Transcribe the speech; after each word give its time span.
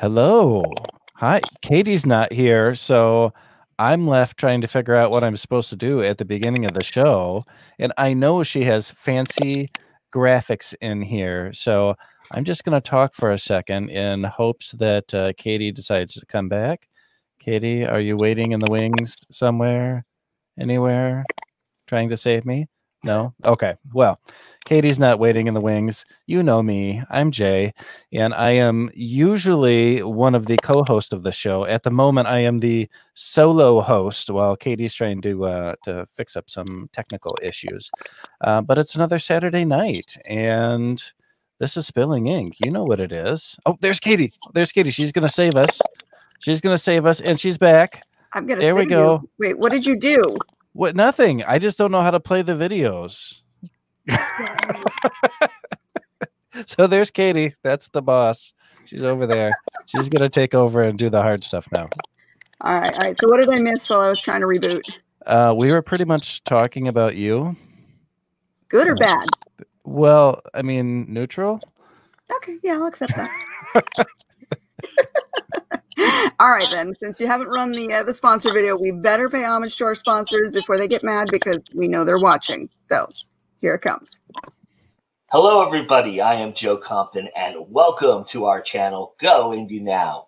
Hello. 0.00 0.64
Hi. 1.16 1.42
Katie's 1.60 2.06
not 2.06 2.32
here, 2.32 2.74
so 2.74 3.34
I'm 3.78 4.08
left 4.08 4.38
trying 4.38 4.62
to 4.62 4.66
figure 4.66 4.96
out 4.96 5.10
what 5.10 5.22
I'm 5.22 5.36
supposed 5.36 5.68
to 5.68 5.76
do 5.76 6.00
at 6.00 6.16
the 6.16 6.24
beginning 6.24 6.64
of 6.64 6.72
the 6.72 6.82
show. 6.82 7.44
And 7.78 7.92
I 7.98 8.14
know 8.14 8.42
she 8.42 8.64
has 8.64 8.90
fancy 8.90 9.70
graphics 10.10 10.72
in 10.80 11.02
here. 11.02 11.52
So 11.52 11.96
I'm 12.30 12.44
just 12.44 12.64
going 12.64 12.80
to 12.80 12.90
talk 12.90 13.12
for 13.12 13.30
a 13.30 13.36
second 13.36 13.90
in 13.90 14.24
hopes 14.24 14.72
that 14.72 15.12
uh, 15.12 15.34
Katie 15.36 15.70
decides 15.70 16.14
to 16.14 16.24
come 16.24 16.48
back. 16.48 16.88
Katie, 17.38 17.84
are 17.84 18.00
you 18.00 18.16
waiting 18.16 18.52
in 18.52 18.60
the 18.60 18.70
wings 18.70 19.16
somewhere? 19.30 20.06
Anywhere? 20.58 21.26
Trying 21.86 22.08
to 22.08 22.16
save 22.16 22.46
me? 22.46 22.68
No? 23.02 23.32
Okay. 23.46 23.76
Well, 23.94 24.20
Katie's 24.66 24.98
not 24.98 25.18
waiting 25.18 25.46
in 25.46 25.54
the 25.54 25.60
wings. 25.60 26.04
You 26.26 26.42
know 26.42 26.62
me. 26.62 27.02
I'm 27.08 27.30
Jay, 27.30 27.72
and 28.12 28.34
I 28.34 28.50
am 28.50 28.90
usually 28.94 30.02
one 30.02 30.34
of 30.34 30.46
the 30.46 30.58
co-hosts 30.58 31.12
of 31.12 31.22
the 31.22 31.32
show. 31.32 31.64
At 31.64 31.82
the 31.82 31.90
moment, 31.90 32.28
I 32.28 32.40
am 32.40 32.60
the 32.60 32.88
solo 33.14 33.80
host 33.80 34.28
while 34.28 34.54
Katie's 34.54 34.94
trying 34.94 35.22
to 35.22 35.46
uh, 35.46 35.74
to 35.84 36.06
fix 36.12 36.36
up 36.36 36.50
some 36.50 36.90
technical 36.92 37.36
issues. 37.42 37.90
Uh, 38.42 38.60
but 38.60 38.76
it's 38.76 38.94
another 38.94 39.18
Saturday 39.18 39.64
night, 39.64 40.18
and 40.26 41.02
this 41.58 41.76
is 41.78 41.86
spilling 41.86 42.26
ink. 42.26 42.56
You 42.62 42.70
know 42.70 42.84
what 42.84 43.00
it 43.00 43.12
is. 43.12 43.56
Oh, 43.64 43.78
there's 43.80 44.00
Katie. 44.00 44.34
There's 44.52 44.72
Katie. 44.72 44.90
She's 44.90 45.12
gonna 45.12 45.28
save 45.28 45.54
us. 45.54 45.80
She's 46.40 46.60
gonna 46.60 46.78
save 46.78 47.06
us, 47.06 47.20
and 47.20 47.40
she's 47.40 47.56
back. 47.56 48.02
I'm 48.34 48.46
gonna. 48.46 48.60
There 48.60 48.76
we 48.76 48.84
go. 48.84 49.20
You. 49.22 49.30
Wait, 49.38 49.58
what 49.58 49.72
did 49.72 49.86
you 49.86 49.96
do? 49.96 50.36
What? 50.72 50.94
Nothing. 50.94 51.42
I 51.44 51.58
just 51.58 51.78
don't 51.78 51.92
know 51.92 52.02
how 52.02 52.10
to 52.10 52.20
play 52.20 52.42
the 52.42 52.52
videos. 52.52 53.40
so 56.66 56.86
there's 56.86 57.10
Katie. 57.10 57.54
That's 57.62 57.88
the 57.88 58.02
boss. 58.02 58.52
She's 58.86 59.02
over 59.02 59.26
there. 59.26 59.50
She's 59.86 60.08
gonna 60.08 60.28
take 60.28 60.54
over 60.54 60.82
and 60.82 60.98
do 60.98 61.10
the 61.10 61.22
hard 61.22 61.44
stuff 61.44 61.68
now. 61.72 61.88
All 62.62 62.78
right, 62.78 62.92
all 62.92 63.00
right. 63.00 63.20
So 63.20 63.28
what 63.28 63.38
did 63.38 63.50
I 63.50 63.58
miss 63.58 63.88
while 63.88 64.00
I 64.00 64.08
was 64.08 64.20
trying 64.20 64.40
to 64.40 64.46
reboot? 64.46 64.82
Uh, 65.26 65.54
we 65.56 65.72
were 65.72 65.82
pretty 65.82 66.04
much 66.04 66.42
talking 66.44 66.88
about 66.88 67.16
you. 67.16 67.56
Good 68.68 68.88
or 68.88 68.94
bad? 68.96 69.26
Well, 69.84 70.40
I 70.54 70.62
mean, 70.62 71.12
neutral. 71.12 71.60
Okay, 72.36 72.58
yeah, 72.62 72.74
I'll 72.74 72.86
accept 72.86 73.14
that. 73.16 74.04
All 75.98 76.50
right 76.50 76.70
then. 76.70 76.94
Since 76.94 77.20
you 77.20 77.26
haven't 77.26 77.48
run 77.48 77.72
the 77.72 77.92
uh, 77.92 78.02
the 78.02 78.14
sponsor 78.14 78.52
video, 78.52 78.76
we 78.76 78.90
better 78.90 79.28
pay 79.28 79.44
homage 79.44 79.76
to 79.76 79.84
our 79.84 79.94
sponsors 79.94 80.52
before 80.52 80.78
they 80.78 80.88
get 80.88 81.02
mad 81.02 81.28
because 81.30 81.62
we 81.74 81.88
know 81.88 82.04
they're 82.04 82.18
watching. 82.18 82.68
So 82.84 83.10
here 83.60 83.74
it 83.74 83.82
comes. 83.82 84.20
Hello, 85.32 85.64
everybody. 85.64 86.20
I 86.20 86.34
am 86.34 86.54
Joe 86.54 86.76
Compton, 86.76 87.28
and 87.36 87.56
welcome 87.68 88.24
to 88.30 88.46
our 88.46 88.60
channel, 88.60 89.14
Go 89.20 89.50
Indie 89.50 89.80
Now. 89.80 90.26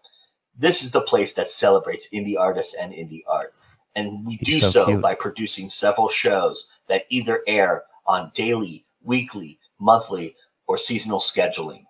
This 0.59 0.85
is 0.85 0.91
the 0.91 1.01
place 1.01 1.33
that 1.33 1.49
celebrates 1.49 2.07
indie 2.13 2.39
artists 2.39 2.75
and 2.79 2.93
indie 2.93 3.23
art, 3.27 3.55
and 3.97 4.25
we 4.27 4.37
do 4.37 4.53
so 4.53 4.71
so, 4.71 4.99
by 4.99 5.15
producing 5.15 5.71
several 5.71 6.09
shows 6.09 6.67
that 6.89 7.03
either 7.11 7.41
air 7.49 7.85
on 8.07 8.31
daily, 8.35 8.85
weekly, 9.03 9.59
monthly, 9.81 10.37
or 10.67 10.79
seasonal 10.79 11.21
scheduling. 11.21 11.85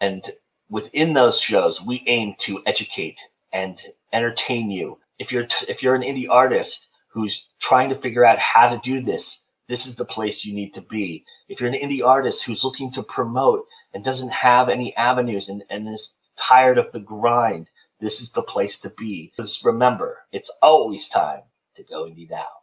And 0.00 0.32
within 0.70 1.12
those 1.12 1.38
shows, 1.38 1.80
we 1.82 2.04
aim 2.06 2.34
to 2.38 2.62
educate 2.66 3.18
and 3.52 3.80
entertain 4.12 4.70
you. 4.70 4.98
If 5.18 5.32
you're 5.32 5.46
t- 5.46 5.66
if 5.68 5.82
you're 5.82 5.94
an 5.94 6.02
indie 6.02 6.30
artist 6.30 6.86
who's 7.08 7.44
trying 7.60 7.90
to 7.90 8.00
figure 8.00 8.24
out 8.24 8.38
how 8.38 8.68
to 8.68 8.80
do 8.82 9.02
this, 9.02 9.40
this 9.68 9.86
is 9.86 9.96
the 9.96 10.04
place 10.04 10.44
you 10.44 10.54
need 10.54 10.72
to 10.74 10.80
be. 10.80 11.24
If 11.48 11.60
you're 11.60 11.68
an 11.68 11.78
indie 11.78 12.04
artist 12.04 12.44
who's 12.44 12.64
looking 12.64 12.92
to 12.92 13.02
promote 13.02 13.66
and 13.92 14.04
doesn't 14.04 14.30
have 14.30 14.68
any 14.68 14.94
avenues 14.96 15.48
and, 15.48 15.64
and 15.68 15.88
is 15.88 16.14
tired 16.36 16.78
of 16.78 16.90
the 16.92 17.00
grind, 17.00 17.66
this 18.00 18.20
is 18.20 18.30
the 18.30 18.42
place 18.42 18.78
to 18.78 18.90
be. 18.90 19.32
Because 19.36 19.60
remember, 19.64 20.18
it's 20.32 20.50
always 20.62 21.08
time 21.08 21.40
to 21.76 21.82
go 21.82 22.04
indie 22.04 22.30
now. 22.30 22.59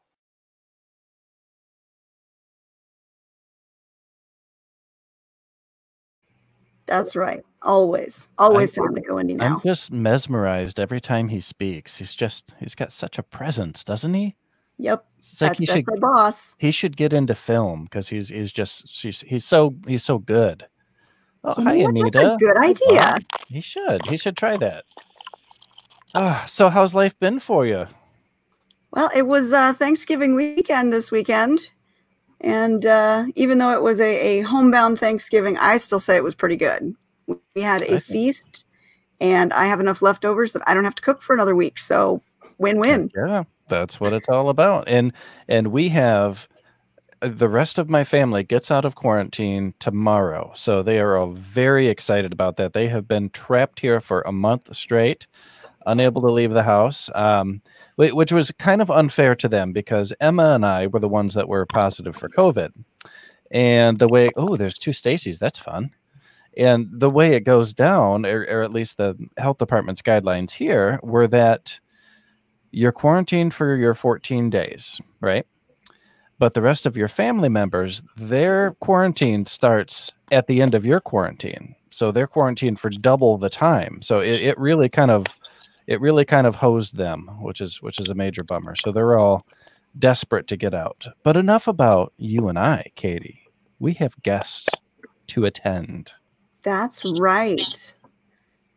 That's 6.87 7.15
right. 7.15 7.43
Always, 7.61 8.29
always 8.37 8.77
I'm- 8.77 8.87
time 8.87 8.95
to 8.95 9.01
go 9.01 9.15
indie 9.15 9.41
I'm 9.41 9.59
just 9.61 9.91
mesmerized 9.91 10.79
every 10.79 11.01
time 11.01 11.27
he 11.29 11.41
speaks. 11.41 11.97
He's 11.97 12.13
just 12.15 12.55
he's 12.59 12.75
got 12.75 12.91
such 12.91 13.17
a 13.17 13.23
presence, 13.23 13.83
doesn't 13.83 14.13
he? 14.13 14.35
Yep, 14.79 15.05
It's 15.17 15.41
like 15.41 15.49
that's, 15.51 15.59
he 15.59 15.65
that's 15.65 15.75
should 15.77 15.99
boss. 16.01 16.55
he 16.59 16.69
should 16.71 16.95
get 16.95 17.11
into 17.11 17.33
film 17.35 17.85
because 17.85 18.09
he's 18.09 18.29
he's 18.29 18.51
just 18.51 18.87
she's 18.89 19.21
he's 19.21 19.43
so 19.43 19.75
he's 19.87 20.03
so 20.03 20.19
good. 20.19 20.67
Oh, 21.43 21.55
You 21.57 21.63
hi? 21.63 21.73
Anita. 21.75 22.09
That's 22.13 22.35
a 22.43 22.45
good 22.45 22.57
idea. 22.57 23.01
Bob. 23.31 23.41
He 23.49 23.59
should. 23.61 24.05
He 24.07 24.17
should 24.17 24.37
try 24.37 24.55
that. 24.57 24.85
Ah, 26.15 26.45
so 26.47 26.69
how's 26.69 26.93
life 26.93 27.17
been 27.19 27.39
for 27.39 27.65
you? 27.65 27.87
Well, 28.91 29.09
it 29.15 29.27
was 29.27 29.51
uh, 29.51 29.73
Thanksgiving 29.73 30.35
weekend 30.35 30.93
this 30.93 31.11
weekend. 31.11 31.71
And 32.41 32.85
uh, 32.85 33.25
even 33.35 33.57
though 33.57 33.73
it 33.73 33.81
was 33.81 33.99
a, 33.99 34.39
a 34.39 34.41
homebound 34.41 34.99
Thanksgiving, 34.99 35.57
I 35.57 35.77
still 35.77 35.99
say 35.99 36.15
it 36.15 36.23
was 36.23 36.35
pretty 36.35 36.55
good. 36.55 36.95
We 37.55 37.61
had 37.61 37.81
a 37.81 37.99
feast, 37.99 38.65
and 39.19 39.51
I 39.53 39.65
have 39.65 39.79
enough 39.79 40.01
leftovers 40.01 40.53
that 40.53 40.61
I 40.67 40.73
don't 40.73 40.83
have 40.85 40.95
to 40.95 41.01
cook 41.01 41.21
for 41.21 41.33
another 41.33 41.55
week. 41.55 41.79
So 41.79 42.21
win 42.57 42.79
win. 42.79 43.11
Yeah, 43.15 43.43
that's 43.69 43.99
what 43.99 44.13
it's 44.13 44.29
all 44.29 44.49
about. 44.49 44.87
And 44.87 45.13
and 45.47 45.67
we 45.69 45.89
have 45.89 46.47
the 47.21 47.49
rest 47.49 47.77
of 47.77 47.89
my 47.89 48.03
family 48.03 48.43
gets 48.43 48.69
out 48.69 48.85
of 48.85 48.95
quarantine 48.95 49.73
tomorrow. 49.79 50.51
So 50.55 50.83
they 50.83 50.99
are 50.99 51.17
all 51.17 51.31
very 51.31 51.87
excited 51.87 52.31
about 52.31 52.57
that. 52.57 52.73
They 52.73 52.87
have 52.89 53.07
been 53.07 53.29
trapped 53.31 53.79
here 53.79 53.99
for 53.99 54.21
a 54.21 54.31
month 54.31 54.75
straight, 54.75 55.25
unable 55.87 56.21
to 56.21 56.31
leave 56.31 56.51
the 56.51 56.63
house. 56.63 57.09
Um, 57.15 57.61
which 57.97 58.31
was 58.31 58.51
kind 58.51 58.81
of 58.81 58.91
unfair 58.91 59.35
to 59.35 59.49
them 59.49 59.73
because 59.73 60.13
Emma 60.19 60.53
and 60.53 60.65
I 60.65 60.87
were 60.87 60.99
the 60.99 61.09
ones 61.09 61.33
that 61.33 61.49
were 61.49 61.65
positive 61.65 62.15
for 62.15 62.29
COVID. 62.29 62.71
And 63.49 63.97
the 63.97 64.07
way, 64.07 64.29
oh, 64.35 64.55
there's 64.55 64.77
two 64.77 64.93
Stacy's, 64.93 65.39
that's 65.39 65.59
fun. 65.59 65.91
And 66.55 66.87
the 66.91 67.09
way 67.09 67.33
it 67.33 67.41
goes 67.41 67.73
down, 67.73 68.25
or, 68.25 68.45
or 68.49 68.61
at 68.61 68.73
least 68.73 68.97
the 68.97 69.15
health 69.37 69.57
department's 69.57 70.01
guidelines 70.01 70.51
here, 70.51 70.99
were 71.01 71.27
that 71.27 71.79
you're 72.71 72.91
quarantined 72.91 73.53
for 73.53 73.75
your 73.75 73.93
14 73.93 74.49
days, 74.49 75.01
right? 75.21 75.45
But 76.39 76.53
the 76.53 76.61
rest 76.61 76.85
of 76.85 76.97
your 76.97 77.07
family 77.07 77.49
members, 77.49 78.03
their 78.15 78.73
quarantine 78.79 79.45
starts 79.45 80.13
at 80.31 80.47
the 80.47 80.61
end 80.61 80.75
of 80.75 80.85
your 80.85 80.99
quarantine. 80.99 81.75
So 81.89 82.11
they're 82.11 82.27
quarantined 82.27 82.79
for 82.79 82.89
double 82.89 83.37
the 83.37 83.49
time. 83.49 84.01
So 84.01 84.19
it, 84.19 84.41
it 84.41 84.59
really 84.59 84.89
kind 84.89 85.09
of 85.09 85.25
it 85.87 86.01
really 86.01 86.25
kind 86.25 86.45
of 86.45 86.55
hosed 86.55 86.97
them, 86.97 87.29
which 87.41 87.61
is 87.61 87.81
which 87.81 87.99
is 87.99 88.09
a 88.09 88.15
major 88.15 88.43
bummer. 88.43 88.75
So 88.75 88.91
they're 88.91 89.17
all 89.17 89.45
desperate 89.97 90.47
to 90.47 90.57
get 90.57 90.73
out. 90.73 91.07
But 91.23 91.37
enough 91.37 91.67
about 91.67 92.13
you 92.17 92.49
and 92.49 92.59
I, 92.59 92.91
Katie. 92.95 93.41
We 93.79 93.93
have 93.93 94.21
guests 94.21 94.67
to 95.27 95.45
attend. 95.45 96.11
That's 96.61 97.03
right. 97.19 97.93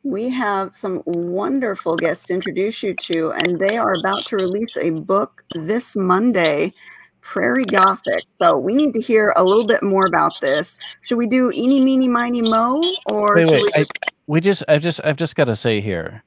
We 0.03 0.31
have 0.31 0.75
some 0.75 1.03
wonderful 1.05 1.97
guests 1.97 2.27
to 2.27 2.35
introduce 2.35 2.83
you 2.83 2.95
to, 2.95 3.33
and 3.33 3.59
they 3.59 3.77
are 3.77 3.95
about 3.95 4.25
to 4.27 4.37
release 4.37 4.75
a 4.81 4.91
book 4.91 5.45
this 5.55 5.95
Monday, 5.97 6.73
Prairie 7.21 7.67
Gothic. 7.67 8.23
So 8.33 8.57
we 8.57 8.73
need 8.73 8.95
to 8.95 9.01
hear 9.01 9.35
a 9.37 9.45
little 9.45 9.67
bit 9.67 9.83
more 9.83 10.07
about 10.07 10.41
this. 10.41 10.79
Should 11.03 11.19
we 11.19 11.27
do 11.27 11.51
eeny, 11.53 11.81
meeny, 11.81 12.09
miny, 12.09 12.41
mo? 12.41 12.83
Or 13.07 13.35
Wait, 13.35 13.51
wait. 13.51 13.63
we 13.63 13.83
I, 13.83 13.87
we 14.27 14.41
just 14.41 14.63
I've 14.69 14.81
just 14.81 15.01
I've 15.05 15.17
just 15.17 15.37
got 15.37 15.45
to 15.47 15.57
say 15.57 15.81
here 15.81 16.23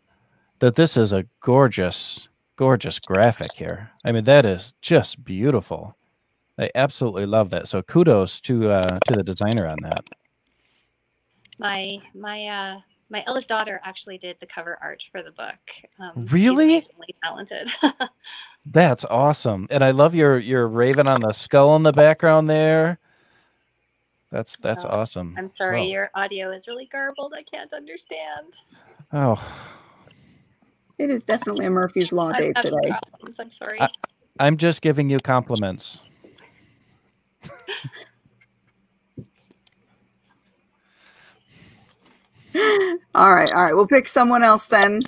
that 0.63 0.75
this 0.75 0.95
is 0.95 1.11
a 1.11 1.25
gorgeous, 1.41 2.29
gorgeous 2.55 2.97
graphic 2.97 3.51
here. 3.51 3.91
I 4.05 4.13
mean, 4.13 4.23
that 4.23 4.45
is 4.45 4.73
just 4.81 5.21
beautiful. 5.25 5.97
I 6.57 6.69
absolutely 6.73 7.25
love 7.25 7.49
that. 7.49 7.67
So 7.67 7.81
kudos 7.81 8.39
to 8.41 8.69
uh 8.69 8.97
to 9.07 9.13
the 9.13 9.23
designer 9.23 9.67
on 9.67 9.75
that. 9.81 10.05
my 11.59 11.97
my 12.15 12.47
uh 12.47 12.79
my 13.09 13.25
eldest 13.27 13.49
daughter 13.49 13.81
actually 13.83 14.17
did 14.17 14.37
the 14.39 14.45
cover 14.45 14.79
art 14.81 15.03
for 15.11 15.21
the 15.21 15.31
book. 15.31 15.59
Um, 15.99 16.25
Really? 16.27 16.87
talented. 17.21 17.67
That's 18.65 19.03
awesome. 19.03 19.67
And 19.69 19.83
I 19.83 19.91
love 19.91 20.15
your 20.15 20.39
your 20.39 20.69
raven 20.69 21.09
on 21.09 21.19
the 21.19 21.33
skull 21.33 21.75
in 21.75 21.83
the 21.83 21.91
background 21.91 22.49
there. 22.49 22.99
That's 24.31 24.55
that's 24.55 24.85
Oh, 24.85 24.89
awesome. 24.91 25.35
I'm 25.37 25.49
sorry, 25.49 25.81
Wow. 25.81 25.87
your 25.87 26.11
audio 26.15 26.51
is 26.53 26.67
really 26.67 26.85
garbled. 26.89 27.33
I 27.37 27.43
can't 27.43 27.73
understand. 27.73 28.53
Oh, 29.11 29.35
It 30.99 31.09
is 31.09 31.23
definitely 31.23 31.65
a 31.65 31.69
Murphy's 31.69 32.11
Law 32.11 32.29
I'm 32.29 32.41
day 32.41 32.53
today. 32.53 32.69
problems. 32.87 33.39
I'm 33.39 33.51
sorry. 33.51 33.81
I- 33.81 33.89
I'm 34.39 34.57
just 34.57 34.81
giving 34.81 35.09
you 35.11 35.19
compliments. 35.19 36.01
All 43.15 43.33
right, 43.33 43.49
all 43.51 43.63
right. 43.63 43.73
We'll 43.75 43.87
pick 43.87 44.07
someone 44.07 44.43
else 44.43 44.67
then 44.67 45.01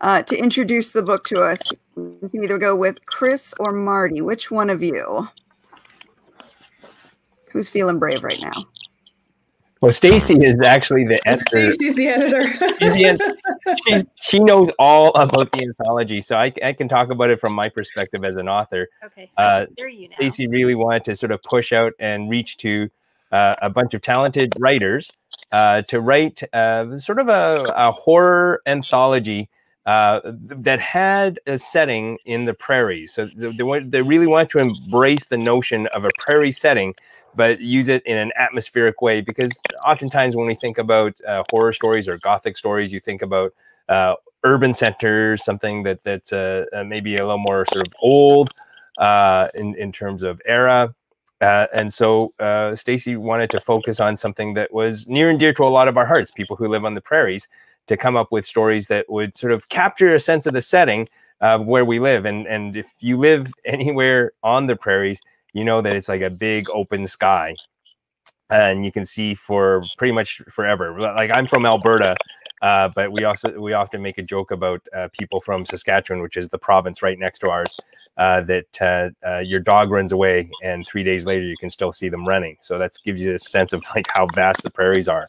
uh, 0.00 0.22
to 0.22 0.36
introduce 0.36 0.92
the 0.92 1.02
book 1.02 1.24
to 1.28 1.42
us. 1.42 1.60
We 1.96 2.28
can 2.28 2.44
either 2.44 2.58
go 2.58 2.74
with 2.76 3.04
Chris 3.06 3.54
or 3.58 3.72
Marty. 3.72 4.20
Which 4.20 4.50
one 4.50 4.70
of 4.70 4.82
you? 4.82 5.28
Who's 7.52 7.68
feeling 7.68 7.98
brave 7.98 8.22
right 8.22 8.40
now? 8.40 8.52
Well, 9.80 9.92
Stacy 9.92 10.34
is 10.34 10.60
actually 10.60 11.06
the 11.06 11.20
editor. 11.26 11.72
Stacy's 11.72 11.94
the 11.94 12.08
editor. 12.08 12.44
she's, 13.86 14.04
she 14.16 14.40
knows 14.40 14.70
all 14.78 15.14
about 15.14 15.52
the 15.52 15.62
anthology, 15.62 16.20
so 16.20 16.36
I, 16.36 16.52
I 16.62 16.72
can 16.72 16.88
talk 16.88 17.10
about 17.10 17.30
it 17.30 17.38
from 17.38 17.52
my 17.54 17.68
perspective 17.68 18.24
as 18.24 18.36
an 18.36 18.48
author. 18.48 18.88
Okay. 19.04 19.30
Uh, 19.36 19.66
There 19.76 19.88
you 19.88 20.08
now. 20.08 20.16
Stacy 20.16 20.48
really 20.48 20.74
wanted 20.74 21.04
to 21.04 21.16
sort 21.16 21.32
of 21.32 21.42
push 21.42 21.72
out 21.72 21.92
and 22.00 22.28
reach 22.28 22.56
to 22.58 22.88
uh, 23.30 23.54
a 23.62 23.70
bunch 23.70 23.94
of 23.94 24.00
talented 24.00 24.52
writers 24.58 25.12
uh, 25.52 25.82
to 25.82 26.00
write 26.00 26.42
uh, 26.52 26.98
sort 26.98 27.18
of 27.20 27.28
a, 27.28 27.72
a 27.76 27.92
horror 27.92 28.62
anthology 28.66 29.48
uh, 29.88 30.20
that 30.24 30.78
had 30.78 31.40
a 31.46 31.56
setting 31.56 32.18
in 32.26 32.44
the 32.44 32.52
prairies. 32.52 33.14
So 33.14 33.26
they, 33.34 33.80
they, 33.80 34.02
really 34.02 34.26
wanted 34.26 34.50
to 34.50 34.58
embrace 34.58 35.24
the 35.24 35.38
notion 35.38 35.86
of 35.94 36.04
a 36.04 36.10
prairie 36.18 36.52
setting, 36.52 36.94
but 37.34 37.62
use 37.62 37.88
it 37.88 38.02
in 38.04 38.18
an 38.18 38.30
atmospheric 38.36 39.00
way. 39.00 39.22
Because 39.22 39.50
oftentimes 39.86 40.36
when 40.36 40.46
we 40.46 40.54
think 40.54 40.76
about 40.76 41.18
uh, 41.26 41.42
horror 41.48 41.72
stories 41.72 42.06
or 42.06 42.18
gothic 42.18 42.58
stories, 42.58 42.92
you 42.92 43.00
think 43.00 43.22
about 43.22 43.54
uh, 43.88 44.16
urban 44.44 44.74
centers, 44.74 45.42
something 45.42 45.84
that 45.84 46.04
that's 46.04 46.34
uh, 46.34 46.66
uh, 46.74 46.84
maybe 46.84 47.16
a 47.16 47.22
little 47.22 47.38
more 47.38 47.64
sort 47.72 47.86
of 47.86 47.94
old 48.02 48.50
uh, 48.98 49.48
in 49.54 49.74
in 49.76 49.90
terms 49.90 50.22
of 50.22 50.38
era. 50.44 50.94
Uh, 51.40 51.66
and 51.72 51.90
so 51.90 52.34
uh, 52.40 52.74
Stacy 52.74 53.16
wanted 53.16 53.48
to 53.48 53.60
focus 53.60 54.00
on 54.00 54.18
something 54.18 54.52
that 54.52 54.70
was 54.70 55.06
near 55.06 55.30
and 55.30 55.38
dear 55.38 55.54
to 55.54 55.64
a 55.64 55.68
lot 55.68 55.88
of 55.88 55.96
our 55.96 56.04
hearts, 56.04 56.30
people 56.30 56.56
who 56.56 56.68
live 56.68 56.84
on 56.84 56.92
the 56.92 57.00
prairies, 57.00 57.48
to 57.88 57.96
come 57.96 58.16
up 58.16 58.30
with 58.30 58.44
stories 58.46 58.86
that 58.86 59.06
would 59.08 59.36
sort 59.36 59.52
of 59.52 59.68
capture 59.68 60.14
a 60.14 60.20
sense 60.20 60.46
of 60.46 60.54
the 60.54 60.62
setting 60.62 61.08
of 61.40 61.66
where 61.66 61.84
we 61.84 61.98
live. 61.98 62.24
And 62.24 62.46
and 62.46 62.76
if 62.76 62.92
you 63.00 63.16
live 63.16 63.52
anywhere 63.64 64.32
on 64.42 64.66
the 64.66 64.76
prairies, 64.76 65.20
you 65.52 65.64
know 65.64 65.80
that 65.82 65.96
it's 65.96 66.08
like 66.08 66.22
a 66.22 66.30
big 66.30 66.68
open 66.70 67.06
sky, 67.06 67.54
and 68.50 68.84
you 68.84 68.92
can 68.92 69.04
see 69.04 69.34
for 69.34 69.82
pretty 69.96 70.12
much 70.12 70.42
forever. 70.50 70.98
Like 71.00 71.30
I'm 71.34 71.46
from 71.46 71.66
Alberta, 71.66 72.16
uh, 72.62 72.88
but 72.94 73.12
we 73.12 73.24
also 73.24 73.58
we 73.60 73.72
often 73.72 74.02
make 74.02 74.18
a 74.18 74.22
joke 74.22 74.50
about 74.50 74.86
uh, 74.94 75.08
people 75.18 75.40
from 75.40 75.64
Saskatchewan, 75.64 76.22
which 76.22 76.36
is 76.36 76.48
the 76.48 76.58
province 76.58 77.02
right 77.02 77.18
next 77.18 77.38
to 77.40 77.50
ours, 77.50 77.72
uh, 78.16 78.40
that 78.42 78.66
uh, 78.80 79.10
uh, 79.26 79.38
your 79.38 79.60
dog 79.60 79.90
runs 79.90 80.12
away 80.12 80.50
and 80.62 80.86
three 80.86 81.04
days 81.04 81.24
later 81.24 81.44
you 81.44 81.56
can 81.58 81.70
still 81.70 81.92
see 81.92 82.08
them 82.08 82.26
running. 82.26 82.56
So 82.60 82.78
that 82.78 82.92
gives 83.04 83.22
you 83.22 83.34
a 83.34 83.38
sense 83.38 83.72
of 83.72 83.84
like 83.94 84.06
how 84.12 84.26
vast 84.34 84.62
the 84.62 84.70
prairies 84.70 85.08
are. 85.08 85.28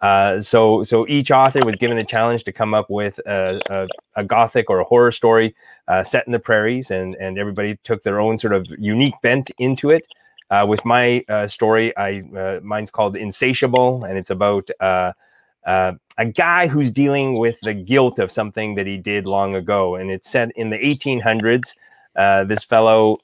Uh, 0.00 0.40
so 0.40 0.82
so 0.82 1.06
each 1.08 1.30
author 1.30 1.64
was 1.64 1.76
given 1.76 1.96
a 1.96 2.04
challenge 2.04 2.44
to 2.44 2.52
come 2.52 2.74
up 2.74 2.90
with 2.90 3.18
a, 3.26 3.60
a, 3.70 3.88
a 4.20 4.24
gothic 4.24 4.68
or 4.68 4.80
a 4.80 4.84
horror 4.84 5.12
story 5.12 5.54
uh, 5.88 6.02
set 6.02 6.26
in 6.26 6.32
the 6.32 6.38
prairies, 6.38 6.90
and 6.90 7.14
and 7.16 7.38
everybody 7.38 7.76
took 7.84 8.02
their 8.02 8.20
own 8.20 8.36
sort 8.36 8.52
of 8.52 8.66
unique 8.78 9.14
bent 9.22 9.50
into 9.58 9.90
it. 9.90 10.06
Uh, 10.50 10.66
with 10.68 10.84
my 10.84 11.24
uh, 11.28 11.46
story, 11.46 11.96
I 11.96 12.22
uh, 12.36 12.60
mine's 12.62 12.90
called 12.90 13.16
Insatiable, 13.16 14.04
and 14.04 14.18
it's 14.18 14.30
about 14.30 14.68
uh, 14.78 15.12
a 15.64 16.26
guy 16.26 16.66
who's 16.66 16.90
dealing 16.90 17.38
with 17.38 17.58
the 17.62 17.74
guilt 17.74 18.18
of 18.18 18.30
something 18.30 18.74
that 18.74 18.86
he 18.86 18.98
did 18.98 19.26
long 19.26 19.54
ago, 19.54 19.94
and 19.94 20.10
it's 20.10 20.28
set 20.28 20.50
in 20.54 20.70
the 20.70 20.78
1800s. 20.78 21.74
Uh, 22.14 22.44
this 22.44 22.62
fellow 22.62 23.18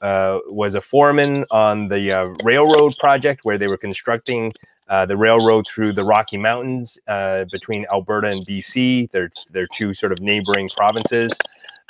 was 0.49 0.73
a 0.73 0.81
foreman 0.81 1.45
on 1.51 1.89
the 1.89 2.35
railroad 2.43 2.97
project 2.97 3.41
where 3.43 3.57
they 3.57 3.67
were 3.67 3.77
constructing 3.77 4.51
uh, 4.91 5.05
the 5.05 5.15
railroad 5.15 5.65
through 5.65 5.93
the 5.93 6.03
Rocky 6.03 6.37
Mountains 6.37 6.99
uh, 7.07 7.45
between 7.49 7.85
Alberta 7.93 8.27
and 8.27 8.45
BC. 8.45 9.09
They're, 9.11 9.31
they're 9.49 9.69
two 9.71 9.93
sort 9.93 10.11
of 10.11 10.19
neighboring 10.19 10.69
provinces. 10.75 11.31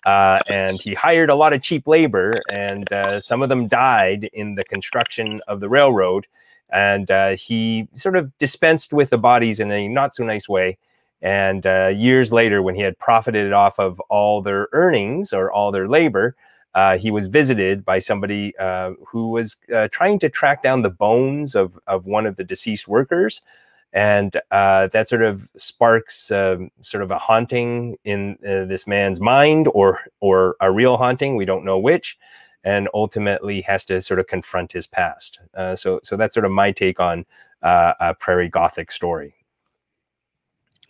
Uh, 0.05 0.39
and 0.47 0.79
he 0.79 0.93
hired 0.93 1.31
a 1.31 1.35
lot 1.35 1.51
of 1.51 1.63
cheap 1.63 1.87
labor, 1.87 2.39
and 2.51 2.91
uh, 2.93 3.19
some 3.19 3.41
of 3.41 3.49
them 3.49 3.67
died 3.67 4.29
in 4.33 4.53
the 4.53 4.63
construction 4.63 5.41
of 5.47 5.59
the 5.59 5.67
railroad. 5.67 6.27
And 6.71 7.09
uh, 7.09 7.35
he 7.37 7.87
sort 7.95 8.15
of 8.15 8.37
dispensed 8.37 8.93
with 8.93 9.09
the 9.09 9.17
bodies 9.17 9.59
in 9.59 9.71
a 9.71 9.87
not 9.87 10.13
so 10.13 10.23
nice 10.23 10.47
way. 10.47 10.77
And 11.23 11.65
years 11.97 12.31
later, 12.31 12.61
when 12.61 12.75
he 12.75 12.81
had 12.81 12.99
profited 12.99 13.51
off 13.51 13.79
of 13.79 13.99
all 14.09 14.43
their 14.43 14.69
earnings 14.73 15.33
or 15.33 15.51
all 15.51 15.71
their 15.71 15.87
labor, 15.87 16.35
uh, 16.73 16.97
he 16.97 17.11
was 17.11 17.27
visited 17.27 17.83
by 17.83 17.99
somebody 17.99 18.55
uh, 18.57 18.93
who 19.07 19.29
was 19.29 19.57
uh, 19.73 19.87
trying 19.91 20.19
to 20.19 20.29
track 20.29 20.63
down 20.63 20.81
the 20.81 20.89
bones 20.89 21.55
of, 21.55 21.77
of 21.87 22.05
one 22.05 22.25
of 22.25 22.37
the 22.37 22.43
deceased 22.43 22.87
workers. 22.87 23.41
And 23.93 24.37
uh, 24.51 24.87
that 24.87 25.09
sort 25.09 25.21
of 25.21 25.49
sparks 25.57 26.31
um, 26.31 26.71
sort 26.79 27.03
of 27.03 27.11
a 27.11 27.17
haunting 27.17 27.97
in 28.05 28.37
uh, 28.45 28.65
this 28.65 28.87
man's 28.87 29.19
mind 29.19 29.67
or, 29.73 29.99
or 30.21 30.55
a 30.61 30.71
real 30.71 30.95
haunting. 30.95 31.35
We 31.35 31.45
don't 31.45 31.65
know 31.65 31.77
which. 31.77 32.17
And 32.63 32.87
ultimately 32.93 33.61
has 33.61 33.83
to 33.85 34.01
sort 34.01 34.19
of 34.19 34.27
confront 34.27 34.71
his 34.71 34.85
past. 34.85 35.39
Uh, 35.55 35.75
so, 35.75 35.99
so 36.03 36.15
that's 36.15 36.35
sort 36.35 36.45
of 36.45 36.51
my 36.51 36.71
take 36.71 36.99
on 36.99 37.25
a 37.63 38.15
prairie 38.19 38.49
gothic 38.49 38.91
story. 38.91 39.33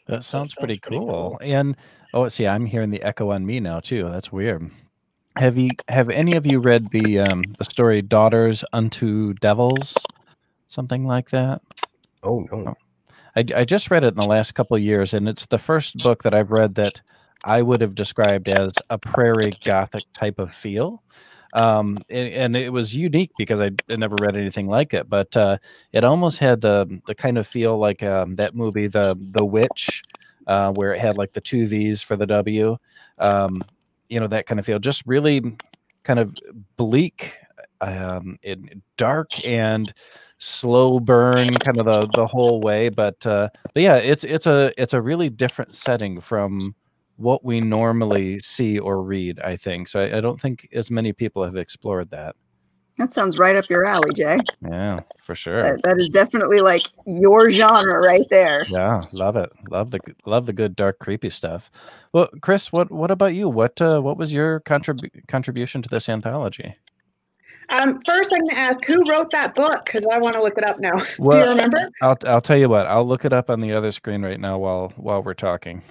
That 0.08 0.24
sounds, 0.24 0.28
sounds 0.28 0.56
pretty, 0.56 0.80
pretty 0.80 0.98
cool. 0.98 1.08
cool. 1.08 1.40
And 1.42 1.78
oh, 2.14 2.28
see, 2.28 2.46
I'm 2.46 2.66
hearing 2.66 2.90
the 2.90 3.02
echo 3.02 3.32
on 3.32 3.46
me 3.46 3.62
now 3.62 3.80
too. 3.80 4.10
That's 4.12 4.34
weird. 4.34 4.70
Have 5.38 5.58
you 5.58 5.72
have 5.88 6.10
any 6.10 6.34
of 6.36 6.46
you 6.46 6.60
read 6.60 6.92
the 6.92 7.20
um 7.20 7.56
the 7.58 7.66
story 7.66 8.02
Daughters 8.02 8.66
Unto 8.74 9.34
Devils? 9.36 9.98
Something 10.68 11.06
like 11.06 11.30
that? 11.30 11.62
Oh, 12.24 12.48
no. 12.52 12.76
I, 13.36 13.46
I 13.56 13.66
just 13.66 13.90
read 13.90 14.04
it 14.04 14.10
in 14.14 14.20
the 14.20 14.28
last 14.28 14.54
couple 14.54 14.76
of 14.76 14.84
years, 14.84 15.14
and 15.14 15.28
it's 15.28 15.46
the 15.46 15.58
first 15.58 15.98
book 15.98 16.24
that 16.24 16.34
I've 16.34 16.52
read 16.52 16.76
that 16.76 17.02
I 17.44 17.62
would 17.62 17.82
have 17.82 17.96
described 17.96 18.48
as 18.50 18.74
a 18.90 18.98
prairie 18.98 19.54
gothic 19.64 20.04
type 20.14 20.38
of 20.38 20.54
feel. 20.54 21.02
Um, 21.54 21.98
and, 22.10 22.34
and 22.34 22.56
it 22.56 22.72
was 22.72 22.96
unique 22.96 23.32
because 23.38 23.60
I 23.60 23.72
I 23.90 23.96
never 23.96 24.16
read 24.22 24.36
anything 24.38 24.68
like 24.68 24.94
it, 24.94 25.10
but 25.10 25.36
uh, 25.36 25.58
it 25.92 26.04
almost 26.04 26.40
had 26.40 26.62
the 26.62 27.02
the 27.06 27.16
kind 27.16 27.38
of 27.38 27.48
feel 27.48 27.78
like 27.78 28.04
um, 28.04 28.36
that 28.36 28.56
movie, 28.56 28.88
the 28.88 29.18
the 29.20 29.46
Witch, 29.46 30.04
uh, 30.48 30.72
where 30.72 30.94
it 30.94 31.00
had 31.00 31.18
like 31.18 31.34
the 31.34 31.42
two 31.42 31.68
V's 31.68 32.02
for 32.02 32.16
the 32.16 32.28
W. 32.28 32.78
Um, 33.18 33.62
you 34.12 34.20
know 34.20 34.28
that 34.28 34.46
kind 34.46 34.60
of 34.60 34.66
feel, 34.66 34.78
just 34.80 35.04
really 35.08 35.58
kind 36.04 36.20
of 36.20 36.36
bleak, 36.78 37.36
um, 37.80 38.38
dark 38.98 39.44
and 39.46 39.94
slow 40.38 41.00
burn 41.00 41.56
kind 41.58 41.78
of 41.78 41.86
the 41.86 42.08
the 42.16 42.26
whole 42.26 42.62
way 42.62 42.90
but 42.90 43.24
uh 43.28 43.48
but 43.76 43.84
yeah 43.84 43.98
it's 43.98 44.24
it's 44.24 44.48
a 44.48 44.74
it's 44.76 44.92
a 44.96 45.00
really 45.00 45.30
different 45.30 45.76
setting 45.76 46.20
from 46.20 46.74
what 47.18 47.46
we 47.46 47.62
normally 47.62 48.40
see 48.40 48.80
or 48.80 49.04
read 49.04 49.40
i 49.42 49.56
think. 49.56 49.88
So 49.88 50.00
i, 50.00 50.18
I 50.18 50.20
don't 50.20 50.40
think 50.40 50.68
as 50.74 50.90
many 50.90 51.14
people 51.14 51.44
have 51.44 51.56
explored 51.56 52.10
that 52.10 52.36
That 52.98 53.14
sounds 53.14 53.38
right 53.40 53.56
up 53.56 53.70
your 53.70 53.86
alley, 53.86 54.14
Jay. 54.14 54.38
yeah 54.70 54.98
for 55.22 55.34
sure 55.34 55.62
That, 55.62 55.82
that 55.84 56.00
is 56.00 56.10
definitely 56.10 56.60
like 56.62 56.84
your 57.08 57.50
genre 57.52 58.00
right 58.00 58.26
there. 58.30 58.64
yeah 58.70 59.04
love 59.12 59.36
it 59.36 59.50
love 59.70 59.92
the 59.92 60.00
love 60.26 60.46
the 60.46 60.54
good 60.54 60.76
dark 60.76 61.00
creepy 61.00 61.30
stuff 61.30 61.72
well 62.14 62.30
chris 62.42 62.72
what 62.72 62.92
what 62.92 63.10
about 63.12 63.34
you 63.34 63.48
what 63.50 63.82
uh 63.82 64.00
what 64.02 64.18
was 64.18 64.34
your 64.34 64.60
contrib- 64.62 65.26
contribution 65.28 65.82
to 65.82 65.90
this 65.90 66.10
anthology 66.10 66.76
Um, 67.70 68.02
first, 68.06 68.34
I'm 68.34 68.42
going 68.42 68.50
to 68.50 68.58
ask 68.58 68.84
who 68.84 69.00
wrote 69.10 69.32
that 69.32 69.56
book 69.56 69.86
because 69.86 70.06
I 70.12 70.18
want 70.18 70.36
to 70.36 70.42
look 70.44 70.58
it 70.58 70.66
up 70.66 70.80
now. 70.82 70.92
Do 71.18 71.38
you 71.38 71.46
remember? 71.46 71.88
I'll 72.02 72.18
I'll 72.26 72.42
tell 72.42 72.58
you 72.58 72.68
what. 72.68 72.86
I'll 72.86 73.06
look 73.06 73.24
it 73.24 73.32
up 73.32 73.50
on 73.50 73.62
the 73.62 73.72
other 73.72 73.92
screen 73.94 74.24
right 74.24 74.40
now 74.40 74.58
while 74.58 74.92
while 74.98 75.24
we're 75.24 75.34
talking. 75.36 75.82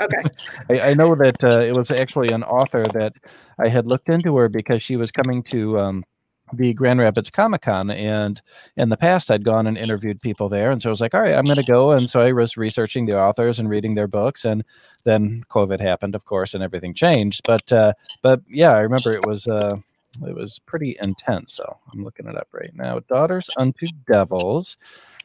Okay. 0.00 0.22
I, 0.70 0.90
I 0.90 0.94
know 0.94 1.14
that 1.16 1.44
uh, 1.44 1.60
it 1.60 1.74
was 1.74 1.90
actually 1.90 2.32
an 2.32 2.44
author 2.44 2.84
that 2.94 3.12
I 3.58 3.68
had 3.68 3.86
looked 3.86 4.08
into 4.08 4.34
her 4.38 4.48
because 4.48 4.82
she 4.82 4.96
was 4.96 5.10
coming 5.10 5.42
to 5.44 5.78
um, 5.78 6.04
the 6.52 6.72
Grand 6.72 7.00
Rapids 7.00 7.30
Comic 7.30 7.62
Con, 7.62 7.90
and 7.90 8.40
in 8.76 8.88
the 8.88 8.96
past 8.96 9.30
I'd 9.30 9.44
gone 9.44 9.66
and 9.66 9.78
interviewed 9.78 10.20
people 10.20 10.48
there, 10.48 10.70
and 10.70 10.82
so 10.82 10.88
I 10.88 10.92
was 10.92 11.00
like, 11.00 11.14
all 11.14 11.20
right, 11.20 11.34
I'm 11.34 11.44
going 11.44 11.56
to 11.56 11.62
go, 11.62 11.92
and 11.92 12.08
so 12.08 12.20
I 12.20 12.32
was 12.32 12.56
researching 12.56 13.06
the 13.06 13.18
authors 13.18 13.58
and 13.58 13.68
reading 13.68 13.94
their 13.94 14.08
books, 14.08 14.44
and 14.44 14.64
then 15.04 15.42
COVID 15.50 15.80
happened, 15.80 16.14
of 16.14 16.24
course, 16.24 16.54
and 16.54 16.62
everything 16.62 16.94
changed. 16.94 17.42
But 17.44 17.72
uh, 17.72 17.92
but 18.22 18.42
yeah, 18.48 18.72
I 18.72 18.80
remember 18.80 19.12
it 19.12 19.26
was. 19.26 19.46
Uh, 19.46 19.78
it 20.26 20.34
was 20.34 20.58
pretty 20.58 20.96
intense. 21.00 21.52
So 21.52 21.78
I'm 21.92 22.02
looking 22.02 22.26
it 22.26 22.36
up 22.36 22.48
right 22.52 22.74
now. 22.74 23.00
Daughters 23.08 23.50
unto 23.56 23.86
Devils. 24.10 24.76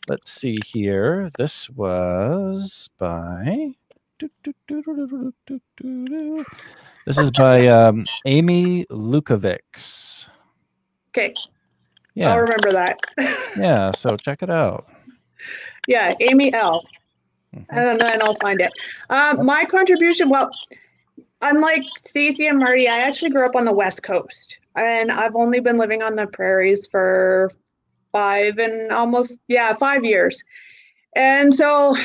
Let's 0.08 0.32
see 0.32 0.58
here. 0.65 1.30
This 1.38 1.70
was 1.70 2.89
by. 2.98 3.72
This 7.06 7.18
is 7.18 7.32
by 7.32 7.68
um, 7.68 8.06
Amy 8.25 8.86
Lukavics. 8.86 10.30
Okay. 11.15 11.34
Yeah. 12.15 12.32
I'll 12.34 12.39
remember 12.39 12.72
that. 12.72 12.98
yeah. 13.58 13.91
So 13.91 14.15
check 14.17 14.43
it 14.43 14.50
out. 14.50 14.88
yeah, 15.88 16.13
Amy 16.20 16.53
L. 16.53 16.84
Mhm. 17.55 17.65
And 17.70 18.01
then 18.01 18.22
I'll 18.22 18.36
find 18.36 18.62
it. 18.62 18.72
Um, 19.10 19.46
my 19.46 19.63
contribution, 19.65 20.29
well, 20.29 20.50
unlike 21.41 21.84
Stacey 22.08 22.48
and 22.48 22.58
Marty, 22.58 22.88
I 22.88 23.00
actually 23.00 23.29
grew 23.29 23.46
up 23.46 23.55
on 23.55 23.65
the 23.65 23.74
West 23.74 24.01
Coast, 24.03 24.58
and 24.75 25.12
I've 25.12 25.36
only 25.36 25.60
been 25.60 25.77
living 25.77 26.01
on 26.01 26.15
the 26.15 26.25
prairies 26.25 26.88
for 26.88 27.51
five 28.12 28.58
and 28.60 28.91
almost 28.91 29.39
yeah 29.48 29.74
five 29.75 30.03
years. 30.03 30.43
And 31.15 31.53
so, 31.53 31.96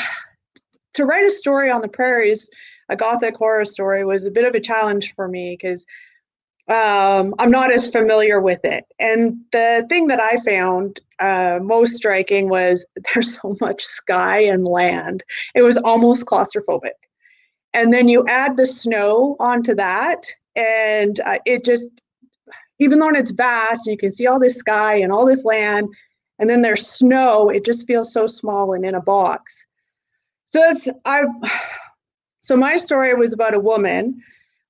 to 0.95 1.05
write 1.07 1.25
a 1.25 1.31
story 1.31 1.71
on 1.71 1.81
the 1.81 1.88
prairies, 1.88 2.50
a 2.91 2.97
gothic 2.97 3.37
horror 3.37 3.65
story, 3.65 4.05
was 4.05 4.27
a 4.27 4.31
bit 4.31 4.45
of 4.45 4.55
a 4.55 4.61
challenge 4.61 5.15
for 5.15 5.29
me 5.29 5.57
because 5.59 5.87
um, 6.69 7.35
I'm 7.39 7.51
not 7.51 7.73
as 7.73 7.89
familiar 7.89 8.41
with 8.41 8.63
it. 8.65 8.85
And 8.99 9.39
the 9.53 9.87
thing 9.89 10.09
that 10.09 10.21
I 10.21 10.37
found 10.45 11.01
uh, 11.19 11.61
most 11.63 11.97
striking 11.97 12.49
was 12.49 12.85
there's 13.15 13.41
so 13.41 13.57
much 13.61 13.83
sky 13.85 14.41
and 14.41 14.67
land. 14.67 15.25
It 15.55 15.63
was 15.63 15.79
almost 15.79 16.27
claustrophobic. 16.27 16.93
And 17.75 17.93
then 17.93 18.09
you 18.09 18.25
add 18.27 18.57
the 18.57 18.67
snow 18.67 19.37
onto 19.41 19.75
that, 19.75 20.27
and 20.57 21.21
uh, 21.21 21.39
it 21.45 21.65
just, 21.65 21.91
even 22.79 22.99
though 22.99 23.11
it's 23.11 23.31
vast, 23.31 23.87
you 23.87 23.97
can 23.97 24.11
see 24.11 24.27
all 24.27 24.41
this 24.41 24.57
sky 24.57 24.97
and 24.97 25.13
all 25.13 25.27
this 25.27 25.45
land, 25.45 25.89
and 26.39 26.49
then 26.49 26.63
there's 26.63 26.87
snow, 26.87 27.51
it 27.51 27.65
just 27.65 27.87
feels 27.87 28.13
so 28.13 28.27
small 28.27 28.73
and 28.73 28.85
in 28.85 28.95
a 28.95 29.03
box. 29.03 29.67
So 30.47 30.61
that's, 30.61 30.89
I, 31.05 31.25
so 32.41 32.57
my 32.57 32.79
story 32.79 33.15
was 33.15 33.33
about 33.33 33.55
a 33.55 33.61
woman 33.61 34.23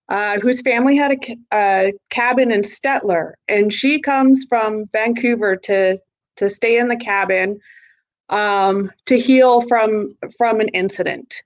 uh, 0.08 0.38
whose 0.40 0.62
family 0.62 0.96
had 0.96 1.12
a, 1.12 1.36
a, 1.52 1.92
cabin 2.10 2.50
in 2.50 2.62
Stettler, 2.62 3.34
and 3.48 3.72
she 3.72 4.00
comes 4.00 4.44
from 4.48 4.84
Vancouver 4.92 5.56
to 5.56 5.98
to 6.36 6.48
stay 6.48 6.78
in 6.78 6.88
the 6.88 6.96
cabin 6.96 7.58
um, 8.30 8.90
to 9.06 9.18
heal 9.18 9.60
from 9.62 10.16
from 10.36 10.60
an 10.60 10.68
incident. 10.68 11.42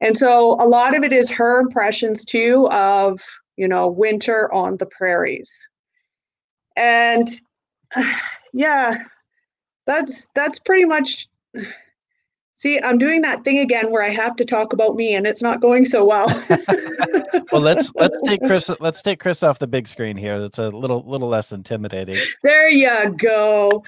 And 0.00 0.16
so 0.16 0.54
a 0.60 0.66
lot 0.66 0.96
of 0.96 1.02
it 1.02 1.12
is 1.12 1.30
her 1.30 1.60
impressions 1.60 2.24
too 2.24 2.68
of 2.70 3.20
you 3.56 3.66
know 3.66 3.88
winter 3.88 4.52
on 4.52 4.76
the 4.76 4.86
prairies. 4.86 5.68
And 6.76 7.28
yeah, 8.52 8.98
that's 9.86 10.28
that's 10.34 10.58
pretty 10.58 10.84
much 10.84 11.26
See, 12.58 12.80
I'm 12.80 12.98
doing 12.98 13.22
that 13.22 13.44
thing 13.44 13.58
again 13.58 13.92
where 13.92 14.02
I 14.02 14.10
have 14.10 14.34
to 14.34 14.44
talk 14.44 14.72
about 14.72 14.96
me 14.96 15.14
and 15.14 15.28
it's 15.28 15.40
not 15.40 15.60
going 15.60 15.84
so 15.84 16.04
well. 16.04 16.26
well, 17.52 17.62
let's 17.62 17.92
let's 17.94 18.20
take 18.24 18.40
Chris 18.42 18.68
let's 18.80 19.00
take 19.00 19.20
Chris 19.20 19.44
off 19.44 19.60
the 19.60 19.68
big 19.68 19.86
screen 19.86 20.16
here. 20.16 20.42
It's 20.42 20.58
a 20.58 20.70
little 20.70 21.04
little 21.06 21.28
less 21.28 21.52
intimidating. 21.52 22.16
There 22.42 22.68
you 22.68 23.14
go. 23.16 23.84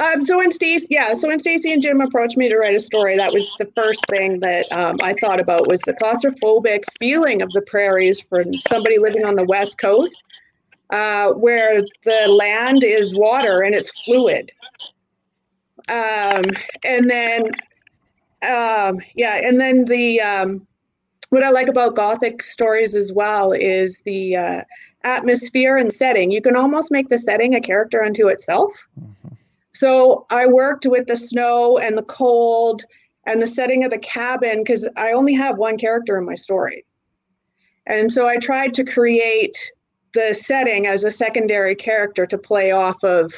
Um, 0.00 0.22
so 0.22 0.36
when 0.36 0.52
Stacy, 0.52 0.86
yeah, 0.90 1.14
so 1.14 1.28
when 1.28 1.40
Stacy 1.40 1.72
and 1.72 1.80
Jim 1.80 2.02
approached 2.02 2.36
me 2.36 2.46
to 2.50 2.58
write 2.58 2.74
a 2.74 2.80
story, 2.80 3.16
that 3.16 3.32
was 3.32 3.50
the 3.58 3.72
first 3.74 4.04
thing 4.10 4.38
that 4.40 4.70
um, 4.70 4.98
I 5.00 5.14
thought 5.14 5.40
about 5.40 5.66
was 5.66 5.80
the 5.86 5.94
claustrophobic 5.94 6.84
feeling 7.00 7.40
of 7.40 7.50
the 7.52 7.62
prairies 7.62 8.20
for 8.20 8.44
somebody 8.68 8.98
living 8.98 9.24
on 9.24 9.34
the 9.34 9.44
west 9.44 9.78
coast, 9.78 10.22
uh, 10.90 11.32
where 11.32 11.80
the 12.04 12.28
land 12.28 12.84
is 12.84 13.14
water 13.14 13.62
and 13.62 13.74
it's 13.74 13.90
fluid. 14.02 14.52
Um, 15.88 16.44
and 16.84 17.08
then 17.08 17.44
um, 18.44 19.00
yeah, 19.14 19.36
and 19.36 19.60
then 19.60 19.84
the 19.84 20.20
um, 20.20 20.66
what 21.30 21.42
I 21.42 21.50
like 21.50 21.68
about 21.68 21.96
Gothic 21.96 22.42
stories 22.42 22.94
as 22.94 23.12
well 23.12 23.52
is 23.52 24.00
the 24.04 24.36
uh, 24.36 24.62
atmosphere 25.02 25.76
and 25.76 25.92
setting. 25.92 26.30
You 26.30 26.40
can 26.40 26.56
almost 26.56 26.90
make 26.90 27.08
the 27.08 27.18
setting 27.18 27.54
a 27.54 27.60
character 27.60 28.02
unto 28.02 28.28
itself. 28.28 28.72
Mm-hmm. 29.00 29.34
So 29.72 30.26
I 30.30 30.46
worked 30.46 30.86
with 30.86 31.06
the 31.06 31.16
snow 31.16 31.78
and 31.78 31.98
the 31.98 32.04
cold 32.04 32.84
and 33.26 33.42
the 33.42 33.46
setting 33.46 33.84
of 33.84 33.90
the 33.90 33.98
cabin 33.98 34.58
because 34.58 34.88
I 34.96 35.12
only 35.12 35.34
have 35.34 35.58
one 35.58 35.76
character 35.76 36.16
in 36.16 36.24
my 36.24 36.36
story. 36.36 36.84
And 37.86 38.10
so 38.10 38.28
I 38.28 38.36
tried 38.36 38.72
to 38.74 38.84
create 38.84 39.58
the 40.14 40.32
setting 40.32 40.86
as 40.86 41.04
a 41.04 41.10
secondary 41.10 41.74
character 41.74 42.24
to 42.26 42.38
play 42.38 42.70
off 42.70 43.02
of 43.02 43.34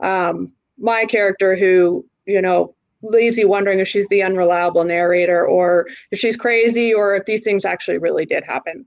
um, 0.00 0.52
my 0.78 1.04
character 1.04 1.56
who, 1.56 2.06
you 2.26 2.40
know, 2.40 2.74
leaves 3.02 3.38
you 3.38 3.48
wondering 3.48 3.80
if 3.80 3.88
she's 3.88 4.08
the 4.08 4.22
unreliable 4.22 4.84
narrator 4.84 5.46
or 5.46 5.86
if 6.10 6.18
she's 6.18 6.36
crazy 6.36 6.94
or 6.94 7.14
if 7.14 7.24
these 7.24 7.42
things 7.42 7.64
actually 7.64 7.98
really 7.98 8.26
did 8.26 8.44
happen. 8.44 8.86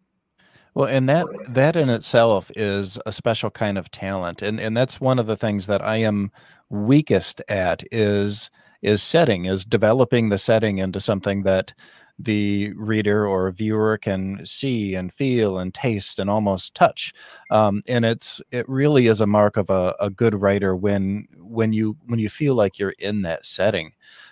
Well, 0.74 0.88
and 0.88 1.08
that 1.08 1.26
that 1.48 1.78
in 1.78 1.90
itself 1.90 2.52
is 2.56 3.00
a 3.06 3.12
special 3.14 3.50
kind 3.50 3.78
of 3.78 3.90
talent, 3.92 4.42
and 4.42 4.60
and 4.60 4.76
that's 4.76 5.00
one 5.00 5.20
of 5.20 5.26
the 5.26 5.38
things 5.38 5.68
that 5.68 5.82
I 5.82 5.98
am 5.98 6.32
weakest 6.70 7.42
at 7.48 7.84
is 7.94 8.52
is 8.82 9.02
setting, 9.02 9.46
is 9.46 9.64
developing 9.64 10.30
the 10.30 10.38
setting 10.38 10.78
into 10.78 11.00
something 11.00 11.44
that 11.44 11.74
the 12.18 12.72
reader 12.76 13.28
or 13.28 13.52
viewer 13.52 13.98
can 13.98 14.46
see 14.46 14.96
and 14.96 15.14
feel 15.14 15.60
and 15.60 15.74
taste 15.74 16.18
and 16.18 16.30
almost 16.30 16.74
touch 16.74 17.14
um, 17.52 17.84
and 17.88 18.06
it's 18.06 18.42
it 18.52 18.68
really 18.70 19.08
is 19.08 19.22
a 19.22 19.28
mark 19.28 19.58
of 19.58 19.70
a, 19.70 19.96
a 20.00 20.10
good 20.10 20.34
writer 20.34 20.76
when 20.76 21.28
when 21.38 21.74
you 21.74 21.98
when 22.08 22.20
you 22.20 22.30
feel 22.30 22.56
like 22.56 22.80
you're 22.80 22.96
in 23.00 23.22
that 23.24 23.46
setting. 23.46 23.92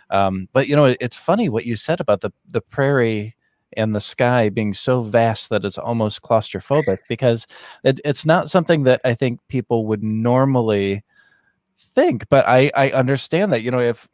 Um, 0.09 0.47
but 0.53 0.67
you 0.67 0.75
know 0.75 0.95
it's 0.99 1.15
funny 1.15 1.49
what 1.49 1.65
you 1.65 1.75
said 1.75 1.99
about 1.99 2.21
the 2.21 2.31
the 2.49 2.61
prairie 2.61 3.35
and 3.75 3.95
the 3.95 4.01
sky 4.01 4.49
being 4.49 4.73
so 4.73 5.01
vast 5.01 5.49
that 5.49 5.65
it's 5.65 5.77
almost 5.77 6.21
claustrophobic 6.21 6.99
because 7.09 7.47
it, 7.83 7.99
it's 8.05 8.25
not 8.25 8.49
something 8.49 8.83
that 8.83 9.01
i 9.03 9.13
think 9.13 9.39
people 9.47 9.87
would 9.87 10.03
normally 10.03 11.03
think 11.77 12.27
but 12.29 12.47
i 12.47 12.71
i 12.75 12.91
understand 12.91 13.51
that 13.51 13.63
you 13.63 13.71
know 13.71 13.79
if 13.79 14.07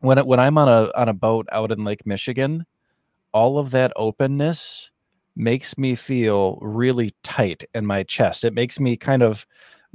when 0.00 0.18
it, 0.18 0.26
when 0.26 0.40
i'm 0.40 0.58
on 0.58 0.68
a 0.68 0.90
on 0.94 1.08
a 1.08 1.14
boat 1.14 1.46
out 1.52 1.72
in 1.72 1.84
lake 1.84 2.04
michigan 2.06 2.66
all 3.32 3.58
of 3.58 3.70
that 3.70 3.92
openness 3.96 4.90
makes 5.34 5.78
me 5.78 5.94
feel 5.94 6.58
really 6.60 7.10
tight 7.22 7.64
in 7.74 7.86
my 7.86 8.02
chest. 8.02 8.44
It 8.44 8.54
makes 8.54 8.78
me 8.78 8.96
kind 8.96 9.22
of 9.22 9.46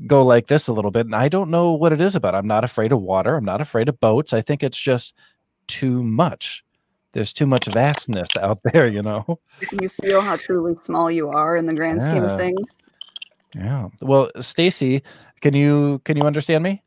go 0.05 0.23
like 0.23 0.47
this 0.47 0.67
a 0.67 0.73
little 0.73 0.91
bit. 0.91 1.05
And 1.05 1.15
I 1.15 1.29
don't 1.29 1.49
know 1.49 1.71
what 1.71 1.93
it 1.93 2.01
is 2.01 2.15
about. 2.15 2.35
I'm 2.35 2.47
not 2.47 2.63
afraid 2.63 2.91
of 2.91 3.01
water. 3.01 3.35
I'm 3.35 3.45
not 3.45 3.61
afraid 3.61 3.89
of 3.89 3.99
boats. 3.99 4.33
I 4.33 4.41
think 4.41 4.63
it's 4.63 4.79
just 4.79 5.13
too 5.67 6.03
much. 6.03 6.63
There's 7.13 7.33
too 7.33 7.47
much 7.47 7.65
vastness 7.65 8.29
out 8.39 8.59
there, 8.73 8.87
you 8.87 9.01
know. 9.01 9.39
You 9.79 9.89
feel 9.89 10.21
how 10.21 10.35
truly 10.35 10.75
small 10.75 11.09
you 11.09 11.29
are 11.29 11.55
in 11.55 11.65
the 11.65 11.73
grand 11.73 11.99
yeah. 11.99 12.05
scheme 12.05 12.23
of 12.23 12.37
things. 12.37 12.79
Yeah. 13.55 13.89
Well, 14.01 14.29
Stacy, 14.39 15.01
can 15.41 15.53
you 15.53 16.01
can 16.05 16.17
you 16.17 16.23
understand 16.23 16.63
me? 16.63 16.83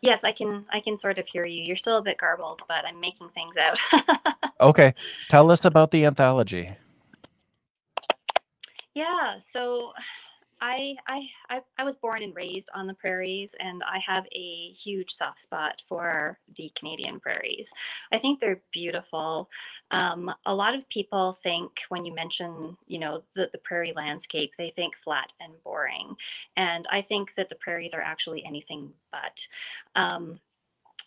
Yes, 0.00 0.22
I 0.24 0.32
can. 0.32 0.64
I 0.72 0.80
can 0.80 0.96
sort 0.98 1.18
of 1.18 1.26
hear 1.26 1.44
you. 1.44 1.62
You're 1.62 1.76
still 1.76 1.98
a 1.98 2.02
bit 2.02 2.18
garbled, 2.18 2.62
but 2.68 2.84
I'm 2.86 3.00
making 3.00 3.30
things 3.30 3.56
out. 3.56 3.78
okay, 4.60 4.94
tell 5.28 5.50
us 5.50 5.64
about 5.64 5.90
the 5.90 6.04
anthology. 6.04 6.70
Yeah, 8.94 9.38
so 9.52 9.92
I, 10.60 10.96
I, 11.50 11.62
I 11.78 11.84
was 11.84 11.96
born 11.96 12.22
and 12.22 12.34
raised 12.36 12.68
on 12.74 12.86
the 12.86 12.94
prairies, 12.94 13.54
and 13.60 13.82
I 13.84 14.00
have 14.06 14.26
a 14.32 14.70
huge 14.72 15.12
soft 15.12 15.42
spot 15.42 15.82
for 15.88 16.38
the 16.56 16.72
Canadian 16.78 17.20
prairies. 17.20 17.68
I 18.12 18.18
think 18.18 18.40
they're 18.40 18.62
beautiful. 18.72 19.48
Um, 19.92 20.32
a 20.46 20.54
lot 20.54 20.74
of 20.74 20.88
people 20.88 21.38
think 21.42 21.72
when 21.90 22.04
you 22.04 22.14
mention, 22.14 22.76
you 22.86 22.98
know, 22.98 23.22
the, 23.34 23.50
the 23.52 23.58
prairie 23.58 23.92
landscape, 23.96 24.52
they 24.58 24.70
think 24.76 24.96
flat 24.96 25.32
and 25.40 25.52
boring, 25.64 26.16
and 26.56 26.86
I 26.90 27.02
think 27.02 27.34
that 27.36 27.48
the 27.48 27.56
prairies 27.56 27.94
are 27.94 28.02
actually 28.02 28.44
anything 28.44 28.92
but. 29.12 29.40
Um, 29.96 30.40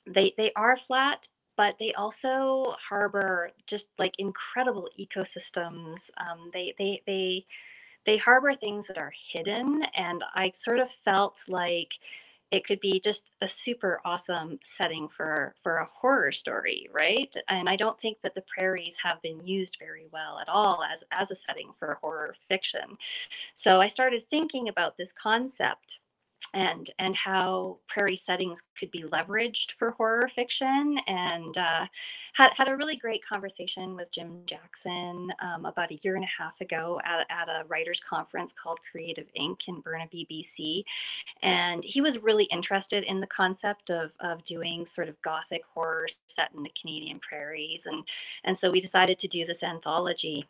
they 0.07 0.33
they 0.37 0.51
are 0.55 0.77
flat, 0.87 1.27
but 1.57 1.75
they 1.79 1.93
also 1.93 2.75
harbor 2.89 3.51
just 3.67 3.89
like 3.99 4.13
incredible 4.19 4.89
ecosystems. 4.99 6.09
Um, 6.17 6.51
they 6.53 6.75
they 6.77 7.01
they 7.07 7.45
they 8.05 8.17
harbor 8.17 8.55
things 8.55 8.87
that 8.87 8.97
are 8.97 9.13
hidden 9.31 9.83
and 9.95 10.23
i 10.33 10.51
sort 10.55 10.79
of 10.79 10.89
felt 11.03 11.37
like 11.47 11.93
it 12.51 12.65
could 12.65 12.81
be 12.81 12.99
just 12.99 13.29
a 13.41 13.47
super 13.47 14.01
awesome 14.03 14.59
setting 14.63 15.07
for 15.07 15.55
for 15.63 15.77
a 15.77 15.85
horror 15.85 16.31
story 16.31 16.87
right? 16.91 17.33
And 17.47 17.69
i 17.69 17.75
don't 17.75 17.99
think 17.99 18.17
that 18.23 18.35
the 18.35 18.43
prairies 18.43 18.97
have 19.01 19.21
been 19.21 19.45
used 19.45 19.77
very 19.79 20.05
well 20.11 20.39
at 20.39 20.49
all 20.49 20.83
as 20.83 21.03
as 21.11 21.31
a 21.31 21.35
setting 21.35 21.71
for 21.77 21.97
horror 22.01 22.35
fiction. 22.49 22.97
So 23.55 23.81
i 23.81 23.87
started 23.87 24.23
thinking 24.29 24.67
about 24.67 24.97
this 24.97 25.11
concept 25.11 25.99
and 26.53 26.89
and 26.99 27.15
how 27.15 27.77
prairie 27.87 28.15
settings 28.15 28.63
could 28.77 28.91
be 28.91 29.03
leveraged 29.03 29.71
for 29.77 29.91
horror 29.91 30.29
fiction. 30.33 30.97
And 31.07 31.57
uh, 31.57 31.85
had, 32.33 32.51
had 32.55 32.69
a 32.69 32.77
really 32.77 32.95
great 32.95 33.21
conversation 33.25 33.95
with 33.95 34.11
jim 34.11 34.39
jackson 34.45 35.31
um, 35.41 35.65
about 35.65 35.91
a 35.91 35.99
year 36.01 36.15
and 36.15 36.23
a 36.23 36.41
half 36.41 36.59
ago 36.61 36.99
at, 37.03 37.25
at 37.29 37.49
a 37.49 37.65
writers 37.67 38.01
conference 38.07 38.53
called 38.61 38.79
creative 38.89 39.27
ink. 39.35 39.59
in 39.67 39.81
burnaby 39.81 40.27
bc 40.31 40.83
and 41.43 41.83
he 41.83 42.01
was 42.01 42.17
really 42.19 42.45
interested 42.45 43.03
in 43.03 43.19
the 43.19 43.27
concept 43.27 43.89
of, 43.89 44.11
of 44.19 44.43
doing 44.45 44.85
sort 44.85 45.09
of 45.09 45.21
gothic 45.21 45.61
horror 45.73 46.07
set 46.27 46.49
in 46.55 46.63
the 46.63 46.71
canadian 46.79 47.19
prairies. 47.19 47.83
And 47.85 48.03
and 48.43 48.57
so 48.57 48.69
we 48.71 48.81
decided 48.81 49.19
to 49.19 49.27
do 49.27 49.45
this 49.45 49.63
anthology. 49.63 50.45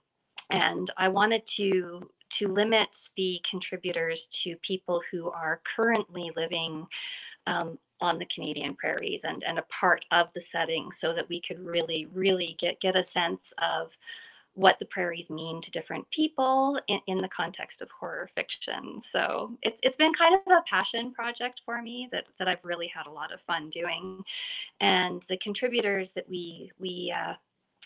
And 0.50 0.90
i 0.98 1.08
wanted 1.08 1.46
to 1.48 2.10
to 2.38 2.48
limit 2.48 2.90
the 3.18 3.42
contributors 3.50 4.28
to 4.44 4.56
people 4.58 5.02
who 5.12 5.30
are 5.32 5.62
currently 5.76 6.32
living 6.36 6.88
um, 7.48 7.78
on 8.00 8.18
the 8.18 8.26
Canadian 8.26 8.76
prairies 8.76 9.22
and, 9.24 9.44
and 9.44 9.60
a 9.60 9.64
part 9.64 10.06
of 10.12 10.28
the 10.34 10.42
setting 10.42 10.92
so 10.92 11.14
that 11.14 11.30
we 11.30 11.40
could 11.40 11.60
really, 11.60 12.08
really 12.14 12.56
get, 12.60 12.80
get 12.82 12.96
a 12.96 13.04
sense 13.04 13.54
of 13.62 13.92
what 14.54 14.78
the 14.80 14.86
prairies 14.86 15.30
mean 15.30 15.62
to 15.62 15.72
different 15.72 16.10
people 16.12 16.78
in, 16.88 17.00
in 17.08 17.18
the 17.20 17.30
context 17.30 17.82
of 17.82 17.90
horror 17.90 18.30
fiction. 18.36 19.02
So 19.10 19.58
it's, 19.62 19.80
it's 19.82 19.96
been 19.96 20.14
kind 20.14 20.36
of 20.36 20.42
a 20.52 20.62
passion 20.70 21.14
project 21.14 21.62
for 21.66 21.82
me 21.82 22.10
that, 22.12 22.26
that 22.38 22.50
I've 22.50 22.64
really 22.64 22.88
had 22.88 23.08
a 23.08 23.12
lot 23.12 23.32
of 23.32 23.40
fun 23.42 23.70
doing. 23.70 24.22
And 24.82 25.24
the 25.30 25.38
contributors 25.38 26.12
that 26.14 26.30
we, 26.30 26.72
we 26.80 27.14
uh, 27.16 27.36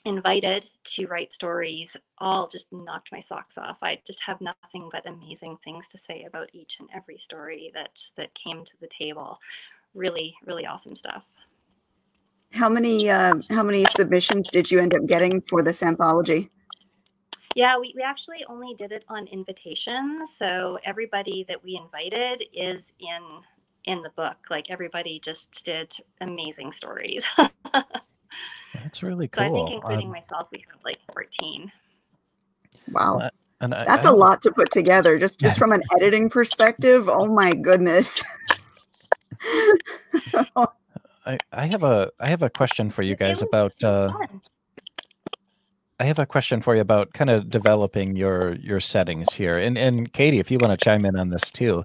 invited 0.05 0.67
to 0.83 1.07
write 1.07 1.33
stories 1.33 1.97
all 2.19 2.47
just 2.47 2.71
knocked 2.71 3.11
my 3.11 3.19
socks 3.19 3.57
off. 3.57 3.77
I 3.81 3.99
just 4.05 4.21
have 4.25 4.39
nothing 4.39 4.89
but 4.91 5.05
amazing 5.07 5.57
things 5.63 5.87
to 5.89 5.97
say 5.97 6.25
about 6.27 6.49
each 6.53 6.77
and 6.79 6.87
every 6.93 7.17
story 7.17 7.71
that 7.73 7.99
that 8.15 8.29
came 8.35 8.63
to 8.63 8.73
the 8.79 8.87
table. 8.87 9.39
Really, 9.93 10.35
really 10.45 10.65
awesome 10.65 10.95
stuff. 10.95 11.25
How 12.51 12.69
many 12.69 13.09
uh, 13.09 13.35
how 13.49 13.63
many 13.63 13.85
submissions 13.85 14.47
did 14.51 14.69
you 14.69 14.79
end 14.79 14.93
up 14.93 15.05
getting 15.07 15.41
for 15.41 15.61
this 15.61 15.81
anthology? 15.83 16.49
Yeah, 17.55 17.79
we, 17.79 17.93
we 17.95 18.03
actually 18.03 18.43
only 18.49 18.75
did 18.75 18.91
it 18.91 19.05
on 19.07 19.27
invitation. 19.27 20.25
So 20.37 20.77
everybody 20.83 21.45
that 21.47 21.63
we 21.63 21.79
invited 21.81 22.43
is 22.53 22.91
in 22.99 23.23
in 23.85 24.01
the 24.01 24.09
book. 24.11 24.37
Like 24.49 24.69
everybody 24.69 25.19
just 25.23 25.63
did 25.65 25.93
amazing 26.21 26.71
stories. 26.71 27.23
That's 28.83 29.03
really 29.03 29.27
cool. 29.27 29.47
So 29.47 29.53
I 29.53 29.57
think 29.57 29.75
including 29.75 30.05
Um, 30.07 30.11
myself, 30.11 30.47
we 30.51 30.63
have 30.71 30.79
like 30.83 30.99
14. 31.13 31.71
Wow. 32.91 33.19
Uh, 33.19 33.29
and 33.61 33.73
I, 33.73 33.85
That's 33.85 34.05
I 34.05 34.09
a 34.09 34.13
lot 34.13 34.41
to 34.43 34.51
put 34.51 34.71
together 34.71 35.17
just 35.17 35.39
just 35.39 35.57
from 35.59 35.71
an 35.71 35.83
editing 35.95 36.29
perspective. 36.29 37.09
Oh 37.09 37.25
my 37.25 37.53
goodness. 37.53 38.23
I, 41.25 41.37
I 41.51 41.65
have 41.65 41.83
a 41.83 42.11
I 42.19 42.27
have 42.27 42.43
a 42.43 42.49
question 42.49 42.89
for 42.89 43.01
you 43.01 43.15
guys 43.15 43.41
about 43.41 43.83
uh. 43.83 44.11
I 45.97 46.03
have 46.03 46.19
a 46.19 46.25
question 46.25 46.61
for 46.61 46.75
you 46.75 46.81
about 46.81 47.13
kind 47.13 47.29
of 47.29 47.49
developing 47.49 48.17
your 48.17 48.55
your 48.55 48.81
settings 48.81 49.33
here, 49.33 49.57
and 49.57 49.77
and 49.77 50.11
Katie, 50.11 50.39
if 50.39 50.51
you 50.51 50.57
want 50.59 50.77
to 50.77 50.83
chime 50.83 51.05
in 51.05 51.17
on 51.17 51.29
this 51.29 51.49
too. 51.49 51.83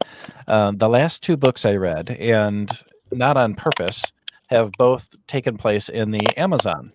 Um, 0.49 0.79
the 0.79 0.89
last 0.89 1.23
two 1.23 1.37
books 1.37 1.65
I 1.65 1.77
read, 1.77 2.11
and 2.11 2.69
not 3.13 3.37
on 3.37 3.55
purpose, 3.55 4.13
have 4.51 4.73
both 4.79 5.09
taken 5.27 5.57
place 5.57 5.89
in 5.89 6.11
the 6.11 6.27
Amazon. 6.37 6.93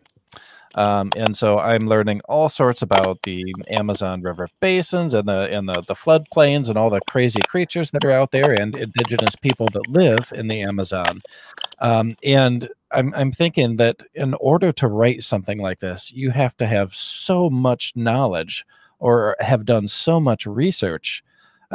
Um, 0.76 1.10
and 1.16 1.38
so 1.38 1.58
I'm 1.58 1.88
learning 1.88 2.22
all 2.28 2.50
sorts 2.50 2.82
about 2.82 3.22
the 3.24 3.46
Amazon 3.70 4.22
River 4.22 4.50
basins 4.60 5.14
and 5.14 5.28
the 5.28 5.50
and 5.50 5.70
the 5.70 5.82
the 5.88 5.94
floodplains 5.94 6.68
and 6.68 6.78
all 6.78 6.90
the 6.90 7.00
crazy 7.08 7.40
creatures 7.48 7.92
that 7.92 8.04
are 8.04 8.12
out 8.12 8.32
there 8.32 8.52
and 8.52 8.76
indigenous 8.76 9.38
people 9.38 9.70
that 9.72 9.88
live 9.88 10.34
in 10.36 10.50
the 10.50 10.62
Amazon. 10.62 11.22
Um, 11.80 12.18
and 12.26 12.70
I'm 12.92 13.14
I'm 13.16 13.32
thinking 13.32 13.78
that 13.78 14.04
in 14.14 14.34
order 14.36 14.74
to 14.74 14.88
write 14.90 15.24
something 15.24 15.60
like 15.60 15.80
this, 15.80 16.12
you 16.14 16.32
have 16.32 16.58
to 16.58 16.66
have 16.68 16.94
so 16.94 17.50
much 17.50 17.94
knowledge 17.96 18.66
or 19.00 19.38
have 19.40 19.66
done 19.66 19.88
so 19.88 20.20
much 20.20 20.46
research 20.46 21.24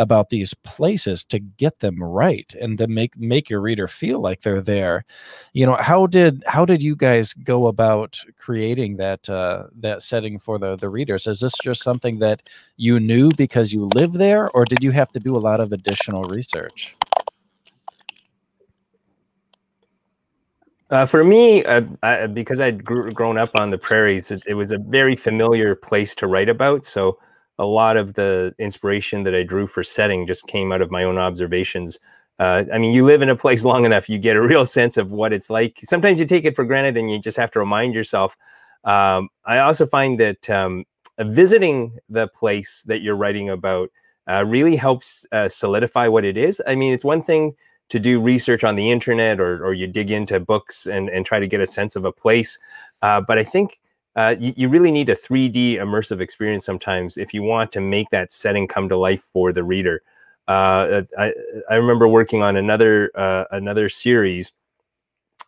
about 0.01 0.31
these 0.31 0.55
places 0.55 1.23
to 1.25 1.39
get 1.39 1.81
them 1.81 2.03
right 2.03 2.55
and 2.59 2.79
to 2.79 2.89
make 2.89 3.19
make 3.19 3.51
your 3.51 3.61
reader 3.61 3.87
feel 3.87 4.19
like 4.19 4.41
they're 4.41 4.63
there. 4.63 5.05
You 5.53 5.67
know, 5.67 5.77
how 5.77 6.07
did 6.07 6.43
how 6.47 6.65
did 6.65 6.83
you 6.83 6.97
guys 6.97 7.35
go 7.35 7.67
about 7.67 8.19
creating 8.39 8.97
that 8.97 9.29
uh, 9.29 9.65
that 9.79 10.03
setting 10.03 10.39
for 10.39 10.59
the 10.59 10.75
the 10.77 10.89
readers? 10.89 11.27
Is 11.27 11.41
this 11.41 11.53
just 11.63 11.83
something 11.83 12.19
that 12.21 12.49
you 12.79 12.99
knew 12.99 13.31
because 13.37 13.75
you 13.75 13.91
live 13.95 14.15
there, 14.15 14.51
or 14.51 14.65
did 14.65 14.83
you 14.83 14.91
have 14.93 15.13
to 15.13 15.21
do 15.21 15.37
a 15.37 15.45
lot 15.51 15.61
of 15.61 15.71
additional 15.71 16.23
research? 16.25 16.97
Uh, 20.89 21.07
for 21.07 21.23
me, 21.23 21.63
uh, 21.67 21.83
I, 22.03 22.27
because 22.27 22.61
I'd 22.61 22.85
grown 22.85 23.39
up 23.39 23.51
on 23.55 23.71
the 23.71 23.79
prairies, 23.79 24.31
it, 24.33 24.43
it 24.47 24.55
was 24.55 24.73
a 24.73 24.79
very 24.79 25.15
familiar 25.15 25.77
place 25.77 26.17
to 26.17 26.27
write 26.27 26.49
about. 26.49 26.85
So 26.85 27.19
a 27.61 27.67
lot 27.67 27.99
of 27.99 28.15
the 28.15 28.55
inspiration 28.59 29.23
that 29.25 29.35
I 29.35 29.43
drew 29.43 29.67
for 29.67 29.85
setting 29.85 30.27
just 30.27 30.47
came 30.47 30.73
out 30.73 30.81
of 30.81 30.91
my 30.91 31.05
own 31.05 31.19
observations. 31.19 31.99
Uh, 32.39 32.65
I 32.73 32.79
mean, 32.79 32.95
you 32.95 33.05
live 33.05 33.21
in 33.21 33.29
a 33.29 33.37
place 33.37 33.65
long 33.71 33.85
enough, 33.85 34.09
you 34.09 34.19
get 34.19 34.37
a 34.37 34.43
real 34.43 34.65
sense 34.65 34.97
of 34.97 35.13
what 35.13 35.35
it's 35.35 35.51
like. 35.51 35.79
Sometimes 35.83 36.19
you 36.19 36.27
take 36.27 36.47
it 36.47 36.57
for 36.57 36.65
granted 36.65 36.97
and 36.97 37.11
you 37.11 37.19
just 37.19 37.37
have 37.37 37.51
to 37.51 37.59
remind 37.59 37.93
yourself. 37.93 38.35
Um, 38.85 39.29
I 39.45 39.59
also 39.59 39.87
find 39.87 40.19
that 40.21 40.49
um, 40.49 40.87
visiting 41.19 41.99
the 42.09 42.29
place 42.29 42.83
that 42.87 43.03
you're 43.03 43.15
writing 43.15 43.51
about 43.51 43.91
uh, 44.27 44.43
really 44.47 44.75
helps 44.77 45.27
uh, 45.31 45.51
solidify 45.51 46.09
what 46.09 46.25
it 46.25 46.39
is. 46.39 46.63
I 46.67 46.75
mean, 46.77 46.95
it's 46.95 47.05
one 47.05 47.23
thing 47.23 47.55
to 47.91 47.99
do 47.99 48.23
research 48.23 48.65
on 48.65 48.77
the 48.77 48.91
internet 48.91 49.39
or, 49.39 49.63
or 49.63 49.75
you 49.75 49.87
dig 49.87 50.11
into 50.11 50.41
books 50.41 50.87
and, 50.87 51.11
and 51.11 51.27
try 51.27 51.41
to 51.41 51.49
get 51.49 51.61
a 51.61 51.67
sense 51.67 51.95
of 51.95 52.07
a 52.07 52.13
place. 52.13 52.59
Uh, 53.03 53.21
but 53.21 53.37
I 53.37 53.45
think 53.45 53.81
uh, 54.17 54.35
you, 54.39 54.53
you 54.57 54.69
really 54.69 54.91
need 54.91 55.09
a 55.09 55.15
3D 55.15 55.75
immersive 55.75 56.21
experience 56.21 56.65
sometimes 56.65 57.17
if 57.17 57.33
you 57.33 57.43
want 57.43 57.73
to 57.73 57.81
make 57.81 58.11
that 58.11 58.33
setting 58.33 58.67
come 58.67 58.89
to 58.89 58.97
life 58.97 59.25
for 59.33 59.53
the 59.53 59.63
reader. 59.63 60.03
Uh, 60.49 61.03
I, 61.17 61.33
I 61.69 61.77
remember 61.77 62.09
working 62.09 62.43
on 62.43 62.57
another 62.57 63.13
uh, 63.15 63.45
another 63.53 63.89
series 63.89 64.53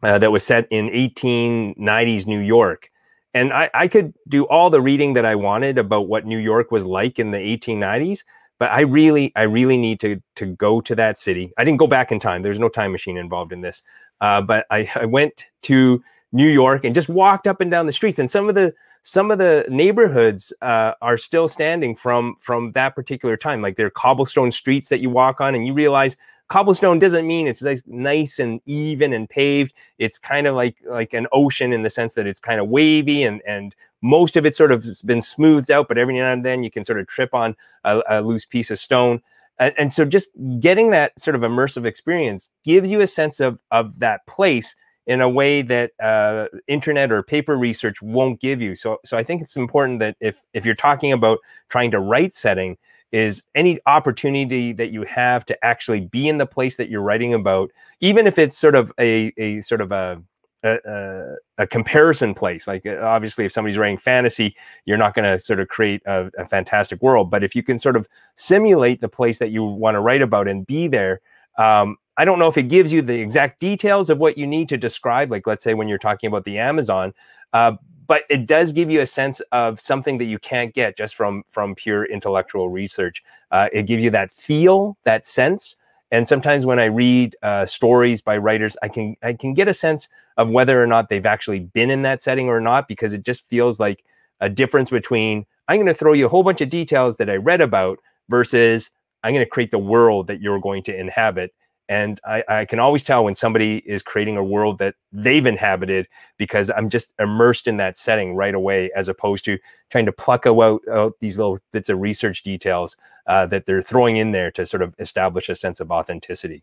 uh, 0.02 0.18
that 0.18 0.30
was 0.30 0.44
set 0.44 0.68
in 0.70 0.88
1890s 0.88 2.26
New 2.26 2.40
York. 2.40 2.88
And 3.34 3.52
I, 3.52 3.70
I 3.74 3.88
could 3.88 4.12
do 4.28 4.44
all 4.44 4.68
the 4.68 4.80
reading 4.80 5.14
that 5.14 5.24
I 5.24 5.34
wanted 5.34 5.78
about 5.78 6.06
what 6.06 6.26
New 6.26 6.38
York 6.38 6.70
was 6.70 6.84
like 6.84 7.18
in 7.18 7.30
the 7.30 7.38
1890s, 7.38 8.24
but 8.58 8.70
I 8.70 8.82
really, 8.82 9.32
I 9.34 9.42
really 9.42 9.78
need 9.78 9.98
to 10.00 10.22
to 10.36 10.46
go 10.46 10.80
to 10.82 10.94
that 10.94 11.18
city. 11.18 11.52
I 11.58 11.64
didn't 11.64 11.78
go 11.78 11.86
back 11.86 12.12
in 12.12 12.20
time. 12.20 12.42
There's 12.42 12.58
no 12.58 12.68
time 12.68 12.92
machine 12.92 13.16
involved 13.16 13.52
in 13.52 13.60
this. 13.60 13.82
Uh, 14.20 14.40
but 14.40 14.66
I, 14.70 14.88
I 14.94 15.06
went 15.06 15.46
to 15.62 16.02
New 16.32 16.48
York 16.48 16.84
and 16.84 16.94
just 16.94 17.08
walked 17.08 17.46
up 17.46 17.60
and 17.60 17.70
down 17.70 17.86
the 17.86 17.92
streets, 17.92 18.18
and 18.18 18.30
some 18.30 18.48
of 18.48 18.54
the 18.54 18.74
some 19.02 19.30
of 19.30 19.38
the 19.38 19.66
neighborhoods 19.68 20.52
uh, 20.62 20.92
are 21.02 21.16
still 21.16 21.48
standing 21.48 21.94
from 21.94 22.36
from 22.40 22.70
that 22.72 22.94
particular 22.94 23.36
time. 23.36 23.62
Like 23.62 23.76
they're 23.76 23.90
cobblestone 23.90 24.52
streets 24.52 24.88
that 24.88 25.00
you 25.00 25.10
walk 25.10 25.40
on, 25.40 25.54
and 25.54 25.66
you 25.66 25.74
realize 25.74 26.16
cobblestone 26.48 26.98
doesn't 26.98 27.26
mean 27.26 27.48
it's 27.48 27.62
like 27.62 27.80
nice 27.86 28.38
and 28.38 28.60
even 28.66 29.12
and 29.12 29.28
paved. 29.28 29.74
It's 29.98 30.18
kind 30.18 30.46
of 30.46 30.54
like 30.54 30.76
like 30.86 31.12
an 31.12 31.26
ocean 31.32 31.72
in 31.72 31.82
the 31.82 31.90
sense 31.90 32.14
that 32.14 32.26
it's 32.26 32.40
kind 32.40 32.60
of 32.60 32.68
wavy 32.68 33.22
and 33.22 33.42
and 33.46 33.74
most 34.02 34.36
of 34.36 34.44
it's 34.44 34.58
sort 34.58 34.72
of 34.72 34.84
been 35.04 35.22
smoothed 35.22 35.70
out, 35.70 35.88
but 35.88 35.96
every 35.96 36.14
now 36.18 36.32
and 36.32 36.44
then 36.44 36.62
you 36.62 36.70
can 36.70 36.84
sort 36.84 36.98
of 36.98 37.06
trip 37.06 37.32
on 37.32 37.54
a, 37.84 38.02
a 38.08 38.20
loose 38.20 38.44
piece 38.44 38.70
of 38.70 38.78
stone. 38.78 39.22
And, 39.58 39.72
and 39.78 39.92
so 39.92 40.04
just 40.04 40.30
getting 40.58 40.90
that 40.90 41.18
sort 41.18 41.36
of 41.36 41.42
immersive 41.42 41.84
experience 41.84 42.50
gives 42.64 42.90
you 42.90 43.00
a 43.00 43.06
sense 43.06 43.40
of 43.40 43.58
of 43.70 43.98
that 44.00 44.26
place 44.26 44.74
in 45.06 45.20
a 45.20 45.28
way 45.28 45.62
that 45.62 45.92
uh, 46.00 46.46
internet 46.68 47.10
or 47.10 47.22
paper 47.22 47.56
research 47.56 48.00
won't 48.00 48.40
give 48.40 48.60
you. 48.60 48.74
So, 48.74 48.98
so 49.04 49.16
I 49.16 49.24
think 49.24 49.42
it's 49.42 49.56
important 49.56 50.00
that 50.00 50.16
if 50.20 50.42
if 50.52 50.64
you're 50.64 50.74
talking 50.74 51.12
about 51.12 51.38
trying 51.68 51.90
to 51.90 52.00
write 52.00 52.32
setting, 52.32 52.76
is 53.10 53.42
any 53.54 53.78
opportunity 53.86 54.72
that 54.72 54.90
you 54.90 55.02
have 55.02 55.44
to 55.46 55.64
actually 55.64 56.00
be 56.00 56.28
in 56.28 56.38
the 56.38 56.46
place 56.46 56.76
that 56.76 56.88
you're 56.88 57.02
writing 57.02 57.34
about, 57.34 57.70
even 58.00 58.26
if 58.26 58.38
it's 58.38 58.56
sort 58.56 58.74
of 58.74 58.92
a 58.98 59.32
a 59.36 59.60
sort 59.60 59.80
of 59.80 59.92
a 59.92 60.22
a, 60.64 61.34
a, 61.58 61.66
comparison 61.66 62.34
place. 62.34 62.68
Like 62.68 62.86
uh, 62.86 63.00
obviously, 63.02 63.44
if 63.44 63.52
somebody's 63.52 63.78
writing 63.78 63.98
fantasy, 63.98 64.56
you're 64.84 64.96
not 64.96 65.14
going 65.14 65.24
to 65.24 65.38
sort 65.38 65.60
of 65.60 65.68
create 65.68 66.02
a, 66.06 66.30
a 66.38 66.46
fantastic 66.46 67.02
world. 67.02 67.30
But 67.30 67.42
if 67.42 67.56
you 67.56 67.62
can 67.62 67.78
sort 67.78 67.96
of 67.96 68.08
simulate 68.36 69.00
the 69.00 69.08
place 69.08 69.38
that 69.38 69.50
you 69.50 69.64
want 69.64 69.96
to 69.96 70.00
write 70.00 70.22
about 70.22 70.48
and 70.48 70.66
be 70.66 70.86
there, 70.86 71.20
um, 71.58 71.96
I 72.16 72.24
don't 72.24 72.38
know 72.38 72.48
if 72.48 72.58
it 72.58 72.64
gives 72.64 72.92
you 72.92 73.02
the 73.02 73.20
exact 73.20 73.60
details 73.60 74.10
of 74.10 74.18
what 74.18 74.36
you 74.36 74.46
need 74.46 74.68
to 74.68 74.76
describe. 74.76 75.30
Like 75.30 75.46
let's 75.46 75.64
say 75.64 75.74
when 75.74 75.88
you're 75.88 75.98
talking 75.98 76.28
about 76.28 76.44
the 76.44 76.58
Amazon, 76.58 77.14
uh, 77.52 77.72
but 78.06 78.24
it 78.28 78.46
does 78.46 78.72
give 78.72 78.90
you 78.90 79.00
a 79.00 79.06
sense 79.06 79.40
of 79.52 79.80
something 79.80 80.18
that 80.18 80.24
you 80.26 80.38
can't 80.38 80.74
get 80.74 80.96
just 80.96 81.14
from 81.14 81.42
from 81.46 81.74
pure 81.74 82.04
intellectual 82.04 82.68
research. 82.68 83.22
Uh, 83.50 83.68
it 83.72 83.84
gives 83.84 84.02
you 84.02 84.10
that 84.10 84.30
feel, 84.30 84.96
that 85.04 85.26
sense. 85.26 85.76
And 86.10 86.28
sometimes 86.28 86.66
when 86.66 86.78
I 86.78 86.84
read 86.86 87.36
uh, 87.42 87.64
stories 87.64 88.20
by 88.20 88.36
writers, 88.36 88.76
I 88.82 88.88
can 88.88 89.16
I 89.22 89.32
can 89.32 89.54
get 89.54 89.68
a 89.68 89.74
sense 89.74 90.08
of 90.36 90.50
whether 90.50 90.82
or 90.82 90.86
not 90.86 91.08
they've 91.08 91.24
actually 91.24 91.60
been 91.60 91.90
in 91.90 92.02
that 92.02 92.20
setting 92.20 92.48
or 92.48 92.60
not, 92.60 92.86
because 92.86 93.14
it 93.14 93.24
just 93.24 93.46
feels 93.46 93.80
like 93.80 94.04
a 94.40 94.50
difference 94.50 94.90
between 94.90 95.46
I'm 95.68 95.76
going 95.76 95.86
to 95.86 95.94
throw 95.94 96.12
you 96.12 96.26
a 96.26 96.28
whole 96.28 96.42
bunch 96.42 96.60
of 96.60 96.68
details 96.68 97.16
that 97.16 97.30
I 97.30 97.36
read 97.36 97.62
about 97.62 97.98
versus 98.28 98.90
I'm 99.22 99.32
going 99.32 99.44
to 99.44 99.50
create 99.50 99.70
the 99.70 99.78
world 99.78 100.26
that 100.26 100.40
you're 100.40 100.60
going 100.60 100.82
to 100.84 100.98
inhabit. 100.98 101.52
And 101.88 102.20
I, 102.24 102.44
I, 102.48 102.64
can 102.64 102.78
always 102.78 103.02
tell 103.02 103.24
when 103.24 103.34
somebody 103.34 103.78
is 103.78 104.02
creating 104.02 104.36
a 104.36 104.44
world 104.44 104.78
that 104.78 104.94
they've 105.12 105.44
inhabited 105.44 106.08
because 106.38 106.70
I'm 106.70 106.88
just 106.88 107.12
immersed 107.18 107.66
in 107.66 107.76
that 107.78 107.98
setting 107.98 108.34
right 108.34 108.54
away, 108.54 108.90
as 108.96 109.08
opposed 109.08 109.44
to 109.46 109.58
trying 109.90 110.06
to 110.06 110.12
pluck 110.12 110.46
out, 110.46 110.80
out 110.90 111.14
these 111.20 111.38
little 111.38 111.58
bits 111.72 111.88
of 111.88 112.00
research 112.00 112.42
details 112.42 112.96
uh, 113.26 113.46
that 113.46 113.66
they're 113.66 113.82
throwing 113.82 114.16
in 114.16 114.30
there 114.30 114.50
to 114.52 114.64
sort 114.64 114.82
of 114.82 114.94
establish 114.98 115.48
a 115.48 115.54
sense 115.54 115.80
of 115.80 115.90
authenticity. 115.90 116.62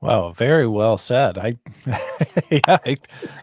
Wow, 0.00 0.32
very 0.32 0.66
well 0.66 0.98
said. 0.98 1.38
I, 1.38 1.56
yeah, 2.50 2.60
I, 2.66 2.96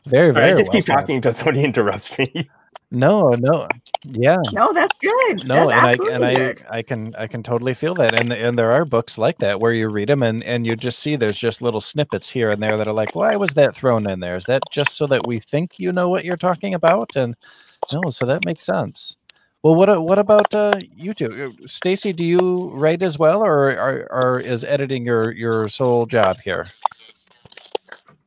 very, 0.06 0.32
very. 0.32 0.54
I 0.54 0.58
just 0.58 0.70
well 0.70 0.74
keep 0.74 0.84
said. 0.84 0.94
talking 0.94 1.16
until 1.16 1.34
somebody 1.34 1.64
interrupts 1.64 2.18
me. 2.18 2.50
No, 2.92 3.30
no, 3.32 3.68
yeah, 4.04 4.38
No, 4.52 4.74
that's 4.74 4.98
good. 5.00 5.46
no, 5.46 5.70
that's 5.70 5.72
and 5.72 5.86
I 5.88 5.98
and 6.16 6.26
I 6.26 6.36
good. 6.36 6.64
I 6.70 6.82
can 6.84 7.16
I 7.16 7.28
can 7.28 7.44
totally 7.44 7.74
feel 7.74 7.96
that, 7.96 8.14
and 8.14 8.34
and 8.34 8.60
there 8.60 8.72
are 8.74 8.86
books 8.86 9.18
like 9.18 9.40
that 9.40 9.62
where 9.62 9.74
you 9.74 9.90
read 9.90 10.10
them 10.10 10.24
and 10.24 10.44
and 10.44 10.66
you 10.68 10.76
just 10.76 11.00
see 11.00 11.16
there's 11.16 11.38
just 11.40 11.62
little 11.62 11.82
snippets 11.82 12.30
here 12.32 12.52
and 12.52 12.62
there 12.64 12.78
that 12.78 12.88
are 12.88 12.94
like, 12.94 13.16
why 13.16 13.36
was 13.38 13.54
that 13.56 13.76
thrown 13.76 14.10
in 14.10 14.20
there? 14.22 14.38
Is 14.38 14.46
that 14.46 14.64
just 14.72 14.98
so 14.98 15.08
that 15.08 15.26
we 15.26 15.40
think 15.40 15.80
you 15.80 15.94
know 15.94 16.10
what 16.10 16.26
you're 16.26 16.38
talking 16.38 16.74
about? 16.74 17.16
And 17.16 17.36
no, 17.94 18.10
so 18.10 18.26
that 18.26 18.46
makes 18.46 18.66
sense. 18.66 19.18
Well, 19.64 19.76
what 19.76 20.04
what 20.04 20.20
about 20.20 20.54
uh, 20.56 20.74
you 20.96 21.14
two, 21.14 21.56
Stacy? 21.68 22.14
Do 22.14 22.26
you 22.26 22.72
write 22.76 23.04
as 23.04 23.20
well, 23.20 23.44
or 23.46 23.72
or, 23.72 24.08
or 24.12 24.40
is 24.40 24.64
editing 24.66 25.06
your 25.06 25.32
your 25.32 25.68
sole 25.70 26.06
job 26.08 26.40
here? 26.44 26.66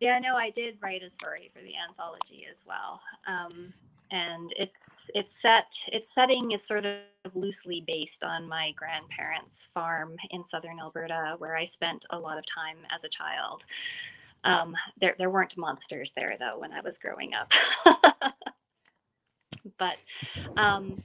yeah, 0.01 0.19
no, 0.19 0.37
I 0.37 0.51
did 0.51 0.77
write 0.83 1.03
a 1.03 1.11
story 1.11 1.51
for 1.55 1.61
the 1.63 1.73
anthology 1.89 2.47
as 2.51 2.59
well. 2.67 3.01
Um, 3.27 3.73
and 4.15 4.55
it's 4.57 5.11
it's 5.13 5.43
set 5.43 5.75
its 5.89 6.15
setting 6.15 6.53
is 6.53 6.65
sort 6.65 6.87
of 6.87 6.99
loosely 7.35 7.83
based 7.85 8.23
on 8.23 8.49
my 8.49 8.73
grandparents' 8.77 9.69
farm 9.75 10.15
in 10.31 10.45
southern 10.47 10.79
Alberta, 10.79 11.35
where 11.39 11.57
I 11.57 11.65
spent 11.65 12.05
a 12.11 12.19
lot 12.19 12.39
of 12.39 12.45
time 12.47 12.77
as 12.95 13.03
a 13.03 13.09
child. 13.09 13.65
Um, 14.45 14.77
there 15.01 15.17
there 15.19 15.31
weren't 15.31 15.59
monsters 15.59 16.13
there 16.15 16.37
though 16.39 16.59
when 16.61 16.73
I 16.73 16.81
was 16.81 16.99
growing 16.99 17.33
up. 17.35 17.51
but 19.79 19.97
um, 20.57 21.03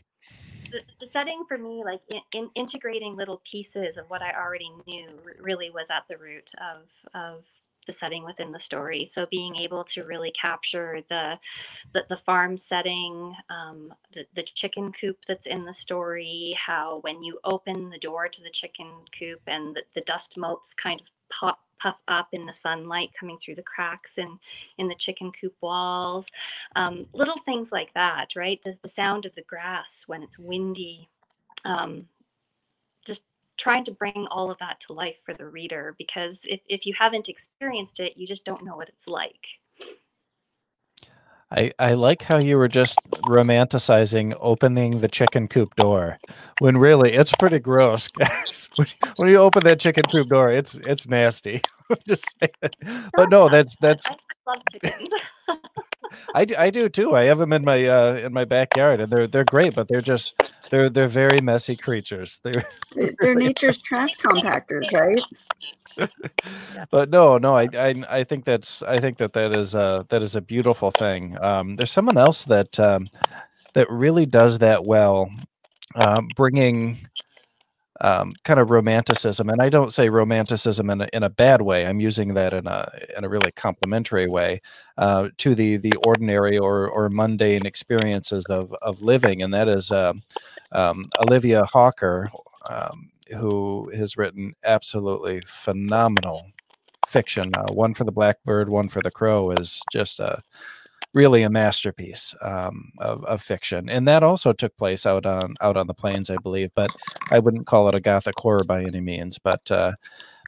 the, 0.71 1.07
setting 1.07 1.45
for 1.47 1.57
me, 1.57 1.81
like 1.83 2.01
in, 2.31 2.49
integrating 2.55 3.15
little 3.15 3.41
pieces 3.49 3.97
of 3.97 4.07
what 4.09 4.21
I 4.21 4.33
already 4.33 4.69
knew, 4.85 5.07
really 5.39 5.71
was 5.71 5.87
at 5.89 6.03
the 6.07 6.17
root 6.17 6.51
of 6.61 6.85
of 7.15 7.43
the 7.89 7.93
setting 7.93 8.23
within 8.23 8.51
the 8.51 8.59
story. 8.59 9.03
So 9.05 9.25
being 9.31 9.55
able 9.55 9.83
to 9.85 10.03
really 10.03 10.31
capture 10.31 11.01
the 11.09 11.39
the, 11.93 12.03
the 12.07 12.17
farm 12.17 12.55
setting, 12.57 13.33
um, 13.49 13.91
the, 14.13 14.25
the 14.35 14.43
chicken 14.43 14.91
coop 14.91 15.17
that's 15.27 15.47
in 15.47 15.65
the 15.65 15.73
story, 15.73 16.55
how 16.57 16.99
when 17.01 17.23
you 17.23 17.39
open 17.43 17.89
the 17.89 17.97
door 17.97 18.27
to 18.27 18.41
the 18.43 18.51
chicken 18.51 18.91
coop 19.17 19.41
and 19.47 19.75
the, 19.75 19.81
the 19.95 20.01
dust 20.01 20.37
motes 20.37 20.73
kind 20.75 21.01
of 21.01 21.07
pop 21.29 21.59
puff 21.79 22.01
up 22.09 22.27
in 22.33 22.45
the 22.45 22.53
sunlight 22.53 23.09
coming 23.17 23.37
through 23.37 23.55
the 23.55 23.63
cracks 23.63 24.17
in 24.17 24.37
in 24.79 24.89
the 24.89 24.95
chicken 24.95 25.31
coop 25.31 25.55
walls 25.61 26.25
um, 26.75 27.05
little 27.13 27.39
things 27.45 27.71
like 27.71 27.93
that 27.93 28.35
right 28.35 28.59
the, 28.65 28.77
the 28.81 28.89
sound 28.89 29.25
of 29.25 29.33
the 29.35 29.43
grass 29.43 30.03
when 30.05 30.21
it's 30.21 30.37
windy 30.37 31.07
um, 31.63 32.05
trying 33.59 33.83
to 33.83 33.91
bring 33.91 34.25
all 34.31 34.49
of 34.49 34.57
that 34.59 34.79
to 34.79 34.93
life 34.93 35.17
for 35.23 35.33
the 35.33 35.45
reader 35.45 35.93
because 35.97 36.39
if, 36.45 36.61
if 36.67 36.85
you 36.85 36.93
haven't 36.97 37.29
experienced 37.29 37.99
it, 37.99 38.13
you 38.15 38.25
just 38.25 38.45
don't 38.45 38.63
know 38.63 38.75
what 38.75 38.89
it's 38.89 39.07
like. 39.07 39.45
I, 41.51 41.71
I 41.79 41.93
like 41.95 42.21
how 42.21 42.37
you 42.37 42.57
were 42.57 42.67
just 42.67 42.99
romanticizing 43.25 44.37
opening 44.39 44.99
the 44.99 45.07
chicken 45.07 45.47
coop 45.47 45.75
door 45.75 46.19
when 46.59 46.77
really 46.77 47.13
it's 47.13 47.33
pretty 47.39 47.59
gross 47.59 48.07
guys. 48.19 48.69
When 49.17 49.29
you 49.29 49.37
open 49.37 49.63
that 49.63 49.79
chicken 49.79 50.03
coop 50.11 50.29
door 50.29 50.51
it's 50.51 50.75
it's 50.75 51.07
nasty. 51.07 51.61
Just 52.07 52.35
but 53.15 53.31
no 53.31 53.49
that's 53.49 53.75
that's 53.81 54.05
I 54.05 54.15
love 54.45 54.61
chickens 54.71 55.09
I 56.35 56.45
do, 56.45 56.55
I 56.57 56.69
do 56.69 56.89
too. 56.89 57.15
I 57.15 57.23
have 57.25 57.37
them 57.37 57.53
in 57.53 57.63
my 57.63 57.85
uh, 57.85 58.15
in 58.15 58.33
my 58.33 58.45
backyard, 58.45 59.01
and 59.01 59.11
they're 59.11 59.27
they're 59.27 59.45
great, 59.45 59.75
but 59.75 59.87
they're 59.87 60.01
just 60.01 60.35
they're 60.69 60.89
they're 60.89 61.07
very 61.07 61.41
messy 61.41 61.75
creatures. 61.75 62.39
They're 62.43 62.63
they're 63.19 63.35
nature's 63.35 63.77
trash 63.77 64.11
compactors, 64.23 64.91
right? 64.93 65.23
but 66.91 67.09
no, 67.09 67.37
no, 67.37 67.55
I, 67.55 67.67
I 67.73 68.03
I 68.09 68.23
think 68.23 68.45
that's 68.45 68.81
I 68.83 68.99
think 68.99 69.17
that 69.17 69.33
that 69.33 69.53
is 69.53 69.75
uh 69.75 70.03
that 70.09 70.23
is 70.23 70.35
a 70.35 70.41
beautiful 70.41 70.91
thing. 70.91 71.37
Um, 71.41 71.75
there's 71.75 71.91
someone 71.91 72.17
else 72.17 72.45
that 72.45 72.79
um, 72.79 73.09
that 73.73 73.89
really 73.89 74.25
does 74.25 74.59
that 74.59 74.85
well, 74.85 75.29
uh, 75.95 76.21
bringing 76.35 76.99
um, 78.01 78.33
kind 78.43 78.59
of 78.59 78.69
romanticism, 78.69 79.49
and 79.49 79.61
I 79.61 79.69
don't 79.69 79.91
say 79.91 80.09
romanticism 80.09 80.89
in 80.89 81.01
a, 81.01 81.09
in 81.13 81.23
a 81.23 81.29
bad 81.29 81.61
way. 81.61 81.85
I'm 81.85 81.99
using 81.99 82.33
that 82.35 82.53
in 82.53 82.67
a 82.67 82.89
in 83.17 83.23
a 83.23 83.29
really 83.29 83.51
complimentary 83.51 84.27
way 84.27 84.61
uh, 84.97 85.29
to 85.37 85.55
the 85.55 85.77
the 85.77 85.93
ordinary 86.05 86.57
or 86.57 86.87
or 86.87 87.09
mundane 87.09 87.65
experiences 87.65 88.45
of 88.45 88.73
of 88.81 89.01
living, 89.01 89.41
and 89.41 89.53
that 89.53 89.67
is 89.67 89.91
uh, 89.91 90.13
um, 90.71 91.03
Olivia 91.19 91.65
Hawker, 91.65 92.31
um, 92.69 93.11
who 93.37 93.89
has 93.95 94.17
written 94.17 94.55
absolutely 94.63 95.41
phenomenal 95.45 96.45
fiction. 97.07 97.51
Uh, 97.55 97.73
one 97.73 97.93
for 97.93 98.03
the 98.03 98.11
Blackbird, 98.11 98.69
one 98.69 98.87
for 98.87 99.01
the 99.01 99.11
Crow 99.11 99.51
is 99.51 99.81
just 99.91 100.19
a 100.19 100.41
really 101.13 101.43
a 101.43 101.49
masterpiece 101.49 102.35
um, 102.41 102.91
of, 102.99 103.23
of, 103.25 103.41
fiction, 103.41 103.89
and 103.89 104.07
that 104.07 104.23
also 104.23 104.53
took 104.53 104.75
place 104.77 105.05
out 105.05 105.25
on 105.25 105.55
out 105.61 105.77
on 105.77 105.87
the 105.87 105.93
plains, 105.93 106.29
I 106.29 106.37
believe. 106.37 106.71
But 106.75 106.91
I 107.31 107.39
wouldn't 107.39 107.67
call 107.67 107.87
it 107.89 107.95
a 107.95 107.99
gothic 107.99 108.35
horror 108.39 108.63
by 108.63 108.83
any 108.83 109.01
means. 109.01 109.39
But 109.39 109.71
uh, 109.71 109.93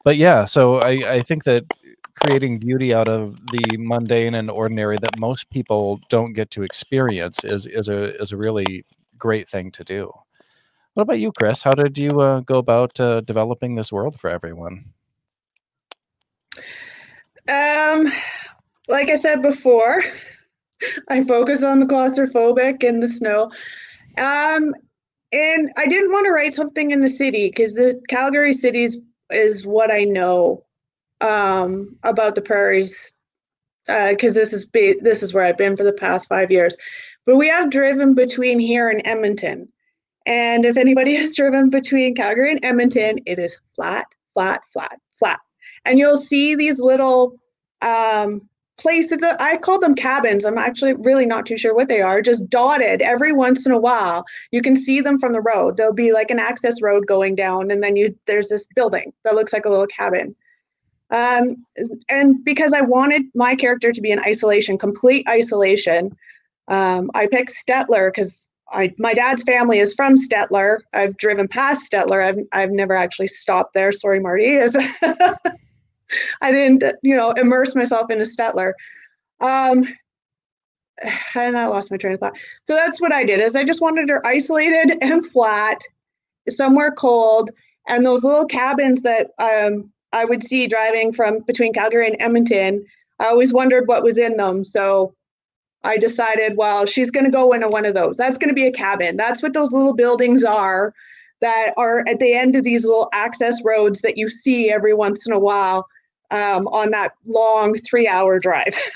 but 0.03 0.17
yeah, 0.17 0.45
so 0.45 0.75
I, 0.75 1.13
I 1.13 1.21
think 1.21 1.43
that 1.45 1.65
creating 2.15 2.59
beauty 2.59 2.93
out 2.93 3.07
of 3.07 3.37
the 3.51 3.77
mundane 3.77 4.35
and 4.35 4.51
ordinary 4.51 4.97
that 5.01 5.17
most 5.17 5.49
people 5.49 5.99
don't 6.09 6.33
get 6.33 6.51
to 6.51 6.63
experience 6.63 7.43
is 7.43 7.65
is 7.65 7.87
a 7.87 8.15
is 8.21 8.31
a 8.31 8.37
really 8.37 8.85
great 9.17 9.47
thing 9.47 9.71
to 9.71 9.83
do. 9.83 10.11
What 10.93 11.03
about 11.03 11.19
you, 11.19 11.31
Chris? 11.31 11.63
How 11.63 11.73
did 11.73 11.97
you 11.97 12.19
uh, 12.19 12.41
go 12.41 12.57
about 12.57 12.99
uh, 12.99 13.21
developing 13.21 13.75
this 13.75 13.91
world 13.91 14.19
for 14.19 14.29
everyone? 14.29 14.85
Um, 17.47 18.11
like 18.89 19.09
I 19.09 19.15
said 19.15 19.41
before, 19.41 20.03
I 21.09 21.23
focus 21.23 21.63
on 21.63 21.79
the 21.79 21.85
claustrophobic 21.85 22.87
and 22.87 23.01
the 23.01 23.07
snow. 23.07 23.51
Um, 24.17 24.73
and 25.31 25.71
I 25.77 25.85
didn't 25.87 26.11
want 26.11 26.25
to 26.25 26.31
write 26.31 26.55
something 26.55 26.91
in 26.91 26.99
the 26.99 27.09
city 27.09 27.47
because 27.47 27.75
the 27.75 28.01
Calgary 28.09 28.53
cities 28.53 28.97
is 29.29 29.65
what 29.65 29.91
I 29.91 30.03
know 30.03 30.65
um, 31.21 31.95
about 32.03 32.35
the 32.35 32.41
prairies 32.41 33.13
because 33.87 34.35
uh, 34.35 34.39
this 34.39 34.53
is 34.53 34.65
be- 34.65 34.99
this 35.01 35.23
is 35.23 35.33
where 35.33 35.43
I've 35.43 35.57
been 35.57 35.77
for 35.77 35.83
the 35.83 35.93
past 35.93 36.27
five 36.27 36.51
years. 36.51 36.77
But 37.25 37.37
we 37.37 37.47
have 37.49 37.69
driven 37.69 38.13
between 38.13 38.59
here 38.59 38.89
and 38.89 39.01
Edmonton, 39.05 39.67
and 40.25 40.65
if 40.65 40.77
anybody 40.77 41.15
has 41.17 41.35
driven 41.35 41.69
between 41.69 42.15
Calgary 42.15 42.51
and 42.51 42.65
Edmonton, 42.65 43.19
it 43.25 43.39
is 43.39 43.59
flat, 43.73 44.05
flat, 44.33 44.61
flat, 44.71 44.99
flat, 45.17 45.39
and 45.85 45.97
you'll 45.97 46.17
see 46.17 46.55
these 46.55 46.79
little 46.79 47.37
um, 47.81 48.47
places 48.81 49.19
that 49.19 49.39
I 49.39 49.57
call 49.57 49.79
them 49.79 49.95
cabins. 49.95 50.43
I'm 50.43 50.57
actually 50.57 50.93
really 50.93 51.25
not 51.25 51.45
too 51.45 51.57
sure 51.57 51.75
what 51.75 51.87
they 51.87 52.01
are, 52.01 52.21
just 52.21 52.49
dotted 52.49 53.01
every 53.01 53.31
once 53.31 53.65
in 53.65 53.71
a 53.71 53.79
while. 53.79 54.25
You 54.51 54.61
can 54.61 54.75
see 54.75 55.01
them 55.01 55.19
from 55.19 55.33
the 55.33 55.41
road. 55.41 55.77
There'll 55.77 55.93
be 55.93 56.11
like 56.11 56.31
an 56.31 56.39
access 56.39 56.81
road 56.81 57.05
going 57.07 57.35
down, 57.35 57.71
and 57.71 57.83
then 57.83 57.95
you 57.95 58.15
there's 58.25 58.49
this 58.49 58.67
building 58.75 59.13
that 59.23 59.35
looks 59.35 59.53
like 59.53 59.65
a 59.65 59.69
little 59.69 59.87
cabin. 59.87 60.35
Um, 61.11 61.65
and 62.09 62.43
because 62.43 62.73
I 62.73 62.81
wanted 62.81 63.23
my 63.35 63.55
character 63.55 63.91
to 63.91 64.01
be 64.01 64.11
in 64.11 64.19
isolation, 64.19 64.77
complete 64.77 65.27
isolation, 65.27 66.15
um, 66.69 67.11
I 67.13 67.27
picked 67.27 67.53
Stettler 67.53 68.07
because 68.07 68.49
I, 68.71 68.93
my 68.97 69.13
dad's 69.13 69.43
family 69.43 69.79
is 69.79 69.93
from 69.93 70.15
Stettler. 70.15 70.77
I've 70.93 71.17
driven 71.17 71.49
past 71.49 71.91
Stettler. 71.91 72.25
I've, 72.25 72.39
I've 72.53 72.71
never 72.71 72.95
actually 72.95 73.27
stopped 73.27 73.73
there. 73.73 73.91
Sorry, 73.91 74.21
Marty. 74.21 74.57
I 76.41 76.51
didn't, 76.51 76.83
you 77.01 77.15
know, 77.15 77.31
immerse 77.31 77.75
myself 77.75 78.09
into 78.09 78.25
Stettler. 78.25 78.73
Um, 79.39 79.87
and 81.35 81.57
I 81.57 81.67
lost 81.67 81.91
my 81.91 81.97
train 81.97 82.13
of 82.13 82.19
thought. 82.19 82.37
So 82.63 82.75
that's 82.75 83.01
what 83.01 83.11
I 83.11 83.23
did 83.23 83.39
is 83.39 83.55
I 83.55 83.63
just 83.63 83.81
wanted 83.81 84.09
her 84.09 84.25
isolated 84.25 84.97
and 85.01 85.25
flat, 85.25 85.81
somewhere 86.49 86.91
cold, 86.91 87.51
and 87.87 88.05
those 88.05 88.23
little 88.23 88.45
cabins 88.45 89.01
that 89.01 89.31
um, 89.39 89.91
I 90.13 90.25
would 90.25 90.43
see 90.43 90.67
driving 90.67 91.11
from 91.11 91.39
between 91.39 91.73
Calgary 91.73 92.07
and 92.07 92.17
Edmonton. 92.19 92.85
I 93.19 93.25
always 93.25 93.53
wondered 93.53 93.87
what 93.87 94.03
was 94.03 94.17
in 94.17 94.37
them. 94.37 94.63
So 94.63 95.15
I 95.83 95.97
decided, 95.97 96.57
well, 96.57 96.85
she's 96.85 97.11
going 97.11 97.25
to 97.25 97.31
go 97.31 97.53
into 97.53 97.67
one 97.67 97.85
of 97.85 97.95
those. 97.95 98.17
That's 98.17 98.37
going 98.37 98.49
to 98.49 98.55
be 98.55 98.67
a 98.67 98.71
cabin. 98.71 99.17
That's 99.17 99.41
what 99.41 99.53
those 99.53 99.71
little 99.71 99.93
buildings 99.93 100.43
are 100.43 100.93
that 101.39 101.73
are 101.77 102.07
at 102.07 102.19
the 102.19 102.33
end 102.33 102.55
of 102.55 102.63
these 102.63 102.85
little 102.85 103.09
access 103.13 103.63
roads 103.65 104.01
that 104.01 104.17
you 104.17 104.29
see 104.29 104.71
every 104.71 104.93
once 104.93 105.25
in 105.25 105.33
a 105.33 105.39
while 105.39 105.87
um, 106.31 106.67
on 106.67 106.89
that 106.91 107.13
long 107.25 107.75
three 107.75 108.07
hour 108.07 108.39
drive. 108.39 108.73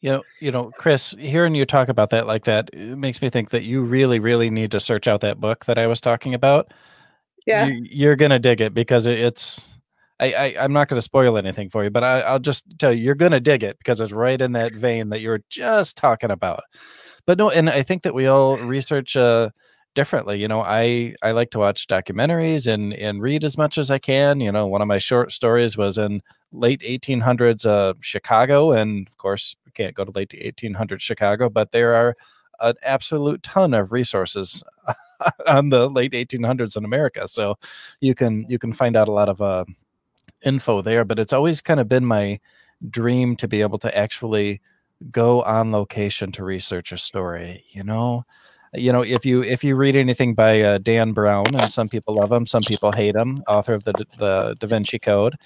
you 0.00 0.10
know, 0.10 0.22
you 0.40 0.50
know, 0.50 0.70
Chris, 0.78 1.14
hearing 1.18 1.54
you 1.54 1.66
talk 1.66 1.88
about 1.88 2.10
that 2.10 2.26
like 2.26 2.44
that 2.44 2.74
makes 2.74 3.20
me 3.20 3.28
think 3.28 3.50
that 3.50 3.64
you 3.64 3.82
really, 3.82 4.18
really 4.18 4.50
need 4.50 4.70
to 4.70 4.80
search 4.80 5.06
out 5.06 5.20
that 5.20 5.40
book 5.40 5.66
that 5.66 5.78
I 5.78 5.86
was 5.86 6.00
talking 6.00 6.34
about. 6.34 6.72
Yeah, 7.46 7.66
you, 7.66 8.10
are 8.10 8.16
gonna 8.16 8.38
dig 8.38 8.60
it 8.60 8.74
because 8.74 9.06
it's. 9.06 9.72
I, 10.18 10.32
I 10.32 10.64
am 10.64 10.72
not 10.72 10.88
going 10.88 10.96
to 10.96 11.02
spoil 11.02 11.36
anything 11.36 11.68
for 11.68 11.84
you, 11.84 11.90
but 11.90 12.02
I, 12.02 12.20
I'll 12.20 12.38
just 12.38 12.64
tell 12.78 12.90
you 12.90 13.04
you're 13.04 13.14
going 13.14 13.32
to 13.32 13.40
dig 13.40 13.62
it 13.62 13.76
because 13.76 14.00
it's 14.00 14.14
right 14.14 14.40
in 14.40 14.52
that 14.52 14.72
vein 14.72 15.10
that 15.10 15.20
you 15.20 15.28
were 15.28 15.42
just 15.50 15.98
talking 15.98 16.30
about. 16.30 16.62
But 17.26 17.36
no, 17.36 17.50
and 17.50 17.68
I 17.68 17.82
think 17.82 18.02
that 18.04 18.14
we 18.14 18.26
all 18.26 18.56
research 18.56 19.14
uh, 19.14 19.50
differently. 19.96 20.40
You 20.40 20.48
know, 20.48 20.62
I 20.62 21.16
I 21.22 21.32
like 21.32 21.50
to 21.52 21.60
watch 21.60 21.88
documentaries 21.88 22.68
and 22.72 22.94
and 22.94 23.22
read 23.22 23.44
as 23.44 23.58
much 23.58 23.78
as 23.78 23.90
I 23.90 23.98
can. 23.98 24.40
You 24.40 24.52
know, 24.52 24.68
one 24.68 24.82
of 24.82 24.88
my 24.88 24.98
short 24.98 25.32
stories 25.32 25.76
was 25.76 25.98
in 25.98 26.22
late 26.52 26.82
1800s 26.84 27.66
uh, 27.66 27.94
Chicago, 28.00 28.72
and 28.72 29.08
of 29.08 29.18
course, 29.18 29.56
we 29.66 29.72
can't 29.72 29.94
go 29.96 30.04
to 30.04 30.12
late 30.12 30.34
1800s 30.34 31.02
Chicago, 31.02 31.50
but 31.50 31.72
there 31.72 31.94
are 31.96 32.16
an 32.60 32.74
absolute 32.84 33.42
ton 33.42 33.74
of 33.74 33.92
resources 33.92 34.62
on 35.48 35.70
the 35.70 35.90
late 35.90 36.14
1800s 36.14 36.76
in 36.76 36.84
America. 36.84 37.28
So 37.28 37.56
you 38.00 38.14
can 38.14 38.46
you 38.48 38.58
can 38.60 38.72
find 38.72 38.96
out 38.96 39.08
a 39.08 39.12
lot 39.12 39.28
of 39.28 39.42
uh, 39.42 39.64
info 40.44 40.82
there. 40.82 41.04
But 41.04 41.18
it's 41.18 41.32
always 41.32 41.60
kind 41.60 41.80
of 41.80 41.88
been 41.88 42.04
my 42.04 42.40
dream 42.90 43.36
to 43.36 43.48
be 43.48 43.62
able 43.62 43.78
to 43.80 43.96
actually 43.98 44.60
go 45.10 45.42
on 45.42 45.72
location 45.72 46.32
to 46.32 46.44
research 46.44 46.92
a 46.92 46.98
story. 46.98 47.64
You 47.70 47.84
know, 47.84 48.24
you 48.74 48.92
know 48.92 49.02
if 49.02 49.24
you 49.24 49.42
if 49.42 49.62
you 49.62 49.76
read 49.76 49.96
anything 49.96 50.34
by 50.34 50.60
uh, 50.60 50.78
dan 50.78 51.12
brown 51.12 51.54
and 51.54 51.72
some 51.72 51.88
people 51.88 52.14
love 52.14 52.32
him 52.32 52.46
some 52.46 52.62
people 52.62 52.92
hate 52.92 53.14
him 53.14 53.42
author 53.48 53.74
of 53.74 53.84
the 53.84 53.92
the 54.18 54.56
da 54.58 54.66
vinci 54.66 54.98
code 54.98 55.36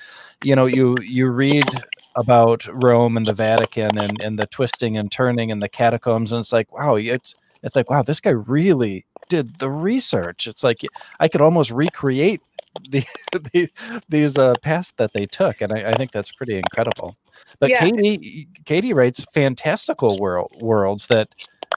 you 0.42 0.56
know 0.56 0.66
you 0.66 0.96
you 1.02 1.28
read 1.28 1.68
about 2.16 2.66
Rome 2.82 3.16
and 3.16 3.26
the 3.26 3.32
Vatican 3.32 3.98
and, 3.98 4.20
and 4.20 4.38
the 4.38 4.46
twisting 4.46 4.96
and 4.96 5.10
turning 5.10 5.50
and 5.50 5.62
the 5.62 5.68
catacombs. 5.68 6.32
And 6.32 6.40
it's 6.40 6.52
like, 6.52 6.72
wow, 6.72 6.96
it's 6.96 7.34
it's 7.62 7.76
like, 7.76 7.90
wow, 7.90 8.02
this 8.02 8.20
guy 8.20 8.30
really 8.30 9.04
did 9.28 9.58
the 9.58 9.70
research. 9.70 10.46
It's 10.46 10.64
like 10.64 10.82
I 11.18 11.28
could 11.28 11.40
almost 11.40 11.70
recreate 11.70 12.40
the, 12.88 13.04
the 13.32 13.68
these 14.08 14.38
uh, 14.38 14.54
paths 14.62 14.92
that 14.96 15.12
they 15.12 15.26
took, 15.26 15.60
and 15.60 15.72
I, 15.72 15.90
I 15.90 15.94
think 15.94 16.12
that's 16.12 16.32
pretty 16.32 16.56
incredible. 16.56 17.16
But 17.58 17.70
Yeah. 17.70 17.80
Katie 17.80 18.48
Katie 18.64 18.92
writes 18.92 19.24
fantastical 19.32 20.18
world 20.18 20.52
worlds 20.60 21.06
that 21.06 21.34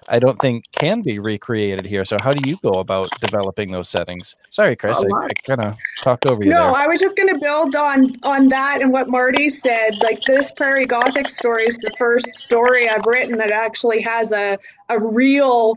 I 0.08 0.20
don't 0.20 0.40
think 0.40 0.72
can 0.72 1.02
be 1.02 1.20
recreated 1.20 1.86
here. 1.86 2.06
So 2.06 2.18
how 2.20 2.32
do 2.32 2.50
you 2.50 2.58
go 2.58 2.80
about 2.80 3.10
developing 3.22 3.72
those 3.72 3.90
settings? 3.90 4.36
Sorry, 4.50 4.76
Chris, 4.76 5.04
I. 5.04 5.26
I 5.26 5.34
kind 5.46 5.62
of 5.62 5.76
talked 6.02 6.26
over 6.26 6.44
you 6.44 6.50
No, 6.50 6.72
there. 6.72 6.82
I 6.82 6.88
was 6.88 7.00
just 7.00 7.16
going 7.16 7.34
to 7.34 7.40
build 7.40 7.76
on 7.76 8.14
on 8.24 8.48
that 8.50 8.82
and 8.82 8.92
what 8.92 9.10
Marty 9.10 9.50
said. 9.50 10.02
Like 10.04 10.22
this 10.22 10.52
Prairie 10.52 10.86
Gothic 10.86 11.30
story 11.30 11.64
is 11.66 11.78
the 11.78 11.92
first 11.98 12.38
story 12.38 12.90
I've 12.90 13.06
written 13.06 13.38
that 13.38 13.52
actually 13.52 14.02
has 14.02 14.32
a 14.32 14.58
a 14.90 15.00
real 15.00 15.76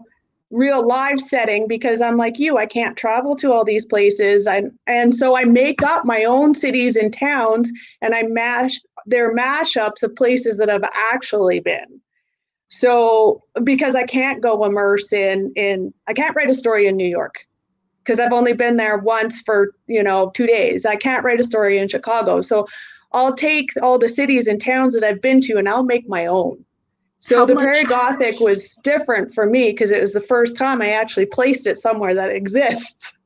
real 0.50 0.86
live 0.86 1.20
setting 1.20 1.66
because 1.66 2.00
I'm 2.00 2.16
like 2.16 2.38
you, 2.38 2.56
I 2.56 2.66
can't 2.66 2.96
travel 2.96 3.34
to 3.36 3.52
all 3.52 3.64
these 3.64 3.86
places. 3.86 4.46
I 4.46 4.64
and 4.86 5.14
so 5.14 5.36
I 5.36 5.44
make 5.44 5.82
up 5.82 6.04
my 6.04 6.24
own 6.24 6.54
cities 6.54 6.96
and 6.96 7.12
towns 7.12 7.70
and 8.00 8.14
I 8.14 8.22
mash 8.22 8.80
they're 9.06 9.34
mashups 9.34 10.02
of 10.02 10.14
places 10.16 10.58
that 10.58 10.70
I've 10.70 10.88
actually 11.12 11.60
been. 11.60 12.00
So 12.68 13.42
because 13.62 13.94
I 13.94 14.04
can't 14.04 14.42
go 14.42 14.64
immerse 14.64 15.12
in 15.12 15.52
in 15.56 15.94
I 16.06 16.12
can't 16.12 16.34
write 16.34 16.50
a 16.50 16.54
story 16.54 16.86
in 16.86 16.96
New 16.96 17.08
York 17.08 17.46
because 18.02 18.18
I've 18.18 18.32
only 18.32 18.52
been 18.52 18.76
there 18.76 18.98
once 18.98 19.42
for, 19.42 19.72
you 19.86 20.02
know, 20.02 20.30
two 20.30 20.46
days. 20.46 20.86
I 20.86 20.96
can't 20.96 21.24
write 21.24 21.40
a 21.40 21.44
story 21.44 21.78
in 21.78 21.88
Chicago. 21.88 22.40
So 22.40 22.66
I'll 23.12 23.34
take 23.34 23.70
all 23.82 23.98
the 23.98 24.08
cities 24.08 24.46
and 24.46 24.60
towns 24.60 24.94
that 24.94 25.02
I've 25.04 25.20
been 25.20 25.40
to 25.42 25.56
and 25.56 25.68
I'll 25.68 25.82
make 25.84 26.08
my 26.08 26.26
own. 26.26 26.64
So 27.20 27.38
How 27.38 27.46
the 27.46 27.54
much- 27.54 27.64
Prairie 27.64 27.84
Gothic 27.84 28.38
was 28.40 28.76
different 28.82 29.34
for 29.34 29.46
me 29.46 29.70
because 29.72 29.90
it 29.90 30.00
was 30.00 30.12
the 30.12 30.20
first 30.20 30.56
time 30.56 30.80
I 30.82 30.90
actually 30.90 31.26
placed 31.26 31.66
it 31.66 31.78
somewhere 31.78 32.14
that 32.14 32.30
exists. 32.30 33.16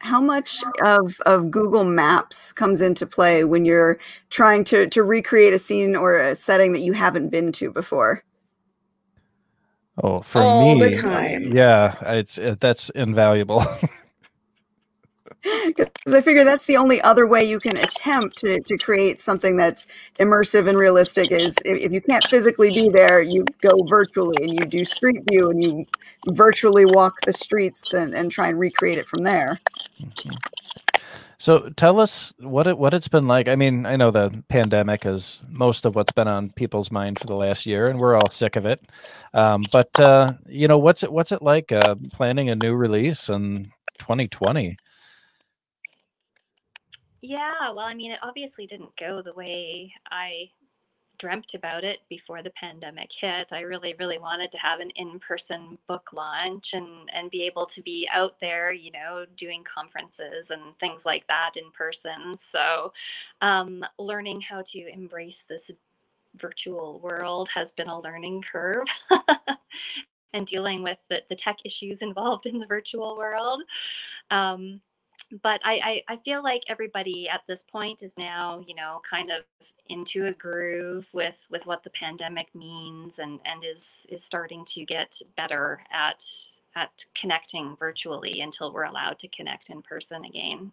How 0.00 0.20
much 0.20 0.62
of, 0.84 1.16
of 1.24 1.50
Google 1.50 1.84
Maps 1.84 2.52
comes 2.52 2.80
into 2.82 3.06
play 3.06 3.44
when 3.44 3.64
you're 3.64 3.98
trying 4.30 4.64
to, 4.64 4.88
to 4.88 5.02
recreate 5.02 5.54
a 5.54 5.58
scene 5.58 5.94
or 5.96 6.18
a 6.18 6.34
setting 6.34 6.72
that 6.72 6.80
you 6.80 6.92
haven't 6.92 7.28
been 7.28 7.52
to 7.52 7.70
before? 7.72 8.22
Oh, 10.02 10.20
for 10.20 10.40
All 10.42 10.46
me, 10.46 10.78
the 10.78 10.90
time. 10.90 11.54
yeah, 11.54 11.96
it's 12.14 12.38
it, 12.38 12.60
that's 12.60 12.90
invaluable. 12.90 13.64
Because 15.44 16.14
I 16.14 16.20
figure 16.22 16.44
that's 16.44 16.66
the 16.66 16.76
only 16.78 17.00
other 17.02 17.26
way 17.26 17.44
you 17.44 17.60
can 17.60 17.76
attempt 17.76 18.38
to, 18.38 18.60
to 18.62 18.78
create 18.78 19.20
something 19.20 19.56
that's 19.56 19.86
immersive 20.20 20.68
and 20.68 20.78
realistic 20.78 21.32
is 21.32 21.62
if, 21.64 21.78
if 21.78 21.92
you 21.92 22.00
can't 22.02 22.26
physically 22.28 22.70
be 22.70 22.90
there, 22.90 23.22
you 23.22 23.44
go 23.62 23.84
virtually 23.84 24.42
and 24.44 24.54
you 24.54 24.66
do 24.66 24.84
street 24.84 25.22
view 25.30 25.50
and 25.50 25.64
you 25.64 25.86
virtually 26.28 26.86
walk 26.86 27.22
the 27.26 27.32
streets 27.32 27.92
and, 27.92 28.14
and 28.14 28.30
try 28.30 28.48
and 28.48 28.58
recreate 28.58 28.98
it 28.98 29.08
from 29.08 29.22
there. 29.22 29.60
Mhm. 30.00 30.38
So 31.38 31.70
tell 31.70 32.00
us 32.00 32.32
what 32.38 32.66
it 32.66 32.78
what 32.78 32.94
it's 32.94 33.08
been 33.08 33.26
like. 33.26 33.48
I 33.48 33.56
mean, 33.56 33.86
I 33.86 33.96
know 33.96 34.10
the 34.10 34.44
pandemic 34.48 35.04
is 35.06 35.42
most 35.48 35.84
of 35.84 35.94
what's 35.94 36.12
been 36.12 36.28
on 36.28 36.50
people's 36.50 36.90
mind 36.90 37.18
for 37.18 37.26
the 37.26 37.34
last 37.34 37.66
year, 37.66 37.84
and 37.84 37.98
we're 37.98 38.16
all 38.16 38.30
sick 38.30 38.56
of 38.56 38.66
it. 38.66 38.80
Um, 39.32 39.64
but 39.72 39.98
uh, 39.98 40.30
you 40.46 40.68
know, 40.68 40.78
what's 40.78 41.02
it 41.02 41.12
what's 41.12 41.32
it 41.32 41.42
like 41.42 41.72
uh, 41.72 41.96
planning 42.12 42.50
a 42.50 42.56
new 42.56 42.74
release 42.74 43.28
in 43.28 43.72
2020? 43.98 44.76
Yeah, 47.20 47.70
well, 47.74 47.86
I 47.86 47.94
mean, 47.94 48.12
it 48.12 48.18
obviously 48.22 48.66
didn't 48.66 48.94
go 49.00 49.22
the 49.24 49.32
way 49.32 49.92
I 50.10 50.50
dreamt 51.18 51.54
about 51.54 51.84
it 51.84 52.00
before 52.08 52.42
the 52.42 52.50
pandemic 52.50 53.10
hit. 53.18 53.48
I 53.52 53.60
really, 53.60 53.94
really 53.98 54.18
wanted 54.18 54.52
to 54.52 54.58
have 54.58 54.80
an 54.80 54.90
in-person 54.96 55.78
book 55.86 56.10
launch 56.12 56.74
and 56.74 57.08
and 57.12 57.30
be 57.30 57.42
able 57.44 57.66
to 57.66 57.82
be 57.82 58.08
out 58.12 58.40
there, 58.40 58.72
you 58.72 58.90
know, 58.90 59.24
doing 59.36 59.64
conferences 59.64 60.50
and 60.50 60.78
things 60.78 61.04
like 61.04 61.26
that 61.28 61.52
in 61.56 61.70
person. 61.72 62.36
So, 62.50 62.92
um, 63.40 63.84
learning 63.98 64.40
how 64.40 64.62
to 64.72 64.92
embrace 64.92 65.44
this 65.48 65.70
virtual 66.36 67.00
world 67.00 67.48
has 67.54 67.72
been 67.72 67.88
a 67.88 68.00
learning 68.00 68.42
curve. 68.42 68.86
and 70.34 70.46
dealing 70.48 70.82
with 70.82 70.98
the, 71.08 71.22
the 71.30 71.36
tech 71.36 71.58
issues 71.64 72.02
involved 72.02 72.46
in 72.46 72.58
the 72.58 72.66
virtual 72.66 73.16
world. 73.16 73.62
Um, 74.30 74.80
but 75.42 75.60
I, 75.64 76.02
I, 76.08 76.14
I 76.14 76.16
feel 76.18 76.42
like 76.42 76.62
everybody 76.68 77.28
at 77.28 77.42
this 77.48 77.62
point 77.62 78.02
is 78.02 78.14
now, 78.18 78.62
you 78.66 78.74
know, 78.74 79.00
kind 79.08 79.30
of 79.30 79.44
into 79.88 80.26
a 80.26 80.32
groove 80.32 81.06
with 81.12 81.36
with 81.50 81.66
what 81.66 81.84
the 81.84 81.90
pandemic 81.90 82.54
means 82.54 83.18
and 83.18 83.38
and 83.44 83.64
is 83.64 84.06
is 84.08 84.24
starting 84.24 84.64
to 84.64 84.84
get 84.86 85.20
better 85.36 85.80
at 85.92 86.24
at 86.74 87.04
connecting 87.20 87.76
virtually 87.78 88.40
until 88.40 88.72
we're 88.72 88.84
allowed 88.84 89.18
to 89.18 89.28
connect 89.28 89.70
in 89.70 89.82
person 89.82 90.24
again. 90.24 90.72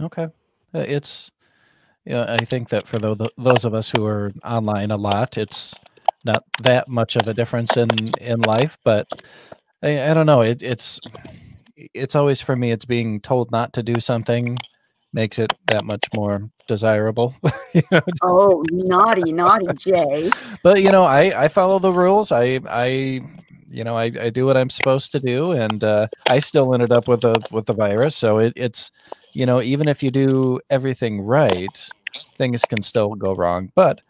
Okay, 0.00 0.28
Uh, 0.74 0.78
it's 0.78 1.30
yeah. 2.04 2.26
I 2.28 2.44
think 2.44 2.68
that 2.70 2.86
for 2.88 2.98
tho- 2.98 3.30
those 3.38 3.64
of 3.64 3.74
us 3.74 3.90
who 3.96 4.04
are 4.06 4.32
online 4.44 4.90
a 4.90 4.96
lot, 4.96 5.38
it's 5.38 5.74
not 6.24 6.44
that 6.62 6.88
much 6.88 7.16
of 7.16 7.26
a 7.26 7.34
difference 7.34 7.76
in 7.76 7.90
in 8.20 8.40
life. 8.40 8.78
But 8.84 9.08
I, 9.82 10.10
I 10.10 10.14
don't 10.14 10.26
know. 10.26 10.42
It, 10.42 10.62
it's 10.62 11.00
it's 11.76 12.14
always 12.14 12.40
for 12.42 12.56
me. 12.56 12.70
It's 12.72 12.84
being 12.84 13.20
told 13.20 13.50
not 13.50 13.72
to 13.74 13.82
do 13.82 14.00
something 14.00 14.56
makes 15.12 15.38
it 15.38 15.52
that 15.68 15.84
much 15.84 16.04
more 16.14 16.50
desirable. 16.66 17.34
you 17.74 17.82
know, 17.92 18.00
Oh, 18.22 18.62
naughty, 18.72 19.32
naughty 19.32 19.66
Jay. 19.76 20.28
but 20.62 20.82
you 20.82 20.90
know 20.90 21.02
i 21.04 21.44
i 21.44 21.48
follow 21.48 21.78
the 21.78 21.92
rules 21.92 22.32
i 22.32 22.58
i 22.68 23.20
you 23.68 23.84
know 23.84 23.96
i, 23.96 24.04
I 24.04 24.30
do 24.30 24.46
what 24.46 24.56
i'm 24.56 24.70
supposed 24.70 25.12
to 25.12 25.20
do 25.20 25.52
and 25.52 25.82
uh, 25.84 26.08
i 26.28 26.38
still 26.38 26.72
ended 26.74 26.92
up 26.92 27.06
with 27.08 27.20
the 27.22 27.34
with 27.50 27.66
the 27.66 27.74
virus 27.74 28.16
so 28.16 28.38
it, 28.38 28.52
it's 28.56 28.90
you 29.32 29.46
know 29.46 29.60
even 29.60 29.88
if 29.88 30.02
you 30.02 30.08
do 30.08 30.60
everything 30.70 31.20
right 31.20 31.88
things 32.38 32.62
can 32.62 32.82
still 32.82 33.14
go 33.14 33.34
wrong 33.34 33.70
but 33.74 34.00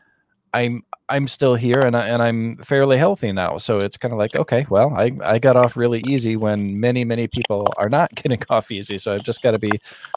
i'm 0.54 0.82
i'm 1.08 1.26
still 1.26 1.54
here 1.54 1.80
and, 1.80 1.96
I, 1.96 2.08
and 2.08 2.22
i'm 2.22 2.56
fairly 2.56 2.96
healthy 2.96 3.32
now 3.32 3.58
so 3.58 3.80
it's 3.80 3.96
kind 3.96 4.12
of 4.12 4.18
like 4.18 4.34
okay 4.34 4.66
well 4.70 4.94
i 4.94 5.12
i 5.22 5.38
got 5.38 5.56
off 5.56 5.76
really 5.76 6.02
easy 6.06 6.36
when 6.36 6.80
many 6.80 7.04
many 7.04 7.28
people 7.28 7.72
are 7.76 7.88
not 7.88 8.14
getting 8.14 8.42
off 8.48 8.70
easy 8.70 8.96
so 8.96 9.12
i've 9.14 9.24
just 9.24 9.42
got 9.42 9.50
to 9.50 9.58
be 9.58 9.72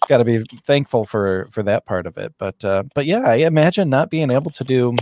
got 0.08 0.18
to 0.18 0.26
be 0.26 0.44
thankful 0.66 1.04
for 1.06 1.48
for 1.52 1.64
that 1.64 1.86
part 1.86 2.06
of 2.06 2.18
it 2.18 2.34
but 2.38 2.64
uh 2.64 2.84
but 2.96 3.06
yeah 3.06 3.22
i 3.22 3.36
imagine 3.36 3.90
not 3.90 4.10
being 4.10 4.32
able 4.32 4.52
to 4.52 4.64
do 4.64 4.96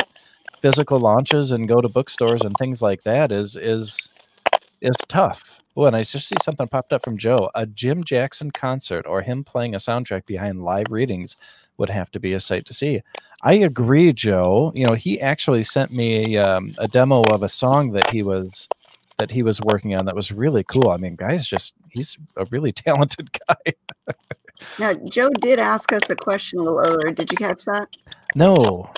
physical 0.62 1.00
launches 1.00 1.52
and 1.52 1.68
go 1.68 1.82
to 1.82 1.88
bookstores 1.90 2.42
and 2.42 2.56
things 2.58 2.82
like 2.82 3.04
that 3.04 3.32
is 3.32 3.56
is 3.56 4.10
is 4.82 4.96
tough. 5.08 5.62
Oh, 5.78 5.86
and 5.86 5.96
I 5.96 6.04
just 6.04 6.28
see 6.28 6.36
something 6.42 6.68
popped 6.68 6.94
up 6.94 7.04
from 7.04 7.18
Joe. 7.18 7.50
A 7.54 7.66
Jim 7.66 8.04
Jackson 8.04 8.52
concert 8.52 9.06
or 9.06 9.22
him 9.22 9.44
playing 9.44 9.76
a 9.76 9.80
soundtrack 9.80 10.26
behind 10.26 10.62
live 10.62 10.88
readings 10.90 11.36
would 11.78 11.90
have 11.90 12.12
to 12.12 12.20
be 12.20 12.34
a 12.34 12.40
sight 12.40 12.66
to 12.66 12.74
see. 12.74 13.02
I 13.44 13.54
agree, 13.54 14.14
Joe. 14.14 14.72
You 14.76 14.88
know, 14.88 14.94
he 14.94 15.20
actually 15.22 15.64
sent 15.64 15.92
me 15.92 16.38
um, 16.38 16.74
a 16.78 16.88
demo 16.88 17.22
of 17.24 17.44
a 17.44 17.50
song 17.50 17.92
that 17.92 18.10
he 18.10 18.24
was 18.24 18.68
that 19.18 19.32
he 19.32 19.44
was 19.44 19.62
working 19.62 19.96
on 19.96 20.06
that 20.06 20.16
was 20.16 20.32
really 20.32 20.64
cool. 20.64 20.90
I 20.90 20.98
mean, 20.98 21.16
guys, 21.16 21.48
just 21.48 21.74
he's 21.90 22.18
a 22.36 22.46
really 22.46 22.72
talented 22.74 23.30
guy. 23.48 24.16
Now, 24.80 24.94
Joe 24.94 25.30
did 25.30 25.60
ask 25.60 25.92
us 25.94 26.02
a 26.10 26.16
question 26.16 26.60
a 26.60 26.64
little 26.64 26.80
earlier. 26.80 27.12
Did 27.12 27.32
you 27.32 27.38
catch 27.38 27.66
that? 27.66 27.90
No. 28.36 28.90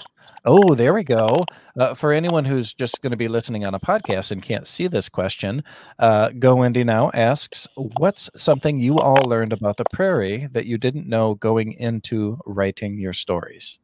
Oh, 0.46 0.76
there 0.76 0.94
we 0.94 1.04
go. 1.04 1.44
Uh, 1.78 1.94
for 1.94 2.14
anyone 2.14 2.46
who's 2.46 2.74
just 2.74 3.02
going 3.02 3.12
to 3.12 3.18
be 3.18 3.28
listening 3.28 3.66
on 3.66 3.74
a 3.74 3.80
podcast 3.80 4.32
and 4.32 4.42
can't 4.42 4.68
see 4.68 4.88
this 4.88 5.10
question, 5.10 5.64
uh, 6.00 6.30
Go 6.30 6.58
Indie 6.58 6.86
Now 6.86 7.12
asks, 7.14 7.68
What's 7.76 8.30
something 8.36 8.80
you 8.80 9.00
all 9.00 9.24
learned 9.24 9.54
about 9.54 9.78
the 9.78 9.86
prairie 9.92 10.48
that 10.52 10.66
you 10.66 10.78
didn't 10.78 11.08
know 11.08 11.36
going 11.36 11.74
into 11.74 12.40
writing 12.46 12.98
your 12.98 13.14
stories? 13.14 13.80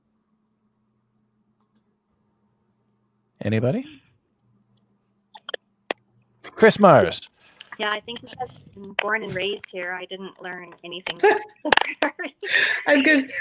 Anybody? 3.41 3.85
Chris 6.43 6.79
Mars. 6.79 7.29
Yeah, 7.79 7.89
I 7.89 7.99
think 7.99 8.21
because 8.21 8.49
I'm 8.75 8.95
born 9.01 9.23
and 9.23 9.33
raised 9.33 9.65
here, 9.71 9.93
I 9.93 10.05
didn't 10.05 10.41
learn 10.41 10.73
anything. 10.83 11.17
about 11.17 11.41
the 11.63 11.71
prairie. 11.99 12.35
I 12.87 12.93
was 12.93 13.01
good. 13.01 13.31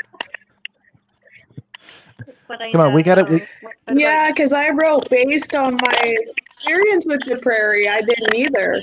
It's 2.27 2.38
what 2.47 2.61
I 2.62 2.71
Come 2.73 2.81
on, 2.81 2.95
we 2.95 3.03
got 3.03 3.18
it. 3.18 3.29
we- 3.29 3.38
know. 3.38 3.47
What- 3.61 3.73
what 3.87 3.92
about 3.92 4.01
Yeah, 4.01 4.31
because 4.31 4.53
I 4.53 4.71
wrote 4.71 5.09
based 5.11 5.55
on 5.55 5.75
my 5.77 6.14
experience 6.57 7.07
with 7.07 7.25
the 7.25 7.37
prairie. 7.37 7.88
I 7.88 8.01
didn't 8.01 8.35
either. 8.35 8.81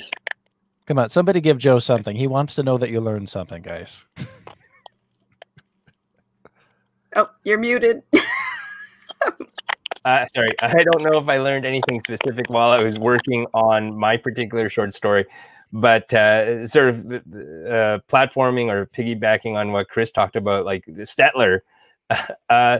Come 0.85 0.99
on, 0.99 1.09
somebody 1.09 1.39
give 1.39 1.57
Joe 1.59 1.79
something. 1.79 2.15
He 2.15 2.27
wants 2.27 2.55
to 2.55 2.63
know 2.63 2.77
that 2.77 2.89
you 2.89 2.99
learned 2.99 3.29
something, 3.29 3.61
guys. 3.61 4.05
Oh, 7.15 7.27
you're 7.43 7.57
muted. 7.59 8.03
Uh, 10.05 10.25
sorry, 10.33 10.49
I 10.61 10.71
don't 10.81 11.03
know 11.03 11.19
if 11.19 11.27
I 11.27 11.37
learned 11.37 11.65
anything 11.65 11.99
specific 11.99 12.49
while 12.49 12.71
I 12.71 12.81
was 12.81 12.97
working 12.97 13.45
on 13.53 13.97
my 13.97 14.15
particular 14.15 14.69
short 14.69 14.93
story, 14.93 15.25
but 15.73 16.11
uh, 16.13 16.65
sort 16.65 16.89
of 16.89 16.99
uh, 17.11 17.99
platforming 18.07 18.71
or 18.71 18.85
piggybacking 18.85 19.55
on 19.55 19.73
what 19.73 19.89
Chris 19.89 20.09
talked 20.09 20.37
about, 20.37 20.63
like 20.65 20.85
the 20.85 21.03
Stettler. 21.03 21.59
Uh, 22.49 22.79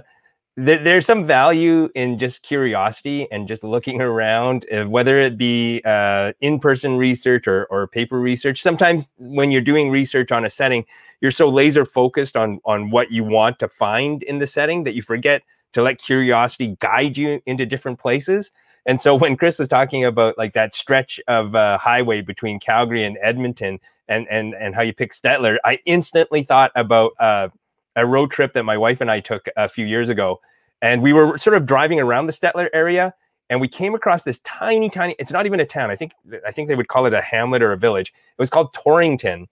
there, 0.57 0.83
there's 0.83 1.05
some 1.05 1.25
value 1.25 1.89
in 1.95 2.17
just 2.19 2.43
curiosity 2.43 3.27
and 3.31 3.47
just 3.47 3.63
looking 3.63 4.01
around, 4.09 4.65
uh, 4.71 4.85
whether 4.85 5.17
it 5.17 5.37
be 5.37 5.81
uh, 5.85 6.33
in-person 6.41 6.97
research 6.97 7.47
or, 7.47 7.65
or 7.65 7.87
paper 7.87 8.19
research. 8.19 8.61
Sometimes 8.61 9.13
when 9.17 9.51
you're 9.51 9.61
doing 9.61 9.89
research 9.89 10.31
on 10.31 10.43
a 10.45 10.49
setting, 10.49 10.85
you're 11.21 11.31
so 11.31 11.47
laser 11.47 11.85
focused 11.85 12.35
on 12.35 12.59
on 12.65 12.89
what 12.89 13.11
you 13.11 13.23
want 13.23 13.59
to 13.59 13.69
find 13.69 14.23
in 14.23 14.39
the 14.39 14.47
setting 14.47 14.83
that 14.83 14.95
you 14.95 15.01
forget 15.01 15.43
to 15.73 15.81
let 15.81 16.01
curiosity 16.01 16.75
guide 16.79 17.17
you 17.17 17.41
into 17.45 17.65
different 17.65 17.99
places. 17.99 18.51
And 18.85 18.99
so 18.99 19.15
when 19.15 19.37
Chris 19.37 19.59
was 19.59 19.67
talking 19.67 20.03
about 20.03 20.37
like 20.37 20.53
that 20.53 20.73
stretch 20.73 21.19
of 21.27 21.53
uh, 21.55 21.77
highway 21.77 22.21
between 22.21 22.59
Calgary 22.59 23.03
and 23.03 23.17
Edmonton, 23.21 23.79
and 24.07 24.27
and 24.29 24.55
and 24.55 24.75
how 24.75 24.81
you 24.81 24.93
pick 24.93 25.13
Stettler, 25.13 25.57
I 25.63 25.79
instantly 25.85 26.43
thought 26.43 26.71
about 26.75 27.11
uh, 27.19 27.49
a 27.95 28.05
road 28.05 28.31
trip 28.31 28.53
that 28.53 28.63
my 28.63 28.77
wife 28.77 29.01
and 29.01 29.11
I 29.11 29.19
took 29.19 29.47
a 29.57 29.69
few 29.69 29.85
years 29.85 30.09
ago, 30.09 30.39
and 30.81 31.01
we 31.01 31.13
were 31.13 31.37
sort 31.37 31.55
of 31.55 31.65
driving 31.65 31.99
around 31.99 32.27
the 32.27 32.33
Stettler 32.33 32.69
area, 32.73 33.13
and 33.49 33.59
we 33.59 33.67
came 33.67 33.95
across 33.95 34.23
this 34.23 34.39
tiny, 34.39 34.89
tiny. 34.89 35.15
It's 35.19 35.31
not 35.31 35.45
even 35.45 35.59
a 35.59 35.65
town. 35.65 35.91
I 35.91 35.95
think 35.95 36.13
I 36.45 36.51
think 36.51 36.69
they 36.69 36.75
would 36.75 36.87
call 36.87 37.05
it 37.05 37.13
a 37.13 37.21
hamlet 37.21 37.61
or 37.61 37.71
a 37.71 37.77
village. 37.77 38.09
It 38.09 38.41
was 38.41 38.49
called 38.49 38.73
Torrington, 38.73 39.47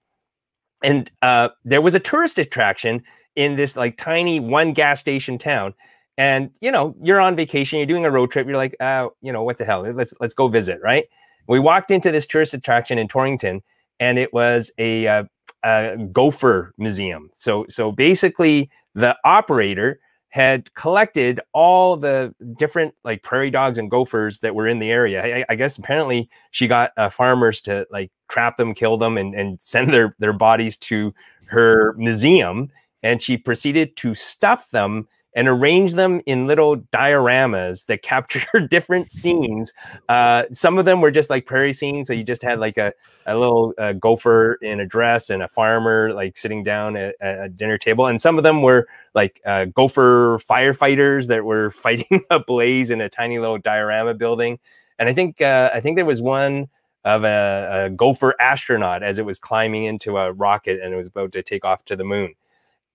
and 0.83 1.11
uh, 1.21 1.49
there 1.63 1.81
was 1.81 1.95
a 1.95 1.99
tourist 1.99 2.37
attraction 2.37 3.03
in 3.35 3.55
this 3.55 3.75
like 3.75 3.97
tiny 3.97 4.39
one 4.39 4.73
gas 4.73 4.99
station 4.99 5.37
town. 5.37 5.73
And 6.17 6.49
you 6.61 6.71
know, 6.71 6.95
you're 7.01 7.21
on 7.21 7.35
vacation, 7.35 7.77
you're 7.77 7.85
doing 7.85 8.05
a 8.05 8.11
road 8.11 8.31
trip. 8.31 8.47
You're 8.47 8.57
like, 8.57 8.75
uh, 8.79 9.09
you 9.21 9.31
know, 9.31 9.43
what 9.43 9.57
the 9.57 9.65
hell? 9.65 9.81
Let's 9.81 10.13
let's 10.19 10.33
go 10.33 10.47
visit, 10.47 10.79
right? 10.83 11.05
We 11.47 11.59
walked 11.59 11.91
into 11.91 12.11
this 12.11 12.27
tourist 12.27 12.53
attraction 12.53 12.97
in 12.97 13.07
Torrington, 13.07 13.61
and 13.99 14.19
it 14.19 14.33
was 14.33 14.71
a, 14.77 15.07
uh, 15.07 15.23
a 15.67 15.97
gopher 16.11 16.73
museum. 16.77 17.29
So 17.33 17.65
so 17.69 17.91
basically, 17.91 18.69
the 18.95 19.15
operator 19.23 19.99
had 20.29 20.73
collected 20.75 21.39
all 21.53 21.97
the 21.97 22.33
different 22.57 22.93
like 23.03 23.23
prairie 23.23 23.51
dogs 23.51 23.77
and 23.77 23.89
gophers 23.89 24.39
that 24.39 24.55
were 24.55 24.67
in 24.67 24.79
the 24.79 24.91
area. 24.91 25.23
I, 25.23 25.45
I 25.49 25.55
guess 25.55 25.77
apparently 25.77 26.29
she 26.51 26.67
got 26.67 26.91
uh, 26.97 27.09
farmers 27.09 27.61
to 27.61 27.87
like 27.91 28.11
trap 28.29 28.57
them, 28.57 28.73
kill 28.73 28.97
them, 28.97 29.17
and, 29.17 29.33
and 29.35 29.61
send 29.61 29.93
their 29.93 30.15
their 30.19 30.33
bodies 30.33 30.77
to 30.77 31.13
her 31.45 31.93
museum. 31.97 32.69
And 33.03 33.21
she 33.21 33.37
proceeded 33.37 33.95
to 33.97 34.15
stuff 34.15 34.69
them 34.71 35.07
and 35.37 35.47
arrange 35.47 35.93
them 35.93 36.19
in 36.25 36.47
little 36.47 36.77
dioramas 36.77 37.85
that 37.85 38.01
capture 38.01 38.43
different 38.71 39.11
scenes. 39.11 39.71
Uh, 40.09 40.43
some 40.51 40.79
of 40.79 40.85
them 40.85 40.99
were 40.99 41.11
just 41.11 41.29
like 41.29 41.45
prairie 41.45 41.73
scenes, 41.73 42.07
so 42.07 42.13
you 42.13 42.23
just 42.23 42.41
had 42.41 42.59
like 42.59 42.75
a, 42.79 42.91
a 43.27 43.37
little 43.37 43.71
uh, 43.77 43.93
gopher 43.93 44.57
in 44.63 44.79
a 44.79 44.85
dress 44.85 45.29
and 45.29 45.43
a 45.43 45.47
farmer 45.47 46.11
like 46.11 46.35
sitting 46.35 46.63
down 46.63 46.97
at, 46.97 47.15
at 47.21 47.45
a 47.45 47.49
dinner 47.49 47.77
table, 47.77 48.07
and 48.07 48.19
some 48.19 48.39
of 48.39 48.43
them 48.43 48.63
were 48.63 48.87
like 49.13 49.39
uh, 49.45 49.65
gopher 49.65 50.39
firefighters 50.39 51.27
that 51.27 51.45
were 51.45 51.69
fighting 51.85 52.21
a 52.31 52.39
blaze 52.39 52.89
in 52.89 52.99
a 52.99 53.07
tiny 53.07 53.37
little 53.37 53.59
diorama 53.59 54.15
building. 54.15 54.57
And 54.97 55.07
I 55.07 55.13
think 55.13 55.39
uh, 55.39 55.69
I 55.71 55.81
think 55.81 55.97
there 55.97 56.05
was 56.05 56.19
one 56.19 56.67
of 57.05 57.23
a, 57.23 57.85
a 57.85 57.89
gopher 57.91 58.33
astronaut 58.41 59.03
as 59.03 59.19
it 59.19 59.25
was 59.25 59.37
climbing 59.37 59.85
into 59.85 60.17
a 60.17 60.33
rocket 60.33 60.79
and 60.81 60.95
it 60.95 60.97
was 60.97 61.07
about 61.07 61.31
to 61.33 61.43
take 61.43 61.63
off 61.63 61.85
to 61.85 61.95
the 61.95 62.03
moon 62.03 62.33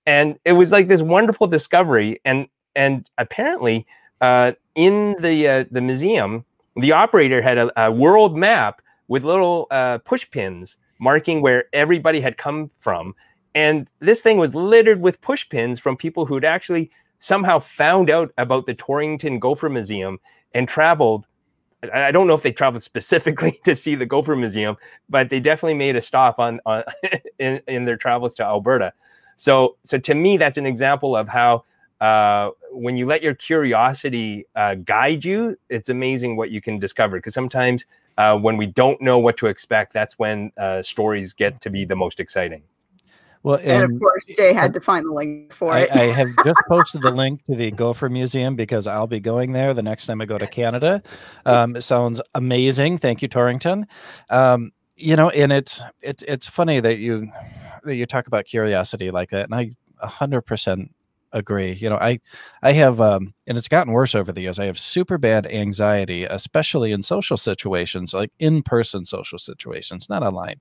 and 0.07 0.39
it 0.45 0.53
was 0.53 0.73
like 0.73 0.89
this 0.89 1.03
wonderful 1.03 1.47
discovery 1.47 2.21
and 2.25 2.47
and 2.75 3.09
apparently 3.19 3.87
uh, 4.21 4.53
in 4.75 5.17
the 5.21 5.49
uh, 5.49 5.65
the 5.71 5.81
museum 5.81 6.45
the 6.77 6.93
operator 6.93 7.43
had 7.43 7.59
a, 7.59 7.85
a 7.85 7.93
world 7.93 8.37
map 8.37 8.81
with 9.09 9.25
little 9.25 9.67
uh, 9.71 9.99
push 9.99 10.29
pins 10.31 10.77
marking 10.99 11.43
where 11.43 11.65
everybody 11.73 12.21
had 12.21 12.37
come 12.37 12.71
from 12.79 13.15
and 13.55 13.89
this 14.01 14.23
thing 14.23 14.39
was 14.39 14.55
littered 14.55 15.01
with 15.01 15.21
push 15.21 15.49
pins 15.49 15.79
from 15.79 15.97
people 15.97 16.25
who'd 16.25 16.45
actually 16.45 16.91
somehow 17.19 17.59
found 17.59 18.11
out 18.11 18.33
about 18.39 18.67
the 18.67 18.75
torrington 18.75 19.39
gopher 19.39 19.69
museum 19.69 20.19
and 20.55 20.69
traveled 20.69 21.27
I 21.93 22.13
don't 22.13 22.27
know 22.27 22.35
if 22.35 22.43
they 22.43 22.53
traveled 22.53 22.83
specifically 22.85 23.59
to 23.65 23.75
see 23.75 23.95
the 23.95 24.07
Gopher 24.07 24.37
Museum, 24.37 24.77
but 25.09 25.31
they 25.31 25.41
definitely 25.41 25.75
made 25.75 25.97
a 25.97 26.01
stop 26.01 26.39
on, 26.39 26.61
on 26.65 26.85
in, 27.39 27.61
in 27.67 27.85
their 27.85 27.97
travels 27.97 28.35
to 28.35 28.45
Alberta. 28.45 28.93
So, 29.43 29.77
so 29.83 29.99
to 29.99 30.15
me, 30.15 30.37
that's 30.37 30.57
an 30.57 30.67
example 30.67 31.17
of 31.17 31.27
how 31.27 31.65
uh, 32.01 32.51
when 32.71 32.97
you 32.97 33.07
let 33.07 33.25
your 33.25 33.35
curiosity 33.35 34.47
uh, 34.55 34.77
guide 34.77 35.25
you, 35.25 35.59
it's 35.69 35.89
amazing 35.89 36.37
what 36.37 36.53
you 36.53 36.61
can 36.61 36.79
discover. 36.79 37.17
Because 37.17 37.35
sometimes 37.35 37.85
uh, 38.19 38.39
when 38.39 38.57
we 38.57 38.67
don't 38.67 39.01
know 39.01 39.19
what 39.19 39.37
to 39.39 39.49
expect, 39.49 39.95
that's 39.95 40.17
when 40.17 40.53
uh, 40.57 40.81
stories 40.81 41.33
get 41.33 41.61
to 41.63 41.71
be 41.71 41.85
the 41.85 41.97
most 41.97 42.21
exciting. 42.21 42.63
Well, 43.43 43.57
and, 43.57 43.83
and, 43.83 43.95
of 43.95 44.01
course, 44.01 44.27
Jay 44.27 44.53
had 44.53 44.73
to 44.75 44.81
find 44.81 45.07
the 45.07 45.13
link 45.13 45.53
for 45.53 45.73
I, 45.73 45.81
it. 45.81 45.91
I 45.91 46.05
have 46.05 46.29
just 46.45 46.61
posted 46.69 47.03
the 47.03 47.11
link 47.11 47.45
to 47.47 47.57
the 47.57 47.73
Gopher 47.73 48.09
Museum 48.09 48.55
because 48.55 48.87
I'll 48.87 49.09
be 49.09 49.19
going 49.19 49.51
there 49.51 49.75
the 49.75 49.83
next 49.83 50.07
time 50.07 50.21
I 50.21 50.25
go 50.25 50.39
to 50.39 50.47
Canada. 50.47 51.03
Um, 51.47 51.75
it 51.75 51.83
sounds 51.83 52.21
amazing. 52.37 52.99
Thank 52.99 53.23
you, 53.23 53.27
Torrington. 53.27 53.89
Um, 54.31 54.71
you 54.95 55.17
know, 55.17 55.31
and 55.31 55.51
it's 55.51 55.83
it's 56.01 56.23
it's 56.29 56.49
funny 56.49 56.79
that 56.79 56.99
you 56.99 57.27
that 57.27 57.62
you 57.87 58.07
talk 58.07 58.27
about 58.27 58.45
curiosity 58.45 59.11
like 59.11 59.31
that, 59.31 59.45
and 59.47 59.55
I 59.55 59.73
a 60.01 60.07
hundred 60.07 60.43
percent 60.43 60.93
agree. 61.33 61.73
You 61.73 61.91
know, 61.91 61.97
I 61.97 62.21
I 62.63 62.73
have 62.73 63.01
um 63.01 63.35
and 63.47 63.59
it's 63.59 63.69
gotten 63.69 63.93
worse 63.93 64.15
over 64.15 64.33
the 64.33 64.43
years. 64.43 64.59
I 64.59 64.67
have 64.67 64.79
super 64.79 65.19
bad 65.19 65.47
anxiety, 65.47 66.25
especially 66.25 66.93
in 66.93 67.03
social 67.03 67.37
situations, 67.37 68.15
like 68.15 68.31
in-person 68.39 69.07
social 69.07 69.39
situations, 69.39 70.09
not 70.09 70.23
online. 70.23 70.61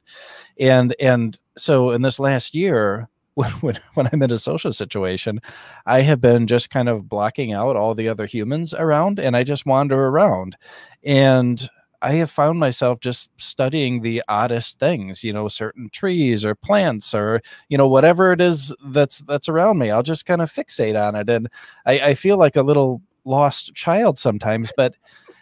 And 0.59 0.95
and 0.99 1.39
so 1.57 1.91
in 1.91 2.01
this 2.01 2.19
last 2.19 2.55
year, 2.55 3.09
when, 3.35 3.51
when, 3.53 3.79
when 3.93 4.09
I'm 4.11 4.21
in 4.21 4.31
a 4.31 4.37
social 4.37 4.73
situation, 4.73 5.39
I 5.85 6.01
have 6.01 6.19
been 6.19 6.47
just 6.47 6.69
kind 6.69 6.89
of 6.89 7.07
blocking 7.07 7.53
out 7.53 7.77
all 7.77 7.95
the 7.95 8.09
other 8.09 8.25
humans 8.25 8.73
around 8.73 9.19
and 9.19 9.37
I 9.37 9.43
just 9.43 9.65
wander 9.65 10.07
around. 10.07 10.57
And 11.03 11.65
I 12.01 12.13
have 12.13 12.31
found 12.31 12.59
myself 12.59 12.99
just 12.99 13.29
studying 13.37 14.01
the 14.01 14.23
oddest 14.27 14.79
things, 14.79 15.23
you 15.23 15.33
know, 15.33 15.47
certain 15.47 15.89
trees 15.89 16.43
or 16.45 16.55
plants 16.55 17.13
or 17.13 17.41
you 17.69 17.77
know 17.77 17.87
whatever 17.87 18.31
it 18.31 18.41
is 18.41 18.73
that's 18.85 19.19
that's 19.19 19.49
around 19.49 19.77
me. 19.77 19.91
I'll 19.91 20.03
just 20.03 20.25
kind 20.25 20.41
of 20.41 20.51
fixate 20.51 20.99
on 20.99 21.15
it, 21.15 21.29
and 21.29 21.49
I, 21.85 21.99
I 21.99 22.13
feel 22.15 22.37
like 22.37 22.55
a 22.55 22.63
little 22.63 23.01
lost 23.25 23.73
child 23.75 24.17
sometimes. 24.19 24.71
But 24.75 24.95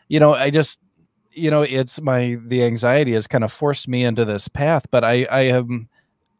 you 0.09 0.19
know, 0.19 0.33
I 0.33 0.49
just 0.49 0.79
you 1.31 1.51
know, 1.51 1.61
it's 1.61 2.01
my 2.01 2.37
the 2.45 2.63
anxiety 2.63 3.13
has 3.13 3.27
kind 3.27 3.43
of 3.43 3.51
forced 3.53 3.87
me 3.87 4.03
into 4.03 4.25
this 4.25 4.47
path. 4.47 4.85
But 4.91 5.03
I 5.03 5.25
I 5.25 5.41
am 5.41 5.89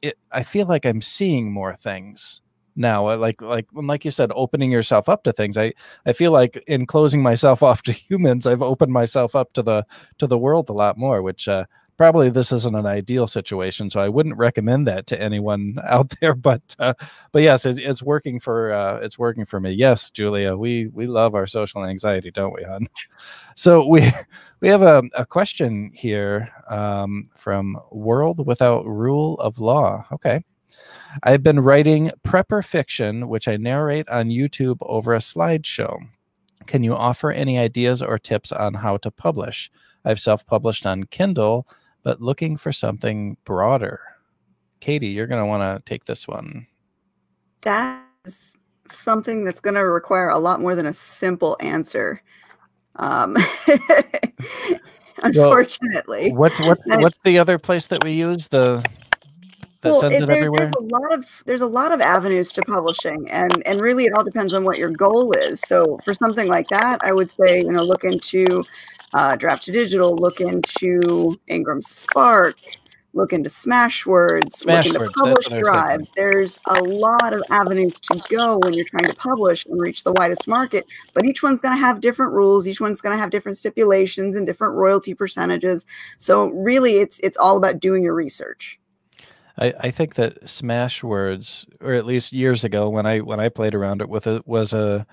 it. 0.01 0.17
I 0.31 0.43
feel 0.43 0.67
like 0.67 0.85
I'm 0.85 1.01
seeing 1.01 1.51
more 1.51 1.75
things 1.75 2.41
now 2.79 3.07
uh, 3.07 3.17
like 3.17 3.41
like 3.41 3.67
like 3.73 4.05
you 4.05 4.11
said 4.11 4.31
opening 4.35 4.71
yourself 4.71 5.09
up 5.09 5.23
to 5.23 5.33
things. 5.33 5.57
I 5.57 5.73
i 6.05 6.13
feel 6.13 6.31
like 6.31 6.63
in 6.67 6.85
closing 6.85 7.21
myself 7.21 7.61
off 7.69 7.83
to 7.83 7.91
humans 7.91 8.47
i've 8.47 8.61
opened 8.61 8.93
myself 8.93 9.35
up 9.35 9.53
to 9.53 9.61
the 9.61 9.85
to 10.17 10.27
the 10.27 10.37
world 10.37 10.69
a 10.69 10.73
lot 10.73 10.97
more 10.97 11.21
which 11.21 11.47
uh 11.47 11.65
probably 11.97 12.29
this 12.29 12.53
isn't 12.53 12.75
an 12.77 12.85
ideal 12.85 13.27
situation 13.27 13.89
so 13.89 13.99
i 13.99 14.07
wouldn't 14.07 14.37
recommend 14.37 14.87
that 14.87 15.05
to 15.05 15.21
anyone 15.21 15.75
out 15.83 16.13
there 16.21 16.33
but 16.33 16.61
uh, 16.79 16.93
but 17.33 17.41
yes 17.41 17.65
it, 17.65 17.77
it's 17.79 18.01
working 18.01 18.39
for 18.39 18.71
uh, 18.71 18.99
it's 19.01 19.19
working 19.19 19.45
for 19.45 19.59
me. 19.59 19.71
Yes 19.71 20.09
julia 20.09 20.55
we 20.55 20.87
we 20.87 21.07
love 21.07 21.35
our 21.35 21.45
social 21.47 21.85
anxiety 21.85 22.31
don't 22.31 22.53
we 22.53 22.63
hon? 22.63 22.87
So 23.55 23.85
we 23.85 24.09
we 24.61 24.69
have 24.69 24.81
a, 24.81 25.03
a 25.15 25.25
question 25.25 25.91
here 25.93 26.49
um, 26.69 27.25
from 27.35 27.77
world 27.91 28.47
without 28.47 28.85
rule 28.85 29.35
of 29.41 29.59
law. 29.59 30.05
Okay 30.13 30.43
I've 31.23 31.43
been 31.43 31.59
writing 31.59 32.11
prepper 32.25 32.65
fiction, 32.65 33.27
which 33.27 33.47
I 33.47 33.57
narrate 33.57 34.07
on 34.09 34.29
YouTube 34.29 34.77
over 34.81 35.13
a 35.13 35.19
slideshow. 35.19 35.99
Can 36.67 36.83
you 36.83 36.95
offer 36.95 37.31
any 37.31 37.57
ideas 37.57 38.01
or 38.01 38.19
tips 38.19 38.51
on 38.51 38.75
how 38.75 38.97
to 38.97 39.11
publish? 39.11 39.71
I've 40.05 40.19
self 40.19 40.45
published 40.45 40.85
on 40.85 41.05
Kindle, 41.05 41.67
but 42.03 42.21
looking 42.21 42.57
for 42.57 42.71
something 42.71 43.37
broader. 43.43 43.99
Katie, 44.79 45.07
you're 45.07 45.27
going 45.27 45.41
to 45.41 45.47
want 45.47 45.63
to 45.63 45.83
take 45.89 46.05
this 46.05 46.27
one. 46.27 46.67
That 47.61 48.01
is 48.25 48.55
something 48.91 49.43
that's 49.43 49.59
going 49.59 49.75
to 49.75 49.85
require 49.85 50.29
a 50.29 50.39
lot 50.39 50.61
more 50.61 50.75
than 50.75 50.85
a 50.85 50.93
simple 50.93 51.57
answer. 51.59 52.21
Um, 52.95 53.37
unfortunately. 55.23 56.31
Well, 56.31 56.39
what's 56.39 56.61
what, 56.61 56.79
what's 56.85 57.17
the 57.23 57.39
other 57.39 57.57
place 57.57 57.87
that 57.87 58.03
we 58.03 58.11
use? 58.11 58.47
The 58.47 58.83
that 59.81 59.91
well, 59.91 60.01
sends 60.01 60.15
it, 60.17 60.27
there, 60.27 60.37
everywhere? 60.37 60.71
There's 60.71 60.91
a 60.91 60.95
lot 60.95 61.13
of 61.13 61.43
there's 61.45 61.61
a 61.61 61.67
lot 61.67 61.91
of 61.91 62.01
avenues 62.01 62.51
to 62.53 62.61
publishing, 62.63 63.29
and 63.29 63.65
and 63.65 63.79
really 63.79 64.05
it 64.05 64.13
all 64.13 64.23
depends 64.23 64.53
on 64.53 64.63
what 64.63 64.77
your 64.77 64.89
goal 64.89 65.31
is. 65.33 65.61
So 65.61 65.99
for 66.03 66.13
something 66.13 66.47
like 66.47 66.67
that, 66.69 66.99
I 67.03 67.11
would 67.13 67.31
say 67.31 67.59
you 67.59 67.71
know 67.71 67.83
look 67.83 68.03
into 68.03 68.65
uh, 69.13 69.35
Draft 69.35 69.63
to 69.63 69.71
Digital, 69.71 70.15
look 70.15 70.41
into 70.41 71.39
Ingram 71.47 71.81
Spark, 71.81 72.57
look 73.13 73.31
into 73.31 73.49
Smashwords, 73.49 74.51
Smash 74.53 74.87
look 74.87 74.95
into 74.95 75.23
words, 75.23 75.47
Publish 75.47 75.63
Drive. 75.63 76.01
There's 76.15 76.59
a 76.67 76.83
lot 76.83 77.33
of 77.33 77.41
avenues 77.49 77.99
to 78.01 78.19
go 78.29 78.57
when 78.57 78.73
you're 78.73 78.85
trying 78.85 79.07
to 79.07 79.15
publish 79.15 79.65
and 79.65 79.79
reach 79.79 80.03
the 80.03 80.11
widest 80.11 80.47
market, 80.47 80.85
but 81.13 81.25
each 81.25 81.41
one's 81.41 81.61
going 81.61 81.75
to 81.75 81.79
have 81.79 82.01
different 82.01 82.33
rules. 82.33 82.67
Each 82.67 82.81
one's 82.81 83.01
going 83.01 83.15
to 83.15 83.19
have 83.19 83.31
different 83.31 83.57
stipulations 83.57 84.35
and 84.35 84.45
different 84.45 84.75
royalty 84.75 85.13
percentages. 85.13 85.85
So 86.17 86.47
really, 86.49 86.97
it's 86.97 87.19
it's 87.21 87.37
all 87.37 87.57
about 87.57 87.79
doing 87.79 88.03
your 88.03 88.13
research. 88.13 88.78
I, 89.59 89.73
I 89.79 89.91
think 89.91 90.15
that 90.15 90.43
Smashwords, 90.45 91.65
or 91.81 91.93
at 91.93 92.05
least 92.05 92.33
years 92.33 92.63
ago 92.63 92.89
when 92.89 93.05
I 93.05 93.19
when 93.19 93.39
I 93.39 93.49
played 93.49 93.75
around 93.75 94.01
it 94.01 94.09
with 94.09 94.25
it, 94.25 94.47
was 94.47 94.73
a 94.73 95.05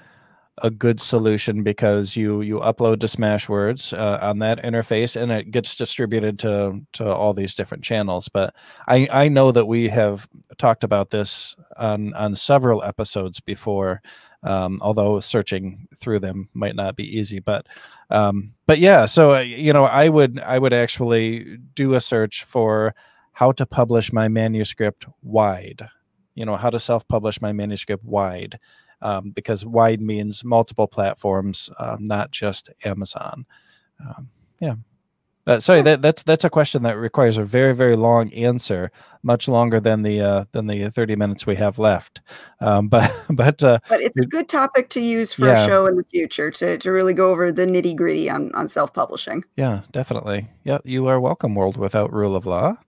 a 0.63 0.71
good 0.71 1.01
solution 1.01 1.63
because 1.63 2.17
you 2.17 2.41
you 2.41 2.61
upload 2.61 3.01
to 3.01 3.07
Smashwords 3.07 3.97
uh, 3.97 4.19
on 4.23 4.39
that 4.39 4.63
interface 4.63 5.21
and 5.21 5.31
it 5.31 5.51
gets 5.51 5.75
distributed 5.75 6.39
to 6.39 6.81
to 6.95 7.13
all 7.13 7.35
these 7.35 7.55
different 7.55 7.85
channels. 7.85 8.29
But 8.29 8.55
I 8.89 9.09
I 9.11 9.29
know 9.29 9.53
that 9.53 9.67
we 9.67 9.89
have 9.89 10.29
talked 10.59 10.85
about 10.85 11.11
this 11.11 11.57
on 11.77 12.15
on 12.15 12.37
several 12.37 12.83
episodes 12.83 13.41
before. 13.41 14.01
Um, 14.43 14.79
although 14.81 15.19
searching 15.19 15.89
through 15.97 16.21
them 16.21 16.49
might 16.55 16.77
not 16.77 16.95
be 16.95 17.19
easy, 17.19 17.41
but 17.41 17.67
um, 18.11 18.53
but 18.67 18.79
yeah. 18.79 19.07
So 19.07 19.35
uh, 19.35 19.41
you 19.41 19.73
know, 19.73 19.85
I 19.85 20.09
would 20.09 20.39
I 20.39 20.59
would 20.59 20.73
actually 20.73 21.59
do 21.75 21.95
a 21.95 22.01
search 22.01 22.45
for 22.45 22.95
how 23.37 23.53
to 23.53 23.66
publish 23.66 24.14
my 24.14 24.28
manuscript 24.28 25.05
wide. 25.22 25.91
You 26.34 26.47
know, 26.47 26.57
how 26.57 26.70
to 26.70 26.80
self 26.80 27.07
publish 27.07 27.43
my 27.43 27.53
manuscript 27.53 28.03
wide 28.03 28.59
um, 29.03 29.30
because 29.30 29.66
wide 29.66 30.01
means 30.01 30.43
multiple 30.43 30.87
platforms, 30.87 31.68
um, 31.78 32.07
not 32.07 32.30
just 32.30 32.70
Amazon. 32.82 33.45
Um, 34.01 34.30
yeah. 34.59 34.76
Uh, 35.47 35.61
sorry, 35.61 35.82
that, 35.82 36.01
that's 36.01 36.22
that's 36.22 36.47
a 36.47 36.51
question 36.51 36.82
that 36.82 36.97
requires 36.97 37.37
a 37.37 37.45
very 37.45 37.74
very 37.74 37.95
long 37.95 38.32
answer, 38.32 38.91
much 39.22 39.49
longer 39.49 39.80
than 39.80 40.01
the 40.01 40.20
uh, 40.20 40.45
than 40.53 40.66
the 40.66 40.89
thirty 40.89 41.14
minutes 41.14 41.47
we 41.47 41.57
have 41.57 41.78
left. 41.78 42.22
Um, 42.61 42.89
but 42.95 43.12
but 43.28 43.62
uh, 43.62 43.80
but 43.89 44.01
it's 44.01 44.16
a 44.16 44.24
good 44.24 44.49
topic 44.49 44.89
to 44.91 45.01
use 45.03 45.34
for 45.34 45.47
yeah. 45.47 45.62
a 45.62 45.68
show 45.68 45.87
in 45.87 45.97
the 45.97 46.05
future 46.11 46.51
to 46.53 46.78
to 46.78 46.91
really 46.91 47.12
go 47.12 47.30
over 47.30 47.53
the 47.53 47.66
nitty 47.66 47.95
gritty 47.95 48.30
on 48.30 48.51
on 48.55 48.66
self 48.66 48.95
publishing. 48.95 49.45
Yeah, 49.57 49.82
definitely. 49.93 50.49
Yeah, 50.64 50.78
you 50.84 51.07
are 51.07 51.20
welcome. 51.20 51.55
World 51.55 51.76
without 51.76 52.12
rule 52.14 52.34
of 52.34 52.47
law. 52.47 52.78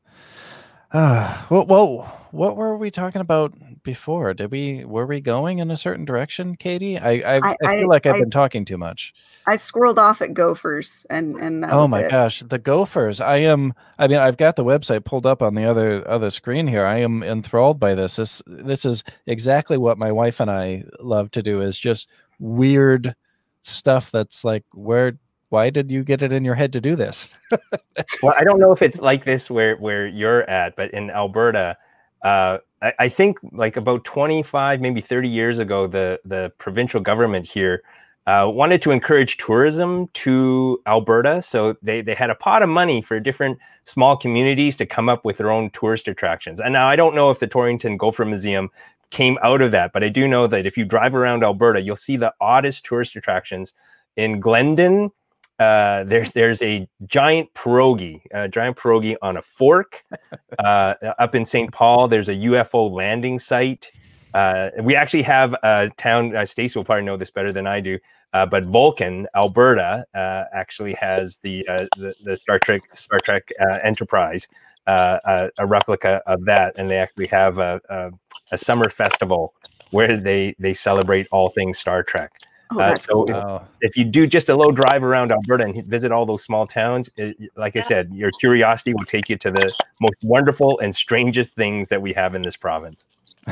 Uh, 0.90 1.44
well, 1.50 1.66
well, 1.66 2.28
what 2.30 2.56
were 2.56 2.76
we 2.76 2.90
talking 2.90 3.20
about 3.20 3.54
before? 3.82 4.34
Did 4.34 4.50
we 4.50 4.84
were 4.84 5.06
we 5.06 5.20
going 5.20 5.58
in 5.58 5.70
a 5.70 5.76
certain 5.76 6.04
direction, 6.04 6.56
Katie? 6.56 6.98
I 6.98 7.36
I, 7.36 7.50
I, 7.50 7.56
I 7.64 7.78
feel 7.78 7.88
like 7.88 8.06
I've 8.06 8.16
I, 8.16 8.20
been 8.20 8.30
talking 8.30 8.64
too 8.64 8.76
much. 8.76 9.14
I 9.46 9.56
scrolled 9.56 9.98
off 9.98 10.20
at 10.20 10.34
Gophers, 10.34 11.06
and 11.08 11.36
and 11.36 11.64
oh 11.64 11.86
my 11.86 12.02
it. 12.02 12.10
gosh, 12.10 12.40
the 12.40 12.58
Gophers! 12.58 13.20
I 13.20 13.38
am. 13.38 13.74
I 13.98 14.08
mean, 14.08 14.18
I've 14.18 14.36
got 14.36 14.56
the 14.56 14.64
website 14.64 15.04
pulled 15.04 15.26
up 15.26 15.42
on 15.42 15.54
the 15.54 15.64
other 15.64 16.06
other 16.08 16.30
screen 16.30 16.66
here. 16.66 16.84
I 16.84 16.98
am 16.98 17.22
enthralled 17.22 17.80
by 17.80 17.94
this. 17.94 18.16
This 18.16 18.42
this 18.46 18.84
is 18.84 19.04
exactly 19.26 19.78
what 19.78 19.98
my 19.98 20.12
wife 20.12 20.40
and 20.40 20.50
I 20.50 20.84
love 21.00 21.30
to 21.32 21.42
do. 21.42 21.60
Is 21.62 21.78
just 21.78 22.10
weird 22.38 23.14
stuff 23.62 24.10
that's 24.10 24.44
like 24.44 24.64
where 24.72 25.18
why 25.50 25.70
did 25.70 25.90
you 25.90 26.04
get 26.04 26.22
it 26.22 26.32
in 26.32 26.44
your 26.44 26.54
head 26.54 26.72
to 26.74 26.80
do 26.80 26.94
this? 26.96 27.36
well, 28.22 28.34
I 28.38 28.44
don't 28.44 28.60
know 28.60 28.72
if 28.72 28.82
it's 28.82 29.00
like 29.00 29.24
this 29.24 29.50
where 29.50 29.76
where 29.76 30.06
you're 30.06 30.48
at, 30.48 30.76
but 30.76 30.90
in 30.92 31.10
Alberta, 31.10 31.76
uh, 32.22 32.58
I, 32.82 32.92
I, 32.98 33.08
think 33.08 33.38
like 33.52 33.76
about 33.76 34.04
25, 34.04 34.80
maybe 34.80 35.00
30 35.00 35.28
years 35.28 35.58
ago, 35.58 35.86
the 35.86 36.20
the 36.24 36.52
provincial 36.58 37.00
government 37.00 37.46
here 37.46 37.82
uh, 38.26 38.46
wanted 38.46 38.82
to 38.82 38.90
encourage 38.90 39.38
tourism 39.38 40.08
to 40.08 40.78
Alberta. 40.86 41.40
So 41.40 41.76
they 41.80 42.02
they 42.02 42.14
had 42.14 42.30
a 42.30 42.34
pot 42.34 42.62
of 42.62 42.68
money 42.68 43.00
for 43.00 43.18
different 43.18 43.58
small 43.84 44.16
communities 44.16 44.76
to 44.76 44.86
come 44.86 45.08
up 45.08 45.24
with 45.24 45.38
their 45.38 45.50
own 45.50 45.70
tourist 45.70 46.08
attractions. 46.08 46.60
And 46.60 46.74
now 46.74 46.88
I 46.88 46.96
don't 46.96 47.14
know 47.14 47.30
if 47.30 47.38
the 47.38 47.46
Torrington 47.46 47.96
Gopher 47.96 48.26
Museum 48.26 48.68
came 49.10 49.38
out 49.42 49.62
of 49.62 49.70
that, 49.70 49.94
but 49.94 50.04
I 50.04 50.10
do 50.10 50.28
know 50.28 50.46
that 50.46 50.66
if 50.66 50.76
you 50.76 50.84
drive 50.84 51.14
around 51.14 51.42
Alberta, 51.42 51.80
you'll 51.80 51.96
see 51.96 52.18
the 52.18 52.34
oddest 52.38 52.84
tourist 52.84 53.16
attractions 53.16 53.72
in 54.16 54.40
Glendon 54.40 55.10
uh, 55.58 56.04
there's 56.04 56.30
there's 56.32 56.62
a 56.62 56.88
giant 57.06 57.52
pierogi, 57.54 58.20
a 58.32 58.48
giant 58.48 58.76
pierogi 58.76 59.16
on 59.22 59.36
a 59.36 59.42
fork. 59.42 60.02
Uh, 60.58 60.94
up 61.20 61.36
in 61.36 61.44
St. 61.46 61.70
Paul, 61.70 62.08
there's 62.08 62.28
a 62.28 62.34
UFO 62.34 62.90
landing 62.90 63.38
site. 63.38 63.92
Uh, 64.34 64.70
we 64.82 64.96
actually 64.96 65.22
have 65.22 65.54
a 65.62 65.88
town. 65.96 66.34
Uh, 66.34 66.44
Stacy 66.44 66.76
will 66.78 66.84
probably 66.84 67.04
know 67.04 67.16
this 67.16 67.30
better 67.30 67.52
than 67.52 67.66
I 67.66 67.80
do. 67.80 67.98
Uh, 68.32 68.44
but 68.44 68.64
Vulcan, 68.64 69.26
Alberta, 69.36 70.04
uh, 70.14 70.44
actually 70.52 70.94
has 70.94 71.38
the, 71.42 71.66
uh, 71.68 71.86
the, 71.96 72.14
the 72.24 72.36
Star 72.36 72.58
Trek 72.58 72.82
Star 72.92 73.18
Trek 73.20 73.48
Enterprise, 73.82 74.48
a 74.86 75.50
replica 75.60 76.22
of 76.26 76.44
that, 76.46 76.74
and 76.76 76.90
they 76.90 76.98
actually 76.98 77.28
have 77.28 77.58
a, 77.58 77.80
a, 77.88 78.10
a 78.52 78.58
summer 78.58 78.90
festival 78.90 79.54
where 79.90 80.16
they 80.16 80.54
they 80.58 80.74
celebrate 80.74 81.26
all 81.30 81.50
things 81.50 81.78
Star 81.78 82.02
Trek. 82.02 82.32
Oh, 82.70 82.80
uh, 82.80 82.98
so 82.98 83.24
cool. 83.24 83.62
if, 83.80 83.90
if, 83.90 83.96
you 83.96 84.04
do 84.04 84.26
just 84.26 84.48
a 84.48 84.54
little 84.54 84.72
drive 84.72 85.02
around 85.02 85.32
Alberta 85.32 85.64
and 85.64 85.84
visit 85.86 86.12
all 86.12 86.26
those 86.26 86.42
small 86.42 86.66
towns, 86.66 87.08
it, 87.16 87.36
like 87.56 87.76
I 87.76 87.80
said, 87.80 88.12
your 88.12 88.30
curiosity 88.40 88.92
will 88.92 89.06
take 89.06 89.30
you 89.30 89.36
to 89.38 89.50
the 89.50 89.72
most 90.00 90.16
wonderful 90.22 90.78
and 90.80 90.94
strangest 90.94 91.54
things 91.54 91.88
that 91.88 92.02
we 92.02 92.12
have 92.12 92.34
in 92.34 92.42
this 92.42 92.56
province. 92.56 93.06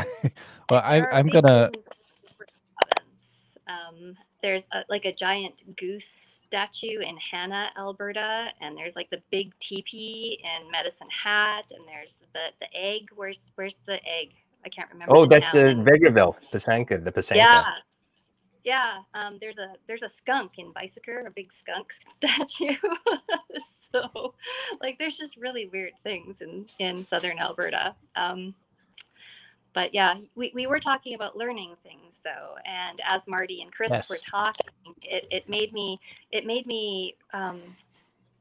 well, 0.71 0.83
I, 0.85 1.19
am 1.19 1.29
gonna. 1.29 1.71
Um, 3.67 4.17
there's 4.43 4.64
a, 4.73 4.81
like 4.91 5.07
a 5.07 5.12
giant 5.12 5.77
goose 5.79 6.11
statue 6.29 7.01
in 7.01 7.17
Hanna, 7.31 7.71
Alberta, 7.79 8.49
and 8.61 8.77
there's 8.77 8.97
like 8.97 9.09
the 9.09 9.23
big 9.31 9.53
teepee 9.61 10.39
in 10.43 10.71
Medicine 10.71 11.09
Hat, 11.11 11.64
and 11.71 11.87
there's 11.89 12.19
the 12.35 12.49
the 12.61 12.67
egg. 12.79 13.09
Where's 13.14 13.41
where's 13.55 13.77
the 13.87 13.95
egg? 13.95 14.35
I 14.64 14.69
can't 14.69 14.91
remember. 14.93 15.17
Oh, 15.17 15.27
that's 15.27 15.51
the 15.53 15.75
Vegreville, 15.75 16.35
Pysanka, 16.53 17.03
the 17.03 17.12
Pysanka. 17.12 17.37
Yeah, 17.37 17.64
yeah, 18.67 18.99
um, 19.14 19.39
there's 19.41 19.59
a 19.59 19.75
there's 19.87 20.03
a 20.03 20.09
skunk 20.09 20.59
in 20.59 20.73
Beiseker, 20.73 21.27
a 21.27 21.31
big 21.31 21.53
skunk 21.53 21.93
statue. 22.17 22.75
so, 23.93 24.35
like, 24.83 24.99
there's 24.99 25.17
just 25.17 25.37
really 25.37 25.67
weird 25.67 25.93
things 26.03 26.43
in 26.43 26.67
in 26.81 27.07
southern 27.07 27.39
Alberta. 27.39 27.95
Um, 28.17 28.55
but 29.73 29.95
yeah, 29.95 30.14
we, 30.35 30.51
we 30.55 30.67
were 30.67 30.81
talking 30.81 31.14
about 31.14 31.37
learning 31.37 31.77
things 31.83 32.17
though, 32.25 32.57
and 32.64 33.01
as 33.09 33.23
Marty 33.29 33.62
and 33.62 33.71
Chris 33.71 33.91
yes. 33.91 34.11
were 34.11 34.17
talking, 34.29 34.67
it, 35.03 35.27
it 35.31 35.49
made 35.49 35.73
me 35.73 36.01
it 36.33 36.45
made 36.45 36.67
me 36.67 37.14
um, 37.33 37.62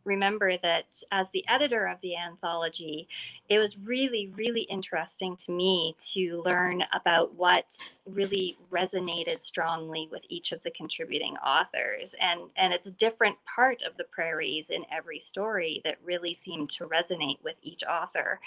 remember 0.06 0.58
that 0.62 0.86
as 1.12 1.28
the 1.32 1.44
editor 1.48 1.88
of 1.88 2.00
the 2.02 2.16
anthology, 2.16 3.08
it 3.50 3.60
was 3.60 3.78
really, 3.78 4.32
really 4.36 4.62
interesting 4.62 5.36
to 5.46 5.52
me 5.52 5.96
to 6.14 6.42
learn 6.46 6.84
about 6.94 7.34
what 7.36 7.78
really 8.06 8.58
resonated 8.72 9.44
strongly 9.44 10.08
with 10.12 10.22
each 10.30 10.52
of 10.52 10.62
the 10.64 10.72
contributing 10.72 11.36
authors. 11.38 12.16
And, 12.22 12.42
and 12.56 12.74
it's 12.74 12.88
a 12.88 12.92
different 12.92 13.36
part 13.46 13.82
of 13.82 13.98
the 13.98 14.04
prairies 14.06 14.70
in 14.70 14.86
every 14.92 15.20
story 15.20 15.82
that 15.84 15.98
really 16.04 16.34
seemed 16.34 16.72
to 16.72 16.86
resonate 16.86 17.44
with 17.44 17.56
each 17.62 17.84
author. 17.84 18.40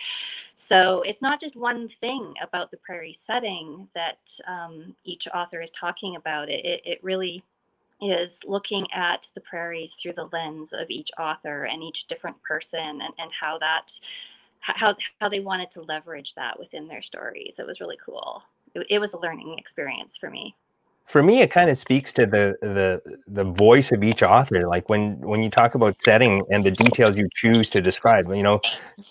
So 0.56 1.02
it's 1.02 1.22
not 1.22 1.40
just 1.40 1.56
one 1.56 1.88
thing 1.88 2.34
about 2.42 2.70
the 2.70 2.76
prairie 2.78 3.18
setting 3.26 3.88
that 3.94 4.18
um, 4.46 4.94
each 5.04 5.28
author 5.34 5.60
is 5.60 5.70
talking 5.70 6.16
about. 6.16 6.48
It, 6.48 6.64
it, 6.64 6.82
it 6.84 7.04
really 7.04 7.42
is 8.00 8.38
looking 8.44 8.86
at 8.92 9.28
the 9.34 9.40
prairies 9.40 9.94
through 9.94 10.12
the 10.12 10.28
lens 10.32 10.72
of 10.72 10.90
each 10.90 11.10
author 11.18 11.64
and 11.64 11.82
each 11.82 12.06
different 12.06 12.40
person 12.42 12.78
and, 12.80 13.12
and 13.18 13.30
how 13.38 13.58
that 13.58 13.92
how, 14.60 14.94
how 15.20 15.28
they 15.28 15.40
wanted 15.40 15.70
to 15.70 15.82
leverage 15.82 16.34
that 16.34 16.58
within 16.58 16.88
their 16.88 17.00
stories. 17.00 17.54
It 17.58 17.66
was 17.66 17.80
really 17.80 17.98
cool. 18.04 18.42
It, 18.74 18.86
it 18.90 18.98
was 18.98 19.12
a 19.12 19.18
learning 19.18 19.56
experience 19.56 20.16
for 20.16 20.30
me 20.30 20.54
for 21.08 21.22
me 21.22 21.40
it 21.40 21.50
kind 21.50 21.70
of 21.70 21.78
speaks 21.78 22.12
to 22.12 22.26
the 22.26 22.54
the 22.60 23.00
the 23.26 23.44
voice 23.44 23.90
of 23.92 24.04
each 24.04 24.22
author 24.22 24.68
like 24.68 24.88
when 24.88 25.18
when 25.20 25.42
you 25.42 25.50
talk 25.50 25.74
about 25.74 26.00
setting 26.00 26.44
and 26.50 26.64
the 26.64 26.70
details 26.70 27.16
you 27.16 27.28
choose 27.34 27.70
to 27.70 27.80
describe 27.80 28.28
you 28.28 28.42
know 28.42 28.60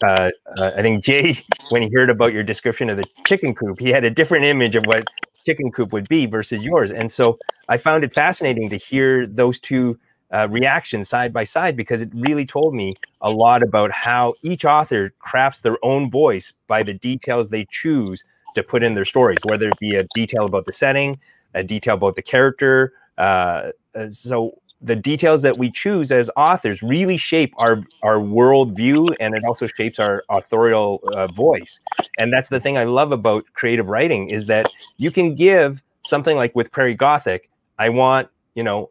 uh, 0.03 0.29
uh, 0.57 0.71
i 0.77 0.81
think 0.81 1.03
jay 1.03 1.35
when 1.69 1.81
he 1.81 1.89
heard 1.93 2.09
about 2.09 2.33
your 2.33 2.43
description 2.43 2.89
of 2.89 2.97
the 2.97 3.05
chicken 3.25 3.55
coop 3.55 3.79
he 3.79 3.89
had 3.89 4.03
a 4.03 4.09
different 4.09 4.45
image 4.45 4.75
of 4.75 4.85
what 4.85 5.03
chicken 5.47 5.71
coop 5.71 5.93
would 5.93 6.09
be 6.09 6.25
versus 6.25 6.61
yours. 6.61 6.91
And 6.91 7.09
so 7.09 7.39
I 7.69 7.77
found 7.77 8.03
it 8.03 8.13
fascinating 8.13 8.69
to 8.69 8.77
hear 8.77 9.25
those 9.25 9.59
two 9.59 9.97
uh, 10.29 10.47
reactions 10.51 11.07
side 11.07 11.31
by 11.31 11.45
side 11.45 11.77
because 11.77 12.01
it 12.01 12.09
really 12.13 12.45
told 12.45 12.75
me 12.75 12.95
a 13.21 13.31
lot 13.31 13.63
about 13.63 13.91
how 13.91 14.33
each 14.43 14.65
author 14.65 15.13
crafts 15.19 15.61
their 15.61 15.77
own 15.83 16.11
voice 16.11 16.51
by 16.67 16.83
the 16.83 16.93
details 16.93 17.47
they 17.47 17.65
choose 17.69 18.25
to 18.55 18.61
put 18.61 18.83
in 18.83 18.93
their 18.93 19.05
stories, 19.05 19.37
whether 19.45 19.69
it 19.69 19.79
be 19.79 19.95
a 19.95 20.05
detail 20.13 20.45
about 20.45 20.65
the 20.65 20.73
setting, 20.73 21.17
detail 21.64 21.95
about 21.95 22.16
the 22.16 22.22
character. 22.22 22.93
Uh, 23.18 23.72
uh 23.95 24.10
so 24.10 24.60
the 24.82 24.95
details 24.95 25.41
that 25.41 25.58
we 25.58 25.72
choose 25.72 26.12
as 26.12 26.30
authors 26.38 26.82
really 26.84 27.18
shape 27.18 27.53
our 27.58 27.84
our 28.03 28.18
worldview 28.18 29.16
and 29.20 29.34
it 29.36 29.43
also 29.43 29.66
shapes 29.68 29.97
our 29.97 30.24
authorial 30.30 31.01
uh, 31.14 31.28
voice 31.28 31.80
and 32.20 32.32
that's 32.32 32.49
the 32.49 32.60
thing 32.60 32.78
i 32.78 32.84
love 32.84 33.12
about 33.12 33.43
creative 33.53 33.89
writing 33.89 34.30
is 34.30 34.45
that 34.45 34.68
you 34.97 35.10
can 35.10 35.34
give 35.34 35.82
something 36.05 36.38
like 36.38 36.55
with 36.55 36.72
prairie 36.72 36.93
gothic 36.93 37.49
i 37.80 37.89
want 37.89 38.28
you 38.53 38.64
know 38.64 38.89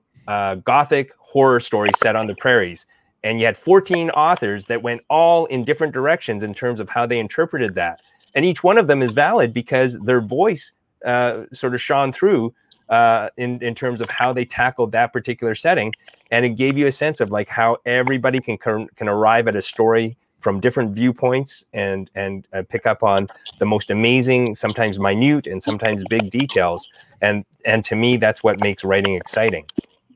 gothic 0.64 1.12
horror 1.18 1.60
story 1.60 1.90
set 1.96 2.16
on 2.16 2.26
the 2.26 2.34
prairies 2.34 2.84
and 3.22 3.38
you 3.38 3.46
had 3.46 3.56
14 3.56 4.10
authors 4.10 4.66
that 4.66 4.82
went 4.82 5.00
all 5.08 5.46
in 5.46 5.64
different 5.64 5.92
directions 5.92 6.42
in 6.42 6.52
terms 6.52 6.80
of 6.80 6.88
how 6.88 7.06
they 7.06 7.18
interpreted 7.18 7.76
that 7.76 8.02
and 8.34 8.44
each 8.44 8.64
one 8.64 8.76
of 8.76 8.88
them 8.88 9.02
is 9.02 9.12
valid 9.12 9.54
because 9.54 9.96
their 10.00 10.20
voice 10.20 10.72
uh, 11.06 11.44
sort 11.52 11.74
of 11.74 11.80
shone 11.80 12.12
through 12.12 12.52
uh, 12.88 13.30
in 13.36 13.62
in 13.62 13.74
terms 13.74 14.00
of 14.00 14.10
how 14.10 14.32
they 14.32 14.44
tackled 14.44 14.92
that 14.92 15.12
particular 15.12 15.54
setting, 15.54 15.92
and 16.30 16.44
it 16.44 16.50
gave 16.50 16.76
you 16.76 16.86
a 16.86 16.92
sense 16.92 17.20
of 17.20 17.30
like 17.30 17.48
how 17.48 17.78
everybody 17.86 18.40
can 18.40 18.58
can 18.58 19.08
arrive 19.08 19.48
at 19.48 19.56
a 19.56 19.62
story 19.62 20.16
from 20.40 20.60
different 20.60 20.94
viewpoints 20.94 21.64
and 21.72 22.10
and 22.14 22.46
uh, 22.52 22.62
pick 22.68 22.86
up 22.86 23.02
on 23.02 23.28
the 23.58 23.66
most 23.66 23.90
amazing, 23.90 24.54
sometimes 24.54 24.98
minute 24.98 25.46
and 25.46 25.62
sometimes 25.62 26.04
big 26.10 26.30
details. 26.30 26.90
and 27.22 27.44
and 27.64 27.84
to 27.84 27.96
me 27.96 28.16
that's 28.16 28.42
what 28.44 28.60
makes 28.60 28.84
writing 28.84 29.14
exciting 29.14 29.64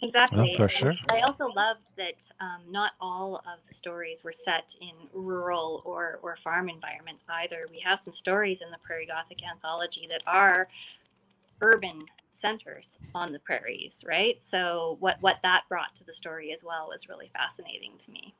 Exactly. 0.02 0.52
Oh, 0.54 0.56
for 0.56 0.68
sure. 0.68 0.94
I 1.10 1.20
also 1.20 1.46
loved 1.54 1.80
that 1.98 2.24
um, 2.40 2.62
not 2.70 2.92
all 3.00 3.36
of 3.36 3.60
the 3.68 3.74
stories 3.74 4.24
were 4.24 4.32
set 4.32 4.74
in 4.80 4.94
rural 5.12 5.82
or, 5.84 6.20
or 6.22 6.36
farm 6.36 6.68
environments 6.70 7.22
either. 7.28 7.66
We 7.70 7.80
have 7.80 8.00
some 8.02 8.14
stories 8.14 8.60
in 8.62 8.70
the 8.70 8.78
Prairie 8.82 9.06
Gothic 9.06 9.40
anthology 9.46 10.06
that 10.10 10.22
are 10.26 10.68
urban 11.60 12.06
centers 12.40 12.90
on 13.14 13.32
the 13.32 13.38
prairies, 13.40 13.96
right? 14.06 14.36
So 14.42 14.96
what 15.00 15.16
what 15.20 15.36
that 15.42 15.62
brought 15.68 15.94
to 15.96 16.04
the 16.04 16.14
story 16.14 16.52
as 16.52 16.64
well 16.64 16.88
was 16.88 17.08
really 17.08 17.30
fascinating 17.34 17.92
to 17.98 18.10
me. 18.10 18.34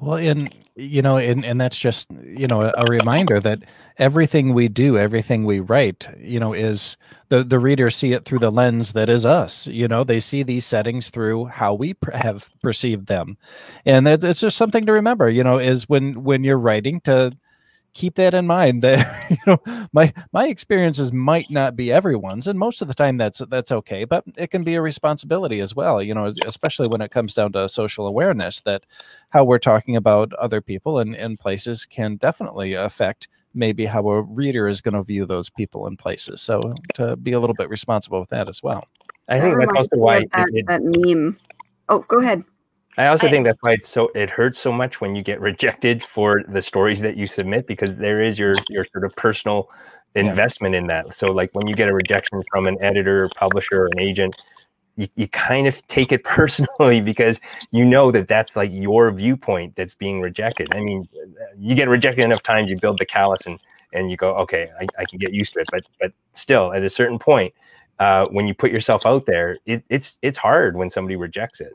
Well, 0.00 0.16
and 0.18 0.54
you 0.76 1.02
know, 1.02 1.16
and 1.16 1.44
and 1.44 1.60
that's 1.60 1.78
just 1.78 2.08
you 2.22 2.46
know 2.46 2.62
a, 2.62 2.72
a 2.76 2.84
reminder 2.88 3.40
that 3.40 3.62
everything 3.98 4.54
we 4.54 4.68
do, 4.68 4.96
everything 4.96 5.44
we 5.44 5.58
write, 5.58 6.06
you 6.20 6.38
know, 6.38 6.52
is 6.52 6.96
the 7.30 7.42
the 7.42 7.58
readers 7.58 7.96
see 7.96 8.12
it 8.12 8.24
through 8.24 8.38
the 8.38 8.52
lens 8.52 8.92
that 8.92 9.08
is 9.08 9.26
us. 9.26 9.66
You 9.66 9.88
know, 9.88 10.04
they 10.04 10.20
see 10.20 10.42
these 10.44 10.64
settings 10.64 11.10
through 11.10 11.46
how 11.46 11.74
we 11.74 11.96
have 12.12 12.48
perceived 12.62 13.08
them, 13.08 13.38
and 13.84 14.06
that 14.06 14.22
it's 14.22 14.40
just 14.40 14.56
something 14.56 14.86
to 14.86 14.92
remember. 14.92 15.28
You 15.28 15.42
know, 15.42 15.58
is 15.58 15.88
when 15.88 16.22
when 16.22 16.44
you're 16.44 16.58
writing 16.58 17.00
to 17.02 17.36
keep 17.98 18.14
that 18.14 18.32
in 18.32 18.46
mind 18.46 18.80
that 18.80 19.26
you 19.30 19.36
know 19.44 19.88
my 19.92 20.12
my 20.32 20.46
experiences 20.46 21.12
might 21.12 21.50
not 21.50 21.74
be 21.74 21.90
everyone's 21.90 22.46
and 22.46 22.56
most 22.56 22.80
of 22.80 22.86
the 22.86 22.94
time 22.94 23.16
that's 23.16 23.40
that's 23.50 23.72
okay 23.72 24.04
but 24.04 24.22
it 24.36 24.52
can 24.52 24.62
be 24.62 24.76
a 24.76 24.80
responsibility 24.80 25.58
as 25.58 25.74
well 25.74 26.00
you 26.00 26.14
know 26.14 26.32
especially 26.46 26.86
when 26.86 27.00
it 27.00 27.10
comes 27.10 27.34
down 27.34 27.50
to 27.50 27.68
social 27.68 28.06
awareness 28.06 28.60
that 28.60 28.86
how 29.30 29.42
we're 29.42 29.58
talking 29.58 29.96
about 29.96 30.32
other 30.34 30.60
people 30.60 31.00
and, 31.00 31.16
and 31.16 31.40
places 31.40 31.84
can 31.86 32.14
definitely 32.14 32.72
affect 32.72 33.26
maybe 33.52 33.84
how 33.86 34.08
a 34.08 34.22
reader 34.22 34.68
is 34.68 34.80
going 34.80 34.94
to 34.94 35.02
view 35.02 35.26
those 35.26 35.50
people 35.50 35.84
and 35.88 35.98
places 35.98 36.40
so 36.40 36.60
to 36.94 37.16
be 37.16 37.32
a 37.32 37.40
little 37.40 37.56
bit 37.56 37.68
responsible 37.68 38.20
with 38.20 38.28
that 38.30 38.48
as 38.48 38.62
well 38.62 38.84
i 39.28 39.40
That 39.40 39.40
think 39.40 39.56
that's 39.58 39.72
reminds 39.72 39.76
also 39.76 39.96
me 39.96 39.98
why 39.98 40.16
of 40.18 40.26
that, 40.32 40.48
it, 40.52 40.66
that 40.68 40.82
meme. 40.84 41.36
Oh, 41.88 42.00
go 42.06 42.18
ahead. 42.20 42.44
I 42.98 43.06
also 43.06 43.28
I- 43.28 43.30
think 43.30 43.46
that's 43.46 43.58
why 43.62 43.72
it's 43.72 43.88
so 43.88 44.10
it 44.14 44.28
hurts 44.28 44.58
so 44.58 44.72
much 44.72 45.00
when 45.00 45.14
you 45.14 45.22
get 45.22 45.40
rejected 45.40 46.02
for 46.02 46.42
the 46.48 46.60
stories 46.60 47.00
that 47.00 47.16
you 47.16 47.26
submit 47.26 47.66
because 47.66 47.96
there 47.96 48.20
is 48.20 48.38
your 48.38 48.54
your 48.68 48.84
sort 48.84 49.04
of 49.04 49.14
personal 49.14 49.70
investment 50.14 50.74
in 50.74 50.88
that. 50.88 51.14
So 51.14 51.30
like 51.30 51.50
when 51.54 51.68
you 51.68 51.74
get 51.74 51.88
a 51.88 51.94
rejection 51.94 52.42
from 52.50 52.66
an 52.66 52.76
editor, 52.80 53.30
publisher, 53.36 53.82
or 53.82 53.86
an 53.86 54.00
agent, 54.00 54.34
you, 54.96 55.06
you 55.14 55.28
kind 55.28 55.68
of 55.68 55.86
take 55.86 56.10
it 56.10 56.24
personally 56.36 57.00
because 57.00 57.40
you 57.70 57.84
know 57.84 58.10
that 58.10 58.26
that's 58.26 58.56
like 58.56 58.70
your 58.72 59.10
viewpoint 59.12 59.76
that's 59.76 59.94
being 59.94 60.20
rejected. 60.20 60.74
I 60.74 60.80
mean, 60.80 61.08
you 61.56 61.74
get 61.76 61.88
rejected 61.88 62.24
enough 62.24 62.42
times, 62.42 62.68
you 62.68 62.76
build 62.80 62.98
the 62.98 63.06
callus 63.06 63.46
and 63.46 63.58
and 63.92 64.10
you 64.10 64.18
go, 64.18 64.34
okay, 64.34 64.68
I, 64.78 64.86
I 64.98 65.04
can 65.06 65.18
get 65.18 65.32
used 65.32 65.54
to 65.54 65.60
it. 65.60 65.68
But 65.70 65.84
but 66.00 66.12
still, 66.34 66.72
at 66.72 66.82
a 66.82 66.90
certain 66.90 67.20
point, 67.20 67.54
uh, 68.00 68.26
when 68.26 68.48
you 68.48 68.54
put 68.54 68.72
yourself 68.72 69.06
out 69.06 69.26
there, 69.26 69.58
it, 69.66 69.84
it's 69.88 70.18
it's 70.20 70.38
hard 70.38 70.76
when 70.76 70.90
somebody 70.90 71.14
rejects 71.14 71.60
it. 71.60 71.74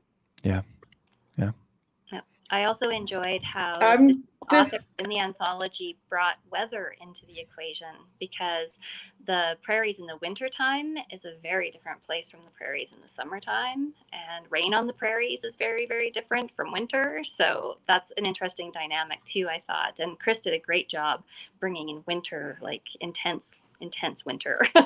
I 2.50 2.66
also 2.66 2.90
enjoyed 2.90 3.44
how 3.44 3.80
I'm 3.82 4.08
the 4.08 4.24
just- 4.52 4.74
author 4.76 4.86
in 5.00 5.10
the 5.10 5.20
anthology 5.20 5.98
brought 6.10 6.36
weather 6.52 6.96
into 7.02 7.26
the 7.26 7.40
equation 7.40 7.96
because 8.20 8.78
the 9.26 9.58
prairies 9.62 10.00
in 10.00 10.06
the 10.06 10.18
wintertime 10.22 10.96
is 11.12 11.26
a 11.26 11.34
very 11.42 11.72
different 11.72 12.04
place 12.04 12.30
from 12.30 12.42
the 12.46 12.52
prairies 12.52 12.92
in 12.92 13.00
the 13.02 13.10
summertime. 13.10 13.94
And 14.12 14.46
rain 14.50 14.74
on 14.74 14.86
the 14.88 14.94
prairies 14.94 15.44
is 15.44 15.56
very, 15.56 15.86
very 15.86 16.12
different 16.12 16.52
from 16.52 16.72
winter. 16.72 17.24
So 17.38 17.78
that's 17.88 18.12
an 18.18 18.26
interesting 18.26 18.72
dynamic 18.72 19.24
too, 19.26 19.48
I 19.50 19.62
thought. 19.66 20.00
And 20.00 20.20
Chris 20.20 20.42
did 20.42 20.54
a 20.54 20.60
great 20.60 20.90
job 20.90 21.24
bringing 21.60 21.90
in 21.90 22.04
winter, 22.06 22.58
like 22.62 22.84
intense, 23.00 23.52
intense 23.80 24.26
winter. 24.26 24.68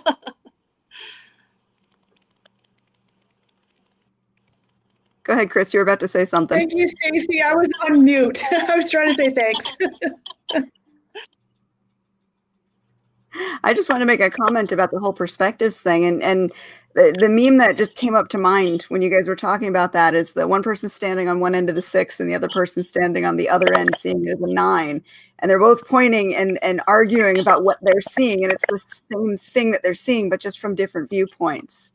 Go 5.27 5.33
ahead, 5.33 5.49
Chris. 5.49 5.73
You 5.73 5.79
were 5.79 5.83
about 5.83 5.99
to 5.99 6.07
say 6.07 6.23
something. 6.23 6.57
Thank 6.57 6.73
you, 6.73 6.87
Stacy. 6.87 7.41
I 7.41 7.53
was 7.53 7.67
on 7.83 8.01
mute. 8.05 8.41
I 8.51 8.77
was 8.77 8.89
trying 8.89 9.11
to 9.11 9.17
say 9.17 9.29
thanks. 9.29 9.75
I 13.63 13.73
just 13.73 13.89
want 13.89 14.01
to 14.01 14.05
make 14.05 14.21
a 14.21 14.29
comment 14.29 14.71
about 14.71 14.91
the 14.91 14.99
whole 14.99 15.11
perspectives 15.11 15.81
thing, 15.81 16.05
and 16.05 16.23
and 16.23 16.53
the, 16.95 17.13
the 17.19 17.27
meme 17.27 17.57
that 17.57 17.75
just 17.75 17.97
came 17.97 18.15
up 18.15 18.29
to 18.29 18.37
mind 18.37 18.83
when 18.83 19.01
you 19.01 19.09
guys 19.09 19.27
were 19.27 19.35
talking 19.35 19.67
about 19.67 19.91
that 19.91 20.15
is 20.15 20.31
that 20.33 20.47
one 20.47 20.63
person 20.63 20.87
standing 20.87 21.27
on 21.27 21.41
one 21.41 21.53
end 21.53 21.67
of 21.67 21.75
the 21.75 21.81
six 21.81 22.21
and 22.21 22.29
the 22.29 22.33
other 22.33 22.47
person 22.47 22.81
standing 22.81 23.25
on 23.25 23.35
the 23.35 23.49
other 23.49 23.73
end, 23.73 23.95
seeing 23.97 24.25
it 24.25 24.31
as 24.31 24.41
a 24.41 24.47
nine, 24.47 25.03
and 25.39 25.51
they're 25.51 25.59
both 25.59 25.85
pointing 25.85 26.33
and 26.35 26.57
and 26.63 26.79
arguing 26.87 27.37
about 27.37 27.65
what 27.65 27.79
they're 27.81 27.99
seeing, 27.99 28.45
and 28.45 28.53
it's 28.53 28.63
the 28.69 28.79
same 29.11 29.37
thing 29.37 29.71
that 29.71 29.83
they're 29.83 29.93
seeing, 29.93 30.29
but 30.29 30.39
just 30.39 30.57
from 30.57 30.73
different 30.73 31.09
viewpoints, 31.09 31.91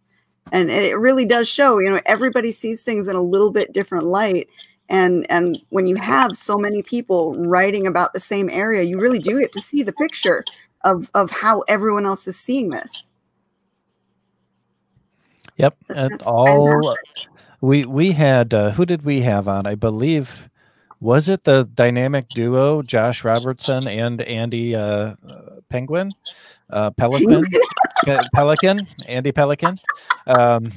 and 0.50 0.70
it 0.70 0.98
really 0.98 1.24
does 1.24 1.48
show. 1.48 1.78
You 1.78 1.90
know, 1.90 2.00
everybody 2.06 2.52
sees 2.52 2.82
things 2.82 3.06
in 3.08 3.16
a 3.16 3.22
little 3.22 3.50
bit 3.50 3.72
different 3.72 4.06
light. 4.06 4.48
And, 4.88 5.26
and 5.30 5.58
when 5.70 5.86
you 5.86 5.96
have 5.96 6.36
so 6.36 6.58
many 6.58 6.82
people 6.82 7.34
writing 7.36 7.86
about 7.86 8.12
the 8.12 8.20
same 8.20 8.50
area, 8.50 8.82
you 8.82 9.00
really 9.00 9.18
do 9.18 9.38
get 9.38 9.52
to 9.52 9.60
see 9.60 9.82
the 9.82 9.92
picture 9.92 10.44
of 10.84 11.10
of 11.14 11.30
how 11.30 11.60
everyone 11.68 12.06
else 12.06 12.26
is 12.26 12.38
seeing 12.38 12.70
this. 12.70 13.10
Yep, 15.56 15.76
and 15.90 16.22
all 16.22 16.82
fantastic. 16.82 17.28
we 17.60 17.84
we 17.84 18.12
had 18.12 18.54
uh, 18.54 18.70
who 18.70 18.86
did 18.86 19.04
we 19.04 19.20
have 19.20 19.48
on? 19.48 19.66
I 19.66 19.74
believe 19.74 20.48
was 21.02 21.28
it 21.28 21.42
the 21.42 21.68
dynamic 21.74 22.28
duo 22.28 22.80
Josh 22.80 23.24
Robertson 23.24 23.88
and 23.88 24.22
Andy 24.22 24.76
uh, 24.76 24.80
uh, 24.80 25.14
Penguin, 25.68 26.12
uh, 26.70 26.92
Pelican, 26.92 27.44
Pe- 28.04 28.20
Pelican, 28.32 28.86
Andy 29.08 29.32
Pelican. 29.32 29.74
Um, 30.28 30.72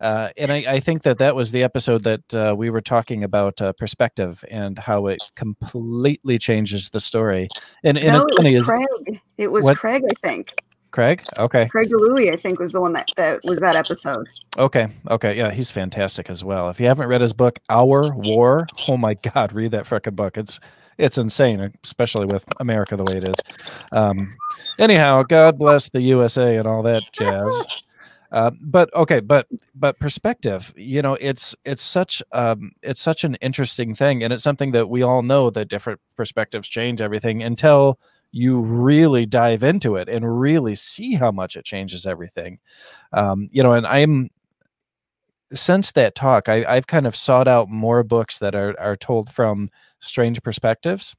uh, 0.00 0.30
and 0.36 0.50
I, 0.50 0.56
I 0.66 0.80
think 0.80 1.02
that 1.04 1.18
that 1.18 1.36
was 1.36 1.52
the 1.52 1.62
episode 1.62 2.02
that 2.02 2.34
uh, 2.34 2.54
we 2.56 2.70
were 2.70 2.80
talking 2.80 3.22
about 3.22 3.62
uh, 3.62 3.72
perspective 3.74 4.44
and 4.50 4.78
how 4.78 5.06
it 5.06 5.22
completely 5.36 6.38
changes 6.38 6.88
the 6.88 7.00
story. 7.00 7.48
And, 7.84 7.98
and 7.98 8.14
no, 8.14 8.22
it's 8.22 8.34
it 8.34 8.36
funny 8.36 8.58
was 8.58 8.68
is 8.68 9.18
It 9.36 9.52
was 9.52 9.64
What? 9.64 9.76
Craig, 9.76 10.02
I 10.10 10.26
think. 10.26 10.64
Craig. 10.90 11.24
Okay. 11.38 11.68
Craig 11.68 11.90
DiLouie, 11.90 12.32
I 12.32 12.36
think, 12.36 12.58
was 12.58 12.72
the 12.72 12.80
one 12.80 12.92
that 12.94 13.08
that 13.16 13.40
was 13.44 13.58
that 13.58 13.76
episode. 13.76 14.28
Okay. 14.58 14.88
Okay. 15.08 15.36
Yeah, 15.36 15.50
he's 15.50 15.70
fantastic 15.70 16.28
as 16.28 16.44
well. 16.44 16.68
If 16.70 16.80
you 16.80 16.86
haven't 16.86 17.08
read 17.08 17.20
his 17.20 17.32
book, 17.32 17.58
Our 17.68 18.12
War, 18.14 18.66
oh 18.88 18.96
my 18.96 19.14
God, 19.14 19.52
read 19.54 19.70
that 19.72 19.84
frickin' 19.84 20.16
book. 20.16 20.36
It's 20.36 20.60
it's 20.98 21.16
insane, 21.16 21.72
especially 21.82 22.26
with 22.26 22.44
America 22.58 22.96
the 22.96 23.04
way 23.04 23.16
it 23.16 23.28
is. 23.28 23.34
Um, 23.92 24.36
anyhow, 24.78 25.22
God 25.22 25.58
bless 25.58 25.88
the 25.88 26.02
USA 26.02 26.56
and 26.56 26.66
all 26.66 26.82
that 26.82 27.02
jazz. 27.12 27.66
Uh, 28.32 28.52
but 28.60 28.94
okay, 28.94 29.20
but 29.20 29.46
but 29.74 29.98
perspective, 29.98 30.72
you 30.76 31.02
know, 31.02 31.16
it's 31.20 31.56
it's 31.64 31.82
such 31.82 32.22
um, 32.32 32.72
it's 32.82 33.00
such 33.00 33.24
an 33.24 33.34
interesting 33.36 33.94
thing, 33.94 34.22
and 34.22 34.32
it's 34.32 34.44
something 34.44 34.70
that 34.72 34.88
we 34.88 35.02
all 35.02 35.22
know 35.22 35.50
that 35.50 35.68
different 35.68 36.00
perspectives 36.16 36.68
change 36.68 37.00
everything 37.00 37.42
until 37.42 37.98
you 38.32 38.60
really 38.60 39.26
dive 39.26 39.62
into 39.62 39.96
it 39.96 40.08
and 40.08 40.40
really 40.40 40.74
see 40.74 41.14
how 41.14 41.30
much 41.32 41.56
it 41.56 41.64
changes 41.64 42.06
everything. 42.06 42.58
Um, 43.12 43.48
you 43.52 43.62
know, 43.62 43.72
and 43.72 43.86
I'm 43.86 44.30
since 45.52 45.92
that 45.92 46.14
talk, 46.14 46.48
I, 46.48 46.64
I've 46.64 46.86
kind 46.86 47.06
of 47.06 47.16
sought 47.16 47.48
out 47.48 47.68
more 47.68 48.02
books 48.02 48.38
that 48.38 48.54
are 48.54 48.78
are 48.78 48.96
told 48.96 49.30
from 49.30 49.70
strange 50.00 50.42
perspectives, 50.42 51.16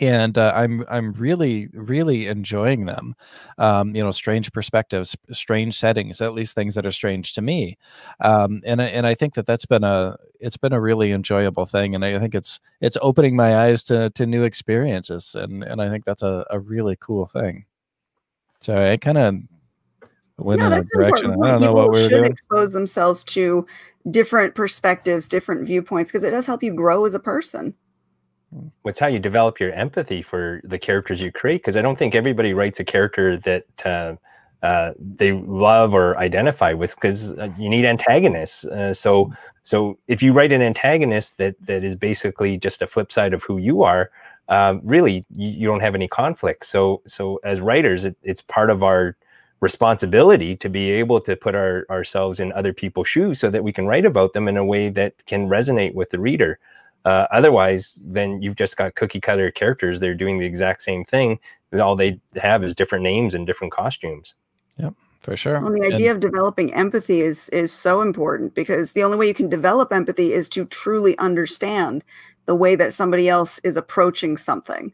and 0.00 0.36
uh, 0.36 0.52
I'm 0.54 0.84
I'm 0.90 1.12
really 1.14 1.68
really 1.72 2.26
enjoying 2.26 2.84
them. 2.86 3.14
Um, 3.58 3.94
you 3.94 4.02
know, 4.02 4.10
strange 4.10 4.52
perspectives, 4.52 5.16
strange 5.32 5.74
settings, 5.76 6.20
at 6.20 6.34
least 6.34 6.54
things 6.54 6.74
that 6.74 6.86
are 6.86 6.92
strange 6.92 7.32
to 7.34 7.42
me, 7.42 7.78
um, 8.20 8.60
and 8.64 8.80
I- 8.82 8.86
and 8.86 9.06
I 9.06 9.14
think 9.14 9.34
that 9.34 9.46
that's 9.46 9.66
been 9.66 9.84
a 9.84 10.16
it's 10.38 10.56
been 10.58 10.72
a 10.72 10.80
really 10.80 11.12
enjoyable 11.12 11.66
thing, 11.66 11.94
and 11.94 12.04
I 12.04 12.18
think 12.18 12.34
it's 12.34 12.60
it's 12.80 12.98
opening 13.00 13.36
my 13.36 13.56
eyes 13.66 13.82
to 13.84 14.10
to 14.10 14.26
new 14.26 14.44
experiences, 14.44 15.34
and 15.34 15.62
and 15.64 15.80
I 15.82 15.88
think 15.88 16.04
that's 16.04 16.22
a, 16.22 16.44
a 16.50 16.58
really 16.58 16.96
cool 17.00 17.26
thing. 17.26 17.64
So 18.60 18.76
I 18.92 18.96
kind 18.98 19.18
of 19.18 19.34
went 20.38 20.60
yeah, 20.60 20.66
in 20.66 20.72
a 20.74 20.76
that's 20.76 20.88
direction. 20.94 21.30
important. 21.30 21.44
I 21.44 21.50
don't 21.52 21.60
know 21.62 21.72
what 21.72 21.90
we 21.90 22.00
were 22.02 22.08
should 22.08 22.18
doing. 22.18 22.32
expose 22.32 22.72
themselves 22.72 23.24
to 23.24 23.66
different 24.10 24.54
perspectives, 24.54 25.28
different 25.28 25.66
viewpoints, 25.66 26.10
because 26.10 26.24
it 26.24 26.30
does 26.30 26.46
help 26.46 26.62
you 26.62 26.74
grow 26.74 27.04
as 27.04 27.14
a 27.14 27.20
person. 27.20 27.74
It's 28.84 28.98
how 28.98 29.06
you 29.06 29.18
develop 29.18 29.60
your 29.60 29.72
empathy 29.72 30.22
for 30.22 30.60
the 30.64 30.78
characters 30.78 31.20
you 31.20 31.30
create 31.30 31.58
because 31.58 31.76
i 31.76 31.82
don't 31.82 31.96
think 31.96 32.14
everybody 32.14 32.54
writes 32.54 32.80
a 32.80 32.84
character 32.84 33.36
that 33.36 33.64
uh, 33.84 34.14
uh, 34.62 34.92
they 34.98 35.32
love 35.32 35.94
or 35.94 36.18
identify 36.18 36.72
with 36.72 36.94
because 36.94 37.32
uh, 37.38 37.48
you 37.58 37.68
need 37.68 37.84
antagonists 37.84 38.64
uh, 38.64 38.92
so 38.92 39.32
so 39.62 39.98
if 40.08 40.22
you 40.22 40.32
write 40.32 40.52
an 40.52 40.62
antagonist 40.62 41.38
that 41.38 41.54
that 41.60 41.84
is 41.84 41.94
basically 41.94 42.58
just 42.58 42.82
a 42.82 42.86
flip 42.86 43.12
side 43.12 43.32
of 43.32 43.42
who 43.44 43.58
you 43.58 43.82
are 43.82 44.10
um, 44.50 44.80
really 44.82 45.24
you, 45.34 45.48
you 45.48 45.66
don't 45.66 45.80
have 45.80 45.94
any 45.94 46.08
conflict. 46.08 46.66
So 46.66 47.02
so 47.06 47.40
as 47.44 47.60
writers 47.60 48.04
it, 48.04 48.16
it's 48.22 48.42
part 48.42 48.68
of 48.68 48.82
our 48.82 49.16
responsibility 49.60 50.56
to 50.56 50.68
be 50.68 50.90
able 50.90 51.20
to 51.20 51.36
put 51.36 51.54
our, 51.54 51.86
ourselves 51.90 52.40
in 52.40 52.50
other 52.52 52.72
people's 52.72 53.08
shoes 53.08 53.38
so 53.38 53.50
that 53.50 53.62
we 53.62 53.72
can 53.72 53.86
write 53.86 54.06
about 54.06 54.32
them 54.32 54.48
in 54.48 54.56
a 54.56 54.64
way 54.64 54.88
that 54.88 55.14
can 55.26 55.48
resonate 55.48 55.94
with 55.94 56.10
the 56.10 56.18
reader 56.18 56.58
uh, 57.04 57.26
otherwise, 57.30 57.98
then 58.04 58.42
you've 58.42 58.56
just 58.56 58.76
got 58.76 58.94
cookie 58.94 59.20
cutter 59.20 59.50
characters. 59.50 60.00
They're 60.00 60.14
doing 60.14 60.38
the 60.38 60.46
exact 60.46 60.82
same 60.82 61.04
thing. 61.04 61.38
All 61.80 61.96
they 61.96 62.20
have 62.36 62.62
is 62.64 62.74
different 62.74 63.04
names 63.04 63.34
and 63.34 63.46
different 63.46 63.72
costumes. 63.72 64.34
Yep, 64.76 64.94
for 65.20 65.36
sure. 65.36 65.60
Well, 65.60 65.72
the 65.72 65.94
idea 65.94 66.10
and, 66.10 66.24
of 66.24 66.30
developing 66.30 66.74
empathy 66.74 67.20
is 67.20 67.48
is 67.50 67.72
so 67.72 68.00
important 68.00 68.54
because 68.54 68.92
the 68.92 69.04
only 69.04 69.16
way 69.16 69.28
you 69.28 69.34
can 69.34 69.48
develop 69.48 69.92
empathy 69.92 70.32
is 70.32 70.48
to 70.50 70.64
truly 70.66 71.16
understand 71.18 72.04
the 72.46 72.54
way 72.54 72.74
that 72.74 72.92
somebody 72.92 73.28
else 73.28 73.60
is 73.60 73.76
approaching 73.76 74.36
something. 74.36 74.92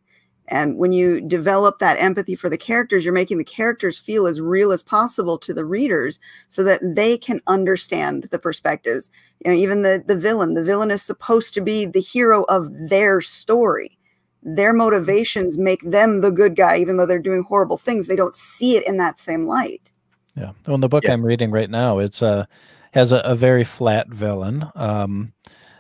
And 0.48 0.78
when 0.78 0.92
you 0.92 1.20
develop 1.20 1.78
that 1.78 1.98
empathy 1.98 2.36
for 2.36 2.48
the 2.48 2.58
characters, 2.58 3.04
you're 3.04 3.14
making 3.14 3.38
the 3.38 3.44
characters 3.44 3.98
feel 3.98 4.26
as 4.26 4.40
real 4.40 4.72
as 4.72 4.82
possible 4.82 5.38
to 5.38 5.52
the 5.52 5.64
readers 5.64 6.20
so 6.48 6.62
that 6.64 6.80
they 6.82 7.18
can 7.18 7.40
understand 7.46 8.24
the 8.30 8.38
perspectives. 8.38 9.10
You 9.44 9.50
know, 9.50 9.56
even 9.56 9.82
the, 9.82 10.02
the 10.06 10.16
villain, 10.16 10.54
the 10.54 10.62
villain 10.64 10.90
is 10.90 11.02
supposed 11.02 11.54
to 11.54 11.60
be 11.60 11.84
the 11.84 12.00
hero 12.00 12.44
of 12.44 12.70
their 12.88 13.20
story. 13.20 13.98
Their 14.42 14.72
motivations 14.72 15.58
make 15.58 15.82
them 15.82 16.20
the 16.20 16.30
good 16.30 16.54
guy, 16.54 16.76
even 16.76 16.96
though 16.96 17.06
they're 17.06 17.18
doing 17.18 17.42
horrible 17.42 17.78
things. 17.78 18.06
They 18.06 18.16
don't 18.16 18.34
see 18.34 18.76
it 18.76 18.86
in 18.86 18.96
that 18.98 19.18
same 19.18 19.46
light. 19.46 19.90
Yeah. 20.36 20.52
Well, 20.66 20.76
in 20.76 20.80
the 20.80 20.88
book 20.88 21.04
yeah. 21.04 21.12
I'm 21.12 21.24
reading 21.24 21.50
right 21.50 21.70
now, 21.70 21.98
it's 21.98 22.22
a 22.22 22.26
uh, 22.26 22.44
has 22.92 23.12
a, 23.12 23.18
a 23.18 23.34
very 23.34 23.62
flat 23.62 24.08
villain. 24.08 24.64
Um, 24.74 25.34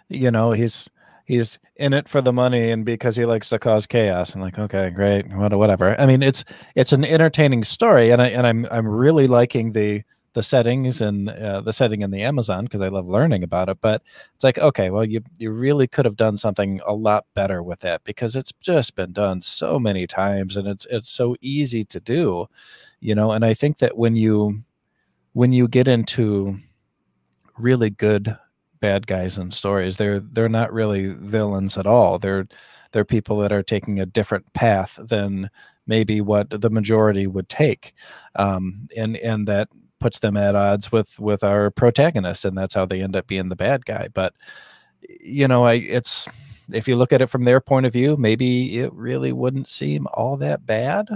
you 0.08 0.30
know, 0.30 0.52
he's 0.52 0.88
he's 1.26 1.58
in 1.76 1.92
it 1.92 2.08
for 2.08 2.22
the 2.22 2.32
money 2.32 2.70
and 2.70 2.84
because 2.84 3.16
he 3.16 3.26
likes 3.26 3.50
to 3.50 3.58
cause 3.58 3.86
chaos. 3.86 4.34
I'm 4.34 4.40
like, 4.40 4.58
okay, 4.58 4.90
great, 4.90 5.26
whatever. 5.28 6.00
I 6.00 6.06
mean, 6.06 6.22
it's 6.22 6.44
it's 6.74 6.92
an 6.92 7.04
entertaining 7.04 7.64
story, 7.64 8.10
and 8.10 8.22
I 8.22 8.28
and 8.28 8.46
I'm 8.46 8.66
I'm 8.70 8.88
really 8.88 9.26
liking 9.26 9.72
the 9.72 10.02
the 10.36 10.42
settings 10.42 11.00
and 11.00 11.30
uh, 11.30 11.62
the 11.62 11.72
setting 11.72 12.02
in 12.02 12.10
the 12.10 12.22
Amazon 12.22 12.64
because 12.64 12.82
I 12.82 12.88
love 12.88 13.06
learning 13.06 13.42
about 13.42 13.70
it. 13.70 13.78
But 13.80 14.02
it's 14.34 14.44
like, 14.44 14.58
okay, 14.58 14.90
well, 14.90 15.04
you 15.04 15.22
you 15.38 15.50
really 15.50 15.86
could 15.86 16.04
have 16.04 16.16
done 16.16 16.36
something 16.36 16.80
a 16.86 16.94
lot 16.94 17.26
better 17.34 17.62
with 17.62 17.80
that 17.80 18.04
because 18.04 18.36
it's 18.36 18.52
just 18.60 18.94
been 18.94 19.12
done 19.12 19.40
so 19.40 19.78
many 19.78 20.06
times 20.06 20.56
and 20.56 20.68
it's 20.68 20.86
it's 20.90 21.10
so 21.10 21.36
easy 21.40 21.84
to 21.86 22.00
do, 22.00 22.46
you 23.00 23.14
know. 23.14 23.32
And 23.32 23.44
I 23.44 23.54
think 23.54 23.78
that 23.78 23.96
when 23.96 24.14
you 24.14 24.62
when 25.32 25.52
you 25.52 25.68
get 25.68 25.88
into 25.88 26.58
really 27.58 27.90
good 27.90 28.36
bad 28.80 29.06
guys 29.06 29.38
in 29.38 29.50
stories. 29.50 29.96
They're 29.96 30.20
they're 30.20 30.48
not 30.48 30.72
really 30.72 31.08
villains 31.08 31.76
at 31.76 31.86
all. 31.86 32.18
They're 32.18 32.46
they're 32.92 33.04
people 33.04 33.38
that 33.38 33.52
are 33.52 33.62
taking 33.62 34.00
a 34.00 34.06
different 34.06 34.52
path 34.52 34.98
than 35.02 35.50
maybe 35.86 36.20
what 36.20 36.48
the 36.50 36.70
majority 36.70 37.26
would 37.26 37.48
take, 37.48 37.94
um, 38.36 38.86
and 38.96 39.16
and 39.18 39.46
that 39.48 39.68
puts 40.00 40.18
them 40.18 40.36
at 40.36 40.54
odds 40.54 40.92
with 40.92 41.18
with 41.18 41.42
our 41.42 41.70
protagonist, 41.70 42.44
and 42.44 42.56
that's 42.56 42.74
how 42.74 42.86
they 42.86 43.02
end 43.02 43.16
up 43.16 43.26
being 43.26 43.48
the 43.48 43.56
bad 43.56 43.84
guy. 43.84 44.08
But 44.12 44.34
you 45.20 45.48
know, 45.48 45.64
I 45.64 45.74
it's 45.74 46.26
if 46.72 46.88
you 46.88 46.96
look 46.96 47.12
at 47.12 47.22
it 47.22 47.30
from 47.30 47.44
their 47.44 47.60
point 47.60 47.86
of 47.86 47.92
view, 47.92 48.16
maybe 48.16 48.78
it 48.78 48.92
really 48.92 49.32
wouldn't 49.32 49.68
seem 49.68 50.06
all 50.14 50.36
that 50.38 50.66
bad 50.66 51.08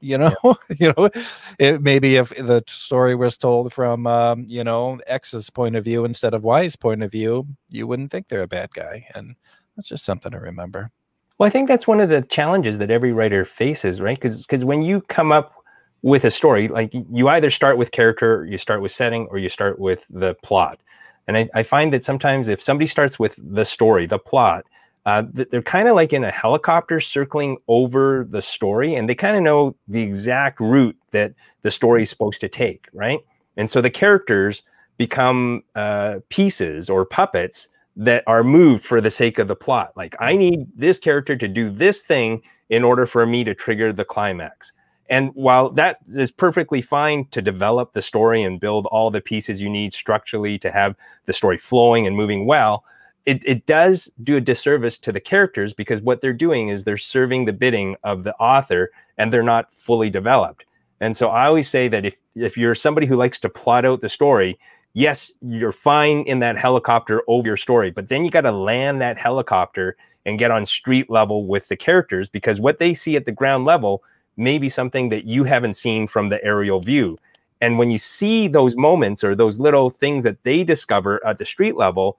you 0.00 0.18
know 0.18 0.34
yeah. 0.44 0.52
you 0.78 0.94
know 0.96 1.10
it, 1.58 1.82
maybe 1.82 2.16
if 2.16 2.30
the 2.30 2.62
story 2.66 3.14
was 3.14 3.36
told 3.36 3.72
from 3.72 4.06
um, 4.06 4.44
you 4.48 4.62
know 4.64 4.98
x's 5.06 5.50
point 5.50 5.76
of 5.76 5.84
view 5.84 6.04
instead 6.04 6.34
of 6.34 6.44
y's 6.44 6.76
point 6.76 7.02
of 7.02 7.10
view 7.10 7.46
you 7.70 7.86
wouldn't 7.86 8.10
think 8.10 8.28
they're 8.28 8.42
a 8.42 8.48
bad 8.48 8.72
guy 8.72 9.06
and 9.14 9.34
that's 9.76 9.88
just 9.90 10.04
something 10.04 10.32
to 10.32 10.38
remember. 10.40 10.90
Well 11.38 11.46
i 11.46 11.50
think 11.50 11.68
that's 11.68 11.86
one 11.86 12.00
of 12.00 12.08
the 12.08 12.22
challenges 12.22 12.78
that 12.78 12.90
every 12.90 13.12
writer 13.12 13.44
faces 13.44 14.00
right? 14.00 14.16
Because 14.16 14.38
because 14.42 14.64
when 14.64 14.82
you 14.82 15.00
come 15.02 15.32
up 15.32 15.54
with 16.02 16.24
a 16.24 16.30
story 16.30 16.68
like 16.68 16.92
you 17.10 17.28
either 17.28 17.50
start 17.50 17.76
with 17.76 17.90
character 17.90 18.46
you 18.46 18.56
start 18.58 18.80
with 18.80 18.92
setting 18.92 19.26
or 19.30 19.38
you 19.38 19.48
start 19.48 19.78
with 19.78 20.06
the 20.10 20.34
plot. 20.44 20.80
And 21.26 21.36
I, 21.36 21.48
I 21.54 21.62
find 21.62 21.92
that 21.92 22.04
sometimes 22.04 22.48
if 22.48 22.62
somebody 22.62 22.86
starts 22.86 23.18
with 23.18 23.38
the 23.38 23.64
story 23.64 24.06
the 24.06 24.18
plot 24.18 24.64
uh, 25.08 25.22
they're 25.32 25.62
kind 25.62 25.88
of 25.88 25.94
like 25.94 26.12
in 26.12 26.22
a 26.22 26.30
helicopter 26.30 27.00
circling 27.00 27.56
over 27.66 28.26
the 28.28 28.42
story, 28.42 28.94
and 28.94 29.08
they 29.08 29.14
kind 29.14 29.38
of 29.38 29.42
know 29.42 29.74
the 29.88 30.02
exact 30.02 30.60
route 30.60 30.98
that 31.12 31.32
the 31.62 31.70
story 31.70 32.02
is 32.02 32.10
supposed 32.10 32.42
to 32.42 32.48
take, 32.48 32.88
right? 32.92 33.20
And 33.56 33.70
so 33.70 33.80
the 33.80 33.88
characters 33.88 34.62
become 34.98 35.62
uh, 35.74 36.18
pieces 36.28 36.90
or 36.90 37.06
puppets 37.06 37.68
that 37.96 38.22
are 38.26 38.44
moved 38.44 38.84
for 38.84 39.00
the 39.00 39.10
sake 39.10 39.38
of 39.38 39.48
the 39.48 39.56
plot. 39.56 39.92
Like, 39.96 40.14
I 40.20 40.36
need 40.36 40.66
this 40.76 40.98
character 40.98 41.36
to 41.36 41.48
do 41.48 41.70
this 41.70 42.02
thing 42.02 42.42
in 42.68 42.84
order 42.84 43.06
for 43.06 43.24
me 43.24 43.44
to 43.44 43.54
trigger 43.54 43.94
the 43.94 44.04
climax. 44.04 44.72
And 45.08 45.30
while 45.32 45.70
that 45.70 46.00
is 46.14 46.30
perfectly 46.30 46.82
fine 46.82 47.24
to 47.30 47.40
develop 47.40 47.92
the 47.92 48.02
story 48.02 48.42
and 48.42 48.60
build 48.60 48.84
all 48.86 49.10
the 49.10 49.22
pieces 49.22 49.62
you 49.62 49.70
need 49.70 49.94
structurally 49.94 50.58
to 50.58 50.70
have 50.70 50.96
the 51.24 51.32
story 51.32 51.56
flowing 51.56 52.06
and 52.06 52.14
moving 52.14 52.44
well, 52.44 52.84
it, 53.28 53.42
it 53.44 53.66
does 53.66 54.10
do 54.22 54.38
a 54.38 54.40
disservice 54.40 54.96
to 54.96 55.12
the 55.12 55.20
characters 55.20 55.74
because 55.74 56.00
what 56.00 56.22
they're 56.22 56.32
doing 56.32 56.68
is 56.68 56.84
they're 56.84 56.96
serving 56.96 57.44
the 57.44 57.52
bidding 57.52 57.94
of 58.02 58.24
the 58.24 58.34
author 58.36 58.90
and 59.18 59.30
they're 59.30 59.42
not 59.42 59.70
fully 59.70 60.08
developed. 60.08 60.64
And 61.00 61.14
so 61.14 61.28
I 61.28 61.46
always 61.46 61.68
say 61.68 61.88
that 61.88 62.06
if 62.06 62.16
if 62.34 62.56
you're 62.56 62.74
somebody 62.74 63.06
who 63.06 63.16
likes 63.16 63.38
to 63.40 63.50
plot 63.50 63.84
out 63.84 64.00
the 64.00 64.08
story, 64.08 64.58
yes, 64.94 65.30
you're 65.42 65.72
fine 65.72 66.20
in 66.22 66.38
that 66.38 66.56
helicopter 66.56 67.22
over 67.28 67.46
your 67.46 67.58
story, 67.58 67.90
but 67.90 68.08
then 68.08 68.24
you 68.24 68.30
got 68.30 68.42
to 68.42 68.52
land 68.52 69.02
that 69.02 69.18
helicopter 69.18 69.94
and 70.24 70.38
get 70.38 70.50
on 70.50 70.64
street 70.64 71.10
level 71.10 71.46
with 71.46 71.68
the 71.68 71.76
characters 71.76 72.30
because 72.30 72.60
what 72.60 72.78
they 72.78 72.94
see 72.94 73.14
at 73.14 73.26
the 73.26 73.32
ground 73.32 73.66
level 73.66 74.02
may 74.38 74.56
be 74.56 74.70
something 74.70 75.10
that 75.10 75.26
you 75.26 75.44
haven't 75.44 75.74
seen 75.74 76.06
from 76.06 76.30
the 76.30 76.42
aerial 76.42 76.80
view. 76.80 77.18
And 77.60 77.76
when 77.76 77.90
you 77.90 77.98
see 77.98 78.48
those 78.48 78.74
moments 78.74 79.22
or 79.22 79.34
those 79.34 79.58
little 79.58 79.90
things 79.90 80.24
that 80.24 80.42
they 80.44 80.64
discover 80.64 81.24
at 81.26 81.36
the 81.36 81.44
street 81.44 81.76
level, 81.76 82.16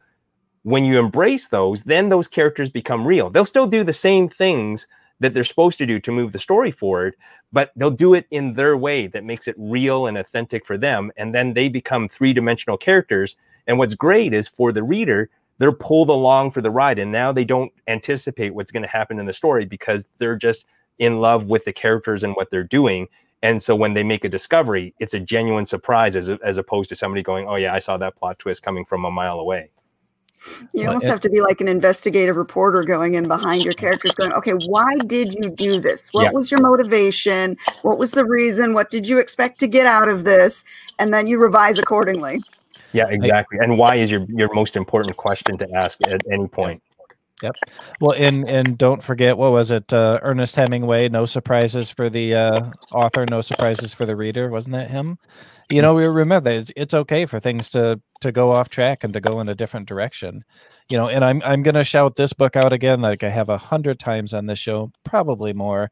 when 0.64 0.84
you 0.86 1.00
embrace 1.00 1.48
those, 1.48 1.84
then 1.84 2.10
those 2.10 2.28
characters 2.28 2.70
become 2.70 3.08
real. 3.08 3.30
They'll 3.30 3.46
still 3.46 3.68
do 3.68 3.84
the 3.84 3.94
same 3.94 4.28
things 4.28 4.88
that 5.20 5.34
they're 5.34 5.44
supposed 5.44 5.78
to 5.78 5.86
do 5.86 6.00
to 6.00 6.12
move 6.12 6.32
the 6.32 6.40
story 6.40 6.72
forward, 6.72 7.16
but 7.52 7.72
they'll 7.76 7.92
do 7.92 8.14
it 8.14 8.26
in 8.32 8.54
their 8.54 8.78
way 8.78 9.08
that 9.08 9.24
makes 9.24 9.48
it 9.48 9.56
real 9.58 10.08
and 10.08 10.18
authentic 10.18 10.66
for 10.66 10.78
them. 10.78 11.12
And 11.18 11.36
then 11.36 11.54
they 11.54 11.68
become 11.70 12.08
three 12.08 12.34
dimensional 12.34 12.78
characters. 12.78 13.36
And 13.68 13.78
what's 13.78 13.96
great 13.96 14.34
is 14.34 14.48
for 14.48 14.72
the 14.72 14.84
reader, 14.84 15.30
they're 15.58 15.72
pulled 15.74 16.10
along 16.10 16.52
for 16.52 16.62
the 16.62 16.72
ride. 16.72 17.00
And 17.00 17.12
now 17.12 17.32
they 17.32 17.44
don't 17.44 17.72
anticipate 17.88 18.54
what's 18.54 18.72
going 18.72 18.84
to 18.84 18.90
happen 18.90 19.20
in 19.20 19.26
the 19.26 19.34
story 19.34 19.66
because 19.66 20.06
they're 20.20 20.38
just 20.38 20.66
in 21.00 21.20
love 21.20 21.48
with 21.48 21.66
the 21.66 21.74
characters 21.74 22.24
and 22.24 22.34
what 22.36 22.50
they're 22.50 22.64
doing. 22.64 23.08
And 23.42 23.62
so 23.62 23.76
when 23.76 23.94
they 23.94 24.04
make 24.04 24.24
a 24.26 24.30
discovery, 24.30 24.94
it's 25.00 25.14
a 25.14 25.20
genuine 25.20 25.66
surprise 25.66 26.16
as, 26.16 26.30
as 26.30 26.58
opposed 26.58 26.90
to 26.90 26.96
somebody 26.96 27.24
going, 27.24 27.48
oh, 27.48 27.56
yeah, 27.56 27.74
I 27.74 27.80
saw 27.80 27.98
that 27.98 28.16
plot 28.16 28.40
twist 28.40 28.64
coming 28.64 28.86
from 28.86 29.06
a 29.06 29.12
mile 29.12 29.40
away. 29.40 29.72
You 30.74 30.88
almost 30.88 31.06
have 31.06 31.20
to 31.22 31.30
be 31.30 31.42
like 31.42 31.62
an 31.62 31.68
investigative 31.68 32.36
reporter 32.36 32.84
going 32.84 33.14
in 33.14 33.28
behind 33.28 33.64
your 33.64 33.74
characters, 33.74 34.12
going, 34.12 34.32
okay, 34.34 34.54
why 34.54 34.96
did 35.06 35.34
you 35.34 35.50
do 35.50 35.82
this? 35.82 36.08
What 36.12 36.24
yeah. 36.24 36.32
was 36.32 36.50
your 36.52 36.62
motivation? 36.62 37.58
What 37.82 37.98
was 37.98 38.12
the 38.12 38.26
reason? 38.26 38.74
What 38.74 38.90
did 38.90 39.08
you 39.08 39.18
expect 39.18 39.60
to 39.60 39.68
get 39.68 39.86
out 39.86 40.08
of 40.08 40.24
this? 40.24 40.64
And 40.98 41.14
then 41.14 41.28
you 41.28 41.40
revise 41.42 41.78
accordingly. 41.78 42.42
Yeah, 42.94 43.08
exactly. 43.10 43.60
And 43.60 43.78
why 43.78 43.96
is 43.96 44.10
your 44.10 44.26
your 44.30 44.54
most 44.54 44.76
important 44.76 45.16
question 45.18 45.58
to 45.60 45.72
ask 45.74 46.00
at 46.08 46.22
any 46.32 46.48
point? 46.48 46.82
Yep. 47.42 47.56
Well, 48.02 48.14
and 48.18 48.50
and 48.50 48.78
don't 48.78 49.04
forget 49.04 49.38
what 49.38 49.52
was 49.52 49.72
it? 49.72 49.92
Uh, 49.94 50.20
Ernest 50.22 50.56
Hemingway. 50.56 51.10
No 51.10 51.26
surprises 51.26 51.90
for 51.90 52.10
the 52.10 52.36
uh, 52.36 52.72
author. 52.92 53.26
No 53.30 53.42
surprises 53.42 53.94
for 53.94 54.06
the 54.06 54.16
reader. 54.16 54.50
Wasn't 54.50 54.74
that 54.74 54.92
him? 54.92 55.18
you 55.70 55.82
know 55.82 55.94
we 55.94 56.06
remember 56.06 56.52
that 56.52 56.72
it's, 56.76 56.94
okay 56.94 57.26
for 57.26 57.40
things 57.40 57.70
to 57.70 58.02
to 58.20 58.32
go 58.32 58.52
off 58.52 58.68
track 58.68 59.04
and 59.04 59.14
to 59.14 59.22
go 59.22 59.40
in 59.40 59.48
a 59.48 59.56
different 59.56 59.88
direction 59.88 60.44
you 60.90 60.98
know 60.98 61.08
and 61.08 61.24
i'm 61.24 61.42
i'm 61.46 61.62
gonna 61.62 61.84
shout 61.84 62.16
this 62.16 62.34
book 62.34 62.56
out 62.56 62.74
again 62.74 63.00
like 63.00 63.24
i 63.24 63.30
have 63.30 63.48
a 63.48 63.58
hundred 63.58 64.00
times 64.00 64.34
on 64.34 64.48
this 64.48 64.60
show 64.60 64.92
probably 65.04 65.54
more 65.54 65.92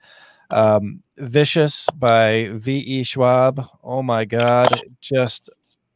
um 0.50 1.02
vicious 1.18 1.88
by 1.92 2.50
v.e 2.54 3.04
schwab 3.04 3.64
oh 3.84 4.02
my 4.02 4.26
god 4.26 4.82
just 5.00 5.50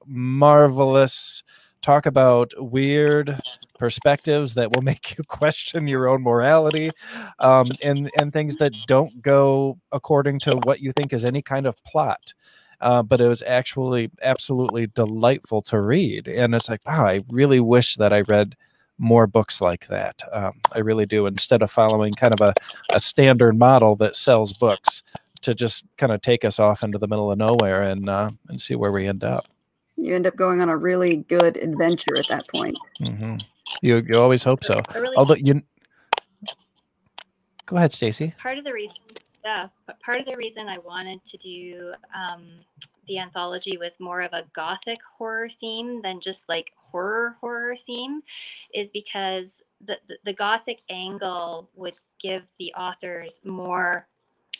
marvelous 0.06 1.44
talk 1.82 2.06
about 2.06 2.54
weird 2.58 3.42
perspectives 3.82 4.54
that 4.54 4.72
will 4.72 4.82
make 4.92 5.18
you 5.18 5.24
question 5.24 5.88
your 5.88 6.08
own 6.08 6.22
morality 6.22 6.92
um, 7.40 7.72
and 7.82 8.12
and 8.20 8.32
things 8.32 8.56
that 8.58 8.74
don't 8.86 9.22
go 9.24 9.78
according 9.92 10.40
to 10.40 10.56
what 10.64 10.82
you 10.82 10.92
think 10.92 11.12
is 11.12 11.26
any 11.26 11.42
kind 11.42 11.66
of 11.66 11.76
plot 11.84 12.34
uh, 12.82 13.02
but 13.02 13.20
it 13.20 13.28
was 13.28 13.44
actually 13.46 14.10
absolutely 14.24 14.88
delightful 14.88 15.62
to 15.62 15.80
read. 15.80 16.28
And 16.28 16.56
it's 16.56 16.68
like, 16.68 16.84
wow, 16.84 17.06
I 17.06 17.24
really 17.30 17.60
wish 17.60 17.96
that 17.98 18.12
I 18.12 18.22
read 18.22 18.56
more 18.98 19.28
books 19.28 19.62
like 19.62 19.86
that. 19.90 20.24
Um, 20.32 20.54
I 20.72 20.80
really 20.80 21.06
do. 21.06 21.28
Instead 21.28 21.62
of 21.62 21.70
following 21.70 22.14
kind 22.14 22.34
of 22.34 22.42
a, 22.42 22.56
a 22.92 23.00
standard 23.00 23.56
model 23.56 23.96
that 23.98 24.16
sells 24.16 24.52
books, 24.54 25.04
to 25.42 25.54
just 25.56 25.84
kind 25.98 26.12
of 26.12 26.22
take 26.22 26.46
us 26.46 26.60
off 26.60 26.84
into 26.84 26.98
the 26.98 27.08
middle 27.08 27.32
of 27.32 27.38
nowhere 27.38 27.82
and 27.82 28.10
uh, 28.10 28.32
and 28.50 28.62
see 28.62 28.76
where 28.76 28.92
we 28.92 29.08
end 29.08 29.24
up. 29.24 29.48
You 29.98 30.16
end 30.16 30.28
up 30.28 30.36
going 30.36 30.62
on 30.62 30.70
a 30.70 30.78
really 30.78 31.18
good 31.18 31.58
adventure 31.58 32.18
at 32.18 32.28
that 32.30 32.48
point. 32.48 32.78
Mm-hmm. 33.02 33.38
You 33.82 34.04
you 34.08 34.20
always 34.20 34.44
hope 34.44 34.64
so. 34.64 34.82
Really 34.94 35.16
Although 35.16 35.36
you, 35.36 35.62
go 37.66 37.78
ahead, 37.78 37.94
Stacy. 37.94 38.34
Part 38.38 38.58
of 38.58 38.64
the 38.64 38.74
reason 38.74 38.96
yeah, 39.44 39.68
but 39.88 40.00
part 40.00 40.20
of 40.20 40.26
the 40.26 40.38
reason 40.38 40.68
I 40.68 40.78
wanted 40.78 41.24
to 41.26 41.38
do 41.38 41.94
um, 42.16 42.44
the 43.08 43.20
anthology 43.20 43.78
with 43.78 44.00
more 44.00 44.22
of 44.22 44.34
a 44.34 44.44
gothic 44.54 45.00
horror 45.18 45.50
theme 45.60 46.02
than 46.02 46.22
just 46.22 46.48
like 46.48 46.72
horror 46.76 47.38
horror 47.42 47.76
theme 47.86 48.22
is 48.74 48.90
because 48.92 49.62
the, 49.86 49.98
the, 50.08 50.18
the 50.26 50.34
gothic 50.34 50.82
angle 50.90 51.70
would 51.76 51.96
give 52.22 52.44
the 52.60 52.74
authors 52.74 53.40
more 53.44 54.08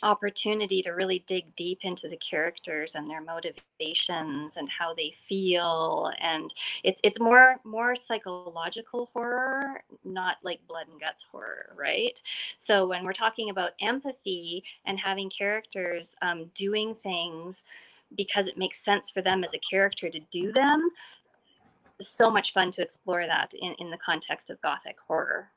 opportunity 0.02 0.82
to 0.82 0.90
really 0.90 1.24
dig 1.26 1.54
deep 1.56 1.80
into 1.82 2.08
the 2.08 2.16
characters 2.16 2.94
and 2.94 3.08
their 3.08 3.20
motivations 3.20 4.56
and 4.56 4.68
how 4.68 4.94
they 4.94 5.14
feel. 5.28 6.10
And 6.20 6.52
it's 6.84 7.00
it's 7.02 7.20
more 7.20 7.56
more 7.64 7.96
psychological 7.96 9.10
horror 9.12 9.82
not 10.04 10.36
like 10.42 10.60
blood 10.66 10.86
and 10.90 11.00
guts 11.00 11.24
horror 11.30 11.74
right? 11.76 12.20
So 12.58 12.86
when 12.86 13.04
we're 13.04 13.12
talking 13.12 13.50
about 13.50 13.72
empathy 13.80 14.64
and 14.86 14.98
having 14.98 15.30
characters 15.30 16.14
um, 16.22 16.50
doing 16.54 16.94
things 16.94 17.62
because 18.16 18.46
it 18.46 18.58
makes 18.58 18.84
sense 18.84 19.10
for 19.10 19.22
them 19.22 19.42
as 19.44 19.54
a 19.54 19.58
character 19.58 20.10
to 20.10 20.20
do 20.30 20.52
them 20.52 20.90
so 22.00 22.30
much 22.30 22.52
fun 22.52 22.72
to 22.72 22.82
explore 22.82 23.26
that 23.26 23.52
in, 23.54 23.74
in 23.78 23.90
the 23.90 23.98
context 23.98 24.50
of 24.50 24.60
gothic 24.60 24.96
horror 25.06 25.48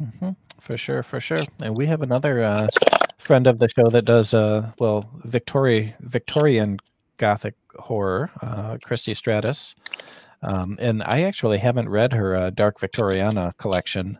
Mm-hmm. 0.00 0.30
For 0.60 0.76
sure, 0.76 1.02
for 1.02 1.20
sure. 1.20 1.42
And 1.60 1.76
we 1.76 1.86
have 1.86 2.02
another 2.02 2.42
uh, 2.42 2.68
friend 3.18 3.46
of 3.46 3.58
the 3.58 3.68
show 3.68 3.88
that 3.90 4.04
does, 4.04 4.34
uh, 4.34 4.72
well, 4.78 5.10
Victoria, 5.24 5.94
Victorian 6.00 6.78
Gothic 7.16 7.54
horror, 7.78 8.30
uh, 8.42 8.78
Christy 8.82 9.14
Stratus. 9.14 9.74
Um, 10.40 10.76
and 10.80 11.02
I 11.02 11.22
actually 11.22 11.58
haven't 11.58 11.88
read 11.88 12.12
her 12.12 12.36
uh, 12.36 12.50
Dark 12.50 12.78
Victoriana 12.78 13.56
collection 13.56 14.18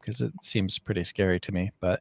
because 0.00 0.20
um, 0.20 0.26
it 0.26 0.32
seems 0.42 0.78
pretty 0.80 1.04
scary 1.04 1.38
to 1.40 1.52
me. 1.52 1.70
But 1.78 2.00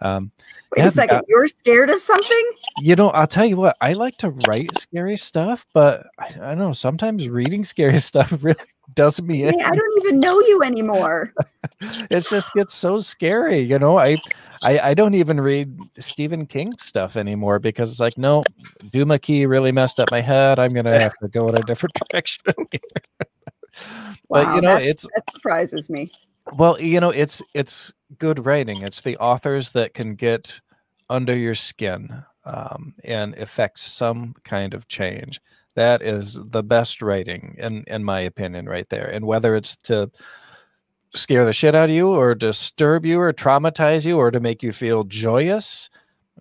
um, 0.00 0.30
wait 0.76 0.86
a 0.86 0.90
second, 0.92 1.22
you're 1.26 1.48
scared 1.48 1.90
of 1.90 2.00
something? 2.00 2.50
You 2.78 2.94
know, 2.94 3.10
I'll 3.10 3.26
tell 3.26 3.44
you 3.44 3.56
what. 3.56 3.76
I 3.80 3.94
like 3.94 4.18
to 4.18 4.30
write 4.46 4.70
scary 4.78 5.16
stuff, 5.16 5.66
but 5.72 6.06
I, 6.18 6.26
I 6.26 6.48
don't 6.50 6.58
know. 6.58 6.72
Sometimes 6.72 7.28
reading 7.28 7.64
scary 7.64 7.98
stuff 7.98 8.32
really 8.40 8.56
does 8.94 9.20
me 9.22 9.44
in. 9.44 9.54
I 9.62 9.74
don't 9.74 9.98
even 9.98 10.20
know 10.20 10.40
you 10.40 10.62
anymore. 10.62 11.32
it 11.80 12.26
just 12.28 12.52
gets 12.54 12.74
so 12.74 12.98
scary, 12.98 13.58
you 13.58 13.78
know. 13.78 13.98
I, 13.98 14.16
I 14.62 14.78
I 14.80 14.94
don't 14.94 15.14
even 15.14 15.40
read 15.40 15.76
Stephen 15.98 16.46
King 16.46 16.72
stuff 16.78 17.16
anymore 17.16 17.58
because 17.58 17.90
it's 17.90 18.00
like, 18.00 18.18
no, 18.18 18.44
Duma 18.90 19.18
Key 19.18 19.46
really 19.46 19.72
messed 19.72 20.00
up 20.00 20.10
my 20.10 20.20
head. 20.20 20.58
I'm 20.58 20.72
gonna 20.72 20.98
have 20.98 21.16
to 21.22 21.28
go 21.28 21.48
in 21.48 21.56
a 21.56 21.62
different 21.62 21.94
direction. 22.10 22.44
but 22.70 22.86
wow, 24.28 24.54
you 24.54 24.60
know, 24.60 24.76
it's 24.76 25.06
that 25.14 25.24
surprises 25.32 25.90
me. 25.90 26.10
Well, 26.54 26.80
you 26.80 27.00
know, 27.00 27.10
it's 27.10 27.42
it's 27.54 27.92
good 28.18 28.46
writing. 28.46 28.82
It's 28.82 29.00
the 29.00 29.16
authors 29.18 29.72
that 29.72 29.94
can 29.94 30.14
get 30.14 30.60
under 31.10 31.36
your 31.36 31.54
skin 31.54 32.24
um, 32.44 32.94
and 33.04 33.34
affect 33.36 33.78
some 33.78 34.34
kind 34.44 34.74
of 34.74 34.88
change 34.88 35.40
that 35.78 36.02
is 36.02 36.38
the 36.50 36.62
best 36.62 37.02
writing 37.02 37.56
in 37.58 37.84
in 37.86 38.04
my 38.04 38.20
opinion 38.20 38.66
right 38.66 38.88
there. 38.90 39.06
And 39.10 39.26
whether 39.26 39.56
it's 39.56 39.76
to 39.84 40.10
scare 41.14 41.44
the 41.44 41.52
shit 41.52 41.74
out 41.74 41.88
of 41.88 41.94
you 41.94 42.08
or 42.08 42.34
disturb 42.34 43.06
you 43.06 43.18
or 43.20 43.32
traumatize 43.32 44.04
you 44.06 44.18
or 44.18 44.30
to 44.30 44.40
make 44.40 44.62
you 44.62 44.72
feel 44.72 45.04
joyous 45.04 45.88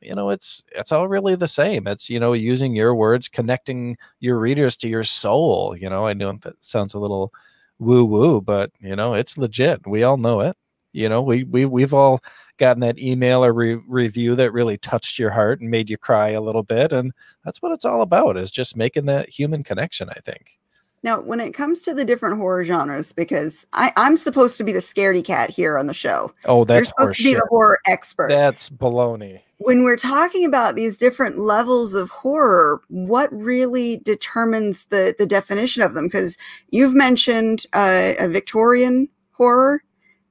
you 0.02 0.14
know 0.16 0.30
it's 0.30 0.64
it's 0.74 0.92
all 0.92 1.08
really 1.08 1.36
the 1.36 1.48
same. 1.48 1.88
It's 1.88 2.10
you 2.10 2.20
know 2.20 2.34
using 2.34 2.76
your 2.76 2.94
words 2.96 3.28
connecting 3.28 3.98
your 4.20 4.40
readers 4.40 4.78
to 4.78 4.88
your 4.90 5.04
soul 5.04 5.76
you 5.76 5.90
know. 5.90 6.06
I 6.08 6.14
know 6.14 6.34
that 6.42 6.64
sounds 6.64 6.94
a 6.94 7.00
little 7.00 7.34
woo 7.80 8.06
woo 8.06 8.42
but 8.42 8.72
you 8.80 8.96
know 8.96 9.14
it's 9.14 9.38
legit. 9.38 9.86
We 9.88 10.04
all 10.04 10.18
know 10.18 10.42
it. 10.42 10.56
You 10.94 11.10
know 11.10 11.22
we 11.22 11.44
we 11.44 11.66
we've 11.66 11.94
all 11.94 12.22
gotten 12.58 12.82
that 12.82 13.00
email 13.00 13.44
or 13.44 13.54
re- 13.54 13.82
review 13.88 14.36
that 14.36 14.52
really 14.52 14.78
touched 14.78 15.20
your 15.20 15.32
heart 15.32 15.62
and 15.62 15.70
made 15.70 15.90
you 15.90 15.98
cry 15.98 16.30
a 16.30 16.42
little 16.42 16.64
bit 16.64 16.92
and 16.92 17.12
that's 17.44 17.62
what 17.62 17.72
it's 17.72 17.86
all 17.86 18.02
about 18.02 18.38
is 18.38 18.52
just 18.52 18.76
making 18.76 19.06
that 19.06 19.30
human 19.30 19.64
connection 19.64 20.10
i 20.10 20.20
think. 20.20 20.58
Now 21.04 21.20
when 21.22 21.40
it 21.40 21.54
comes 21.54 21.82
to 21.84 21.94
the 21.94 22.06
different 22.06 22.38
horror 22.38 22.64
genres 22.64 23.14
because 23.14 23.68
I, 23.74 23.94
i'm 23.96 24.18
supposed 24.18 24.58
to 24.58 24.64
be 24.64 24.72
the 24.72 24.80
scaredy 24.80 25.24
cat 25.24 25.50
here 25.50 25.78
on 25.78 25.88
the 25.88 25.94
show. 25.94 26.34
Oh 26.46 26.64
that's 26.64 26.78
You're 26.78 26.86
supposed 26.86 27.18
to 27.18 27.24
be 27.24 27.34
the 27.36 27.48
horror 27.50 27.80
expert. 27.86 28.30
That's 28.30 28.70
baloney. 28.70 29.42
When 29.60 29.84
we're 29.84 29.98
talking 29.98 30.46
about 30.46 30.76
these 30.76 30.98
different 30.98 31.40
levels 31.40 31.94
of 31.94 32.10
horror 32.10 32.82
what 32.90 33.32
really 33.32 33.98
determines 33.98 34.86
the 34.86 35.16
the 35.18 35.26
definition 35.26 35.84
of 35.84 35.94
them? 35.94 36.08
Because 36.08 36.38
you've 36.70 36.96
mentioned 36.96 37.66
uh, 37.74 38.14
a 38.20 38.28
victorian 38.28 39.08
horror 39.32 39.84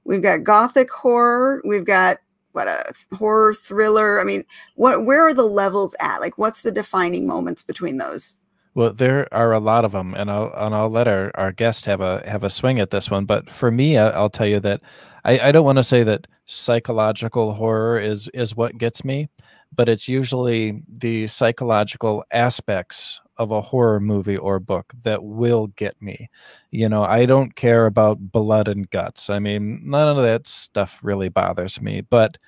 We've 0.06 0.22
got 0.22 0.44
gothic 0.44 0.90
horror. 0.90 1.60
We've 1.64 1.84
got 1.84 2.18
what 2.52 2.68
a 2.68 2.92
horror 3.14 3.54
thriller. 3.54 4.20
I 4.20 4.24
mean, 4.24 4.44
what 4.76 5.04
where 5.04 5.26
are 5.26 5.34
the 5.34 5.42
levels 5.42 5.94
at? 6.00 6.20
Like, 6.20 6.38
what's 6.38 6.62
the 6.62 6.72
defining 6.72 7.26
moments 7.26 7.62
between 7.62 7.98
those? 7.98 8.36
Well, 8.74 8.92
there 8.92 9.26
are 9.32 9.52
a 9.52 9.58
lot 9.60 9.84
of 9.84 9.92
them, 9.92 10.14
and 10.14 10.30
I'll 10.30 10.52
and 10.54 10.74
I'll 10.74 10.90
let 10.90 11.08
our, 11.08 11.30
our 11.34 11.52
guest 11.52 11.86
have 11.86 12.00
a 12.00 12.22
have 12.28 12.44
a 12.44 12.50
swing 12.50 12.78
at 12.78 12.90
this 12.90 13.10
one. 13.10 13.24
But 13.24 13.50
for 13.50 13.70
me, 13.70 13.98
I'll 13.98 14.30
tell 14.30 14.46
you 14.46 14.60
that 14.60 14.80
I, 15.24 15.38
I 15.48 15.52
don't 15.52 15.64
want 15.64 15.78
to 15.78 15.84
say 15.84 16.02
that 16.04 16.26
psychological 16.44 17.54
horror 17.54 17.98
is 17.98 18.28
is 18.28 18.54
what 18.54 18.78
gets 18.78 19.04
me, 19.04 19.28
but 19.74 19.88
it's 19.88 20.08
usually 20.08 20.82
the 20.88 21.26
psychological 21.26 22.24
aspects 22.30 23.20
of 23.38 23.50
a 23.50 23.60
horror 23.60 24.00
movie 24.00 24.36
or 24.36 24.58
book 24.58 24.92
that 25.02 25.22
will 25.22 25.68
get 25.68 26.00
me. 26.00 26.30
You 26.70 26.88
know, 26.88 27.04
I 27.04 27.26
don't 27.26 27.54
care 27.54 27.86
about 27.86 28.32
blood 28.32 28.68
and 28.68 28.88
guts. 28.90 29.30
I 29.30 29.38
mean, 29.38 29.82
none 29.84 30.16
of 30.16 30.22
that 30.22 30.46
stuff 30.46 31.00
really 31.02 31.28
bothers 31.28 31.80
me. 31.80 32.00
But 32.00 32.38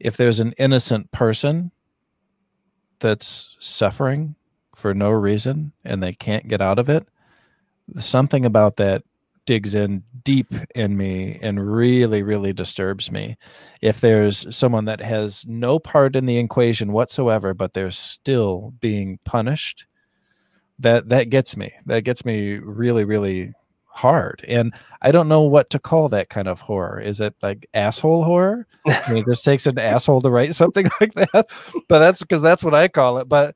if 0.00 0.16
there's 0.16 0.40
an 0.40 0.52
innocent 0.58 1.10
person 1.12 1.70
that's 2.98 3.56
suffering 3.60 4.34
for 4.74 4.94
no 4.94 5.10
reason 5.10 5.72
and 5.84 6.02
they 6.02 6.12
can't 6.12 6.48
get 6.48 6.60
out 6.60 6.78
of 6.78 6.88
it, 6.88 7.06
something 7.98 8.44
about 8.44 8.76
that 8.76 9.02
digs 9.46 9.74
in 9.74 10.02
deep 10.24 10.52
in 10.74 10.96
me 10.96 11.38
and 11.40 11.72
really, 11.72 12.22
really 12.22 12.52
disturbs 12.52 13.10
me. 13.10 13.36
If 13.80 14.00
there's 14.00 14.54
someone 14.54 14.84
that 14.86 15.00
has 15.00 15.46
no 15.46 15.78
part 15.78 16.16
in 16.16 16.26
the 16.26 16.36
equation 16.36 16.92
whatsoever, 16.92 17.54
but 17.54 17.72
they're 17.72 17.92
still 17.92 18.74
being 18.80 19.20
punished 19.24 19.86
that 20.78 21.08
that 21.08 21.30
gets 21.30 21.56
me 21.56 21.72
that 21.86 22.02
gets 22.02 22.24
me 22.24 22.58
really 22.58 23.04
really 23.04 23.52
hard. 23.86 24.44
And 24.46 24.74
i 25.00 25.10
don't 25.10 25.28
know 25.28 25.40
what 25.42 25.70
to 25.70 25.78
call 25.78 26.08
that 26.10 26.28
kind 26.28 26.48
of 26.48 26.60
horror. 26.60 27.00
Is 27.00 27.20
it 27.20 27.34
like 27.42 27.66
asshole 27.74 28.24
horror? 28.24 28.66
I 28.86 29.12
mean, 29.12 29.22
it 29.22 29.26
just 29.26 29.44
takes 29.44 29.66
an 29.66 29.78
asshole 29.92 30.20
to 30.20 30.30
write 30.30 30.54
something 30.54 30.86
like 31.00 31.14
that. 31.14 31.46
But 31.88 31.98
that's 31.98 32.20
because 32.20 32.42
that's 32.42 32.62
what 32.62 32.74
i 32.74 32.88
call 32.88 33.18
it. 33.18 33.28
But 33.28 33.54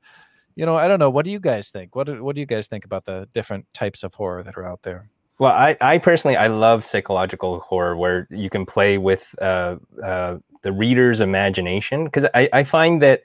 you 0.55 0.65
know 0.65 0.75
i 0.75 0.87
don't 0.87 0.99
know. 0.99 1.09
What 1.09 1.25
do 1.25 1.31
you 1.31 1.39
guys 1.39 1.69
think? 1.69 1.95
What 1.95 2.07
do, 2.07 2.23
what 2.23 2.35
do 2.35 2.41
you 2.41 2.47
guys 2.47 2.67
think 2.67 2.85
about 2.85 3.05
the 3.05 3.27
different 3.33 3.65
types 3.73 4.03
of 4.03 4.13
horror 4.13 4.43
that 4.43 4.57
are 4.57 4.65
out 4.65 4.81
there? 4.83 5.09
Well 5.39 5.53
i, 5.53 5.77
I 5.81 5.97
personally 5.97 6.37
i 6.37 6.47
love 6.47 6.85
psychological 6.85 7.59
horror 7.61 7.95
where 7.95 8.27
you 8.29 8.49
can 8.49 8.65
play 8.65 8.97
with 8.97 9.33
uh, 9.41 9.77
uh, 10.03 10.37
the 10.61 10.71
reader's 10.71 11.21
imagination. 11.21 12.05
Because 12.05 12.27
I, 12.33 12.49
I 12.53 12.63
find 12.63 13.01
that 13.01 13.23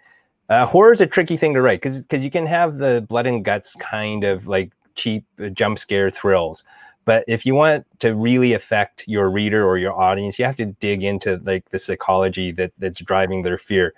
uh, 0.48 0.66
horror 0.66 0.92
is 0.92 1.00
a 1.00 1.06
tricky 1.06 1.36
thing 1.36 1.54
to 1.54 1.62
write 1.62 1.80
because 1.80 2.02
because 2.02 2.24
you 2.24 2.30
can 2.30 2.46
have 2.46 2.78
the 2.78 3.04
blood 3.08 3.26
and 3.26 3.44
guts 3.44 3.74
kind 3.76 4.24
of 4.24 4.46
like 4.46 4.72
cheap 4.94 5.24
uh, 5.42 5.48
jump 5.48 5.78
scare 5.78 6.10
thrills, 6.10 6.64
but 7.04 7.24
if 7.28 7.46
you 7.46 7.54
want 7.54 7.86
to 8.00 8.14
really 8.14 8.52
affect 8.52 9.06
your 9.06 9.30
reader 9.30 9.66
or 9.66 9.78
your 9.78 9.94
audience, 9.94 10.38
you 10.38 10.44
have 10.44 10.56
to 10.56 10.66
dig 10.66 11.02
into 11.02 11.40
like 11.44 11.68
the 11.70 11.78
psychology 11.78 12.50
that 12.52 12.72
that's 12.78 13.00
driving 13.00 13.42
their 13.42 13.58
fear. 13.58 13.94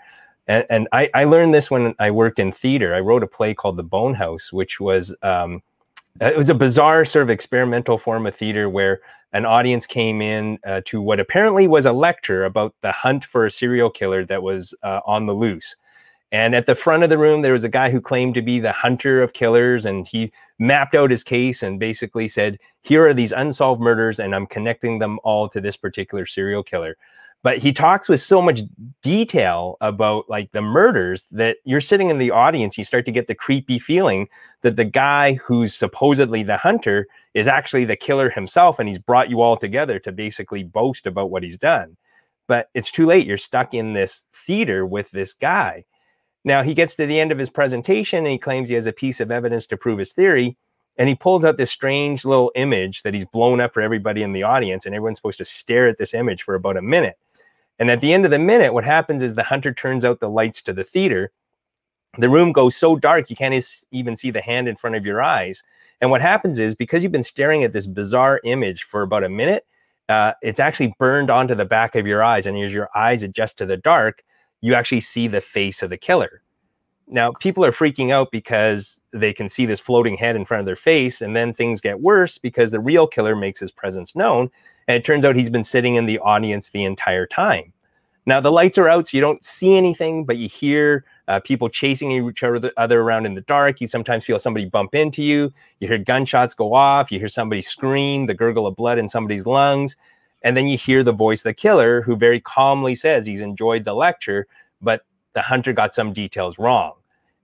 And, 0.47 0.65
and 0.71 0.89
I, 0.93 1.11
I 1.15 1.25
learned 1.25 1.53
this 1.53 1.71
when 1.71 1.95
I 1.99 2.11
worked 2.11 2.39
in 2.39 2.53
theater. 2.53 2.95
I 2.95 3.01
wrote 3.01 3.23
a 3.23 3.27
play 3.27 3.55
called 3.55 3.77
The 3.77 3.83
Bone 3.83 4.15
House, 4.15 4.53
which 4.53 4.79
was 4.79 5.15
um, 5.23 5.63
it 6.21 6.37
was 6.37 6.51
a 6.51 6.55
bizarre 6.55 7.05
sort 7.05 7.23
of 7.23 7.31
experimental 7.31 7.99
form 7.99 8.27
of 8.27 8.35
theater 8.35 8.69
where 8.69 9.01
an 9.33 9.45
audience 9.45 9.87
came 9.87 10.23
in 10.23 10.59
uh, 10.65 10.81
to 10.87 11.01
what 11.01 11.21
apparently 11.21 11.69
was 11.69 11.87
a 11.87 11.93
lecture 11.93 12.45
about 12.45 12.75
the 12.81 12.93
hunt 12.93 13.25
for 13.25 13.47
a 13.47 13.51
serial 13.51 13.91
killer 13.91 14.25
that 14.25 14.43
was 14.43 14.75
uh, 14.83 15.01
on 15.07 15.27
the 15.27 15.35
loose. 15.35 15.77
And 16.31 16.55
at 16.55 16.67
the 16.67 16.75
front 16.75 17.03
of 17.03 17.11
the 17.11 17.17
room, 17.17 17.41
there 17.41 17.55
was 17.55 17.65
a 17.65 17.71
guy 17.71 17.91
who 17.91 18.01
claimed 18.01 18.35
to 18.35 18.43
be 18.43 18.61
the 18.61 18.73
hunter 18.73 19.23
of 19.23 19.33
killers, 19.33 19.87
and 19.87 20.07
he 20.07 20.31
mapped 20.59 20.95
out 20.95 21.11
his 21.11 21.25
case 21.25 21.63
and 21.63 21.81
basically 21.81 22.29
said, 22.29 22.59
Here 22.83 23.07
are 23.07 23.15
these 23.15 23.33
unsolved 23.33 23.81
murders, 23.81 24.19
and 24.19 24.35
I'm 24.35 24.47
connecting 24.47 24.99
them 24.99 25.19
all 25.25 25.49
to 25.49 25.61
this 25.61 25.77
particular 25.77 26.27
serial 26.27 26.63
killer. 26.63 26.97
But 27.43 27.59
he 27.59 27.73
talks 27.73 28.09
with 28.09 28.21
so 28.21 28.43
much 28.43 28.61
detail 29.01 29.77
about 29.81 30.29
like 30.29 30.51
the 30.51 30.61
murders 30.61 31.27
that 31.31 31.59
you're 31.65 31.81
sitting 31.81 32.11
in 32.11 32.19
the 32.19 32.33
audience, 32.33 32.77
you 32.77 32.85
start 32.85 33.07
to 33.07 33.13
get 33.13 33.29
the 33.29 33.35
creepy 33.35 33.79
feeling 33.79 34.29
that 34.63 34.75
the 34.77 34.85
guy 34.85 35.35
who's 35.35 35.73
supposedly 35.73 36.43
the 36.43 36.57
hunter 36.57 37.07
is 37.35 37.47
actually 37.47 37.85
the 37.85 37.97
killer 37.97 38.29
himself, 38.29 38.79
and 38.79 38.89
he's 38.89 38.99
brought 38.99 39.31
you 39.31 39.41
all 39.41 39.57
together 39.57 39.99
to 40.01 40.13
basically 40.13 40.63
boast 40.63 41.07
about 41.07 41.31
what 41.31 41.43
he's 41.43 41.57
done. 41.57 41.97
But 42.49 42.69
it's 42.75 42.91
too 42.91 43.07
late. 43.07 43.27
You're 43.27 43.37
stuck 43.39 43.73
in 43.73 43.95
this 43.95 44.27
theater 44.35 44.85
with 44.85 45.11
this 45.13 45.33
guy 45.33 45.85
now 46.45 46.63
he 46.63 46.75
gets 46.75 46.95
to 46.95 47.07
the 47.07 47.21
end 47.21 47.33
of 47.33 47.39
his 47.39 47.51
presentation 47.51 48.19
and 48.19 48.33
he 48.33 48.39
claims 48.39 48.69
he 48.69 48.75
has 48.75 48.87
a 48.87 48.93
piece 48.93 49.21
of 49.21 49.31
evidence 49.31 49.67
to 49.67 49.77
prove 49.77 49.99
his 49.99 50.13
theory. 50.13 50.57
And 50.97 51.09
he 51.09 51.15
pulls 51.15 51.45
out 51.45 51.59
this 51.59 51.71
strange 51.71 52.25
little 52.25 52.51
image 52.57 53.03
that 53.03 53.15
he's 53.15 53.25
blown 53.25 53.61
up 53.61 53.73
for 53.73 53.81
everybody 53.81 54.23
in 54.23 54.33
the 54.33 54.43
audience, 54.43 54.85
and 54.85 54.95
everyone's 54.95 55.19
supposed 55.19 55.39
to 55.39 55.45
stare 55.45 55.87
at 55.87 55.97
this 55.97 56.13
image 56.13 56.43
for 56.43 56.57
about 56.57 56.77
a 56.77 56.83
minute. 56.83 57.17
And 57.79 57.89
at 57.89 58.01
the 58.01 58.13
end 58.13 58.25
of 58.25 58.33
the 58.33 58.39
minute, 58.39 58.75
what 58.75 58.85
happens 58.85 59.23
is 59.23 59.35
the 59.37 59.45
hunter 59.45 59.73
turns 59.73 60.05
out 60.05 60.19
the 60.19 60.29
lights 60.29 60.61
to 60.63 60.73
the 60.73 60.83
theater. 60.83 61.31
The 62.19 62.29
room 62.29 62.51
goes 62.51 62.75
so 62.75 62.97
dark 62.97 63.31
you 63.31 63.37
can't 63.37 63.65
even 63.93 64.17
see 64.17 64.33
the 64.33 64.41
hand 64.41 64.67
in 64.67 64.75
front 64.75 64.97
of 64.97 65.07
your 65.07 65.23
eyes. 65.23 65.63
And 66.01 66.11
what 66.11 66.21
happens 66.21 66.59
is 66.59 66.75
because 66.75 67.03
you've 67.05 67.13
been 67.13 67.23
staring 67.23 67.63
at 67.63 67.73
this 67.73 67.87
bizarre 67.87 68.41
image 68.43 68.83
for 68.83 69.03
about 69.03 69.23
a 69.23 69.29
minute, 69.29 69.67
uh, 70.09 70.33
it's 70.43 70.59
actually 70.59 70.95
burned 70.99 71.31
onto 71.31 71.55
the 71.55 71.65
back 71.65 71.95
of 71.95 72.07
your 72.07 72.25
eyes, 72.25 72.47
and 72.47 72.57
as 72.59 72.73
your 72.73 72.89
eyes 72.97 73.23
adjust 73.23 73.59
to 73.59 73.67
the 73.67 73.77
dark, 73.77 74.25
you 74.61 74.75
actually 74.75 75.01
see 75.01 75.29
the 75.29 75.41
face 75.41 75.83
of 75.83 75.91
the 75.91 75.97
killer. 75.97 76.43
Now, 77.11 77.33
people 77.33 77.65
are 77.65 77.73
freaking 77.73 78.11
out 78.11 78.31
because 78.31 79.01
they 79.13 79.33
can 79.33 79.49
see 79.49 79.65
this 79.65 79.81
floating 79.81 80.17
head 80.17 80.37
in 80.37 80.45
front 80.45 80.61
of 80.61 80.67
their 80.67 80.77
face, 80.77 81.23
and 81.23 81.35
then 81.35 81.55
things 81.55 81.81
get 81.81 82.01
worse 82.01 82.37
because 82.37 82.71
the 82.71 82.81
real 82.81 83.07
killer 83.07 83.35
makes 83.35 83.61
his 83.61 83.71
presence 83.71 84.15
known. 84.15 84.51
And 84.87 84.97
it 84.97 85.05
turns 85.05 85.25
out 85.25 85.37
he's 85.37 85.51
been 85.51 85.65
sitting 85.65 85.95
in 85.95 86.07
the 86.07 86.19
audience 86.19 86.71
the 86.71 86.85
entire 86.85 87.27
time. 87.27 87.73
Now, 88.27 88.41
the 88.41 88.53
lights 88.53 88.77
are 88.77 88.89
out, 88.89 89.09
so 89.09 89.17
you 89.17 89.23
don't 89.23 89.43
see 89.43 89.75
anything, 89.75 90.27
but 90.27 90.37
you 90.37 90.51
hear 90.51 91.07
uh, 91.29 91.41
people 91.41 91.71
chasing 91.71 92.11
each 92.11 92.43
other 92.43 93.01
around 93.01 93.25
in 93.25 93.35
the 93.35 93.41
dark. 93.41 93.81
You 93.81 93.87
sometimes 93.87 94.25
feel 94.27 94.39
somebody 94.39 94.67
bump 94.67 94.95
into 94.95 95.23
you. 95.23 95.51
You 95.81 95.89
hear 95.89 95.97
gunshots 95.97 96.53
go 96.53 96.75
off. 96.75 97.11
You 97.11 97.19
hear 97.19 97.29
somebody 97.29 97.63
scream, 97.63 98.27
the 98.27 98.35
gurgle 98.35 98.67
of 98.67 98.77
blood 98.77 98.99
in 98.99 99.09
somebody's 99.09 99.47
lungs. 99.47 99.97
And 100.43 100.57
then 100.57 100.67
you 100.67 100.79
hear 100.79 101.03
the 101.03 101.13
voice 101.13 101.41
of 101.41 101.45
the 101.45 101.55
killer 101.55 102.03
who 102.03 102.17
very 102.17 102.41
calmly 102.41 102.95
says 102.95 103.27
he's 103.27 103.41
enjoyed 103.41 103.85
the 103.85 103.95
lecture, 103.95 104.47
but 104.81 105.05
the 105.35 105.43
hunter 105.43 105.73
got 105.73 105.95
some 105.95 106.13
details 106.13 106.59
wrong. 106.59 106.95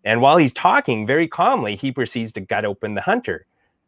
And 0.04 0.20
while 0.20 0.36
he's 0.36 0.52
talking 0.52 1.06
very 1.06 1.26
calmly, 1.26 1.76
he 1.76 1.90
proceeds 1.90 2.32
to 2.32 2.40
gut 2.40 2.64
open 2.64 2.94
the 2.94 3.00
hunter. 3.00 3.46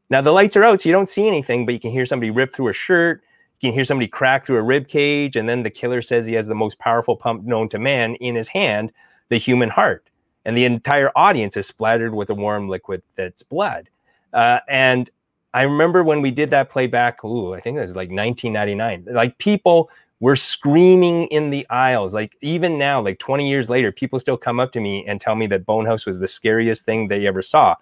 Now 0.08 0.20
the 0.20 0.32
lights 0.32 0.56
are 0.56 0.64
out, 0.64 0.80
so 0.80 0.88
you 0.88 0.92
don't 0.92 1.08
see 1.08 1.26
anything, 1.26 1.66
but 1.66 1.74
you 1.74 1.80
can 1.80 1.90
hear 1.90 2.06
somebody 2.06 2.30
rip 2.30 2.54
through 2.54 2.68
a 2.68 2.72
shirt. 2.72 3.22
You 3.60 3.68
can 3.68 3.74
hear 3.74 3.84
somebody 3.84 4.08
crack 4.08 4.46
through 4.46 4.56
a 4.56 4.62
rib 4.62 4.88
cage, 4.88 5.36
and 5.36 5.48
then 5.48 5.62
the 5.62 5.70
killer 5.70 6.02
says 6.02 6.26
he 6.26 6.34
has 6.34 6.46
the 6.46 6.54
most 6.54 6.78
powerful 6.78 7.16
pump 7.16 7.44
known 7.44 7.68
to 7.70 7.78
man 7.78 8.14
in 8.16 8.34
his 8.34 8.48
hand, 8.48 8.92
the 9.28 9.38
human 9.38 9.68
heart. 9.68 10.08
And 10.44 10.56
the 10.56 10.64
entire 10.64 11.10
audience 11.16 11.56
is 11.56 11.66
splattered 11.66 12.14
with 12.14 12.30
a 12.30 12.34
warm 12.34 12.68
liquid 12.68 13.02
that's 13.16 13.42
blood. 13.42 13.88
Uh, 14.32 14.60
and 14.68 15.10
I 15.56 15.62
remember 15.62 16.04
when 16.04 16.20
we 16.20 16.30
did 16.30 16.50
that 16.50 16.68
playback, 16.68 17.24
ooh, 17.24 17.54
I 17.54 17.60
think 17.60 17.78
it 17.78 17.80
was 17.80 17.96
like 17.96 18.10
1999. 18.10 19.06
Like 19.10 19.38
people 19.38 19.88
were 20.20 20.36
screaming 20.36 21.28
in 21.28 21.48
the 21.48 21.66
aisles. 21.70 22.12
Like 22.12 22.36
even 22.42 22.76
now, 22.76 23.00
like 23.00 23.18
20 23.18 23.48
years 23.48 23.70
later, 23.70 23.90
people 23.90 24.18
still 24.18 24.36
come 24.36 24.60
up 24.60 24.70
to 24.72 24.80
me 24.80 25.02
and 25.06 25.18
tell 25.18 25.34
me 25.34 25.46
that 25.46 25.64
Bonehouse 25.64 26.04
was 26.04 26.18
the 26.18 26.28
scariest 26.28 26.84
thing 26.84 27.08
they 27.08 27.26
ever 27.26 27.40
saw. 27.40 27.74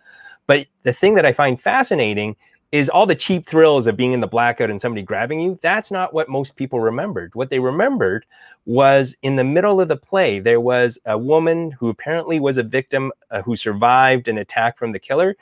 But 0.47 0.69
the 0.85 0.93
thing 0.93 1.17
that 1.17 1.27
I 1.27 1.33
find 1.33 1.61
fascinating 1.61 2.37
is 2.71 2.89
all 2.89 3.07
the 3.07 3.15
cheap 3.17 3.45
thrills 3.45 3.89
of 3.89 3.97
being 3.97 4.13
in 4.13 4.21
the 4.21 4.29
blackout 4.29 4.71
and 4.71 4.81
somebody 4.81 5.03
grabbing 5.03 5.41
you. 5.41 5.59
That's 5.61 5.91
not 5.91 6.15
what 6.15 6.29
most 6.29 6.55
people 6.55 6.79
remembered. 6.79 7.35
What 7.35 7.51
they 7.51 7.59
remembered 7.59 8.25
was 8.67 9.17
in 9.23 9.35
the 9.35 9.43
middle 9.43 9.81
of 9.81 9.89
the 9.89 9.97
play, 9.97 10.39
there 10.39 10.61
was 10.61 10.97
a 11.07 11.19
woman 11.19 11.73
who 11.73 11.89
apparently 11.89 12.39
was 12.39 12.57
a 12.57 12.63
victim 12.63 13.11
uh, 13.33 13.43
who 13.43 13.57
survived 13.57 14.29
an 14.29 14.39
attack 14.39 14.79
from 14.79 14.93
the 14.93 15.01
killer. 15.01 15.37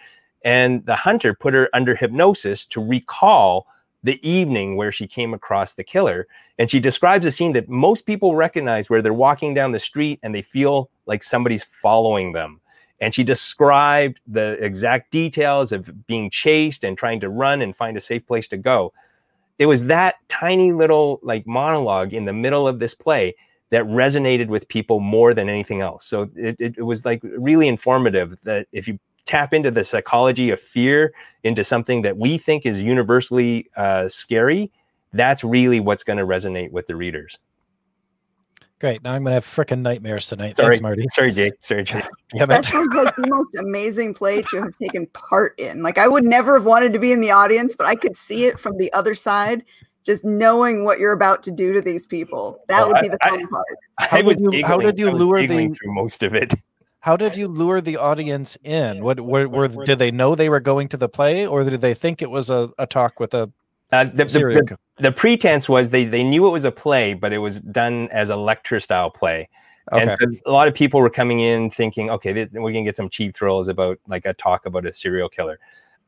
And 0.45 0.84
the 0.86 0.97
hunter 0.97 1.34
put 1.34 1.55
her 1.55 1.68
under 1.72 1.95
hypnosis 1.95 2.64
to 2.66 2.84
recall 2.84 3.66
the 4.03 4.26
evening 4.28 4.76
where 4.76 4.90
she 4.90 5.07
came 5.07 5.32
across 5.32 5.74
the 5.74 5.84
killer. 5.84 6.26
And 6.59 6.68
she 6.68 6.80
describes 6.80 7.24
a 7.24 7.32
scene 7.32 7.53
that 7.53 7.68
most 7.68 8.07
people 8.07 8.34
recognize 8.34 8.90
where 8.90 9.03
they're 9.03 9.12
walking 9.12 9.55
down 9.55 9.72
the 9.72 9.78
street 9.78 10.18
and 10.22 10.34
they 10.34 10.43
feel 10.43 10.90
like 11.07 11.22
somebody's 11.22 11.64
following 11.64 12.32
them. 12.32 12.61
And 13.01 13.14
she 13.14 13.24
described 13.24 14.20
the 14.26 14.53
exact 14.64 15.11
details 15.11 15.72
of 15.72 16.07
being 16.07 16.30
chased 16.30 16.84
and 16.84 16.97
trying 16.97 17.20
to 17.20 17.28
run 17.28 17.61
and 17.61 17.74
find 17.74 17.97
a 17.97 18.01
safe 18.01 18.26
place 18.26 18.49
to 18.49 18.57
go. 18.57 18.93
It 19.59 19.66
was 19.66 19.86
that 19.86 20.16
tiny 20.28 20.72
little 20.72 21.20
like 21.22 21.47
monologue 21.47 22.12
in 22.12 22.24
the 22.24 22.32
middle 22.32 22.66
of 22.66 22.78
this 22.78 22.95
play 22.95 23.34
that 23.70 23.84
resonated 23.86 24.49
with 24.49 24.68
people 24.68 25.01
more 25.01 25.34
than 25.34 25.49
anything 25.49 25.80
else. 25.80 26.05
So 26.05 26.28
it, 26.36 26.57
it, 26.59 26.74
it 26.78 26.82
was 26.82 27.05
like 27.05 27.20
really 27.22 27.68
informative 27.68 28.38
that 28.43 28.66
if 28.72 28.86
you 28.86 28.99
tap 29.25 29.53
into 29.55 29.70
the 29.70 29.85
psychology 29.85 30.51
of 30.51 30.61
fear 30.61 31.12
into 31.45 31.62
something 31.64 32.03
that 32.03 32.16
we 32.16 32.39
think 32.39 32.66
is 32.66 32.79
universally 32.79 33.68
uh, 33.77 34.09
scary, 34.09 34.70
that's 35.12 35.45
really 35.45 35.81
what's 35.81 36.05
going 36.05 36.18
to 36.18 36.27
resonate 36.27 36.70
with 36.70 36.87
the 36.87 36.97
readers. 36.97 37.39
Great. 38.81 39.03
Now 39.05 39.12
I'm 39.12 39.23
going 39.23 39.31
to 39.31 39.35
have 39.35 39.47
freaking 39.47 39.81
nightmares 39.81 40.27
tonight. 40.27 40.57
Sorry, 40.57 40.70
Thanks, 40.75 40.81
Marty. 40.81 41.05
Sorry, 41.12 41.31
Jake. 41.31 41.53
Sorry, 41.61 41.85
Jake. 41.85 42.05
Yeah, 42.35 42.47
That 42.47 42.64
sounds 42.64 42.93
like 42.95 43.14
the 43.14 43.29
most 43.29 43.55
amazing 43.55 44.12
play 44.14 44.43
to 44.43 44.57
have 44.62 44.75
taken 44.77 45.07
part 45.09 45.57
in. 45.59 45.83
Like 45.85 45.99
I 45.99 46.09
would 46.09 46.25
never 46.25 46.55
have 46.55 46.64
wanted 46.66 46.93
to 46.95 46.99
be 46.99 47.12
in 47.12 47.20
the 47.20 47.31
audience, 47.31 47.77
but 47.77 47.87
I 47.87 47.95
could 47.95 48.16
see 48.16 48.47
it 48.47 48.59
from 48.59 48.79
the 48.79 48.93
other 48.93 49.14
side, 49.14 49.64
just 50.05 50.25
knowing 50.25 50.85
what 50.85 50.99
you're 50.99 51.12
about 51.12 51.45
to 51.45 51.53
do 51.53 51.73
to 51.75 51.81
these 51.81 52.09
people. 52.09 52.59
That 52.66 52.81
Well, 52.81 52.89
would 52.95 53.03
be 53.03 53.09
the 53.09 53.18
I- 53.23 53.29
part. 53.29 53.66
How 54.01 54.18
I 54.18 54.23
was 54.23 54.37
did 54.37 54.53
you- 54.53 54.64
how 54.66 54.79
giggling- 54.79 54.87
did 54.97 54.99
you 54.99 55.09
I 55.11 55.12
lure 55.12 55.47
the- 55.47 55.68
through 55.68 55.95
most 55.95 56.23
of 56.25 56.35
it? 56.35 56.53
How 57.03 57.16
did 57.16 57.36
you 57.36 57.48
lure 57.48 57.80
the 57.80 57.96
audience 57.96 58.57
in? 58.62 59.03
What 59.03 59.18
were, 59.20 59.48
were 59.48 59.68
did 59.84 59.98
they 59.98 60.12
know 60.12 60.36
they 60.36 60.48
were 60.48 60.61
going 60.61 60.88
to 60.88 60.96
the 60.96 61.09
play, 61.09 61.46
or 61.46 61.64
did 61.64 61.80
they 61.80 61.94
think 61.94 62.22
it 62.22 62.30
was 62.30 62.48
a, 62.48 62.70
a 62.78 62.86
talk 62.86 63.18
with 63.18 63.34
a 63.34 63.50
Uh, 63.90 64.05
the, 64.05 64.24
the, 64.24 64.28
serial? 64.28 64.61
the, 64.61 64.66
killer? 64.68 64.80
the 64.96 65.12
pretense 65.12 65.68
was 65.68 65.90
they, 65.90 66.05
they 66.05 66.22
knew 66.22 66.46
it 66.46 66.50
was 66.50 66.64
a 66.64 66.70
play, 66.70 67.12
but 67.12 67.32
it 67.32 67.38
was 67.38 67.59
done 67.61 68.09
as 68.12 68.30
a 68.30 68.36
lecture 68.36 68.78
style 68.78 69.11
play. 69.11 69.48
Okay. 69.90 70.00
And 70.03 70.16
so 70.18 70.26
a 70.46 70.53
lot 70.53 70.68
of 70.68 70.74
people 70.74 71.00
were 71.00 71.11
coming 71.11 71.40
in 71.40 71.70
thinking, 71.70 72.09
okay, 72.09 72.32
this, 72.32 72.50
we're 72.53 72.72
going 72.72 72.84
to 72.84 72.88
get 72.88 72.96
some 72.96 73.11
cheap 73.11 73.34
thrills 73.34 73.66
about 73.66 73.98
like 74.07 74.24
a 74.24 74.32
talk 74.34 74.64
about 74.64 74.86
a 74.86 74.92
serial 74.92 75.28
killer. 75.28 75.59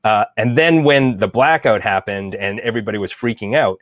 Uh, 0.05 0.27
and 0.37 0.57
then 0.57 0.85
when 0.85 1.17
the 1.17 1.27
blackout 1.27 1.83
happened 1.83 2.37
and 2.37 2.61
everybody 2.61 2.99
was 2.99 3.13
freaking 3.13 3.57
out, 3.57 3.81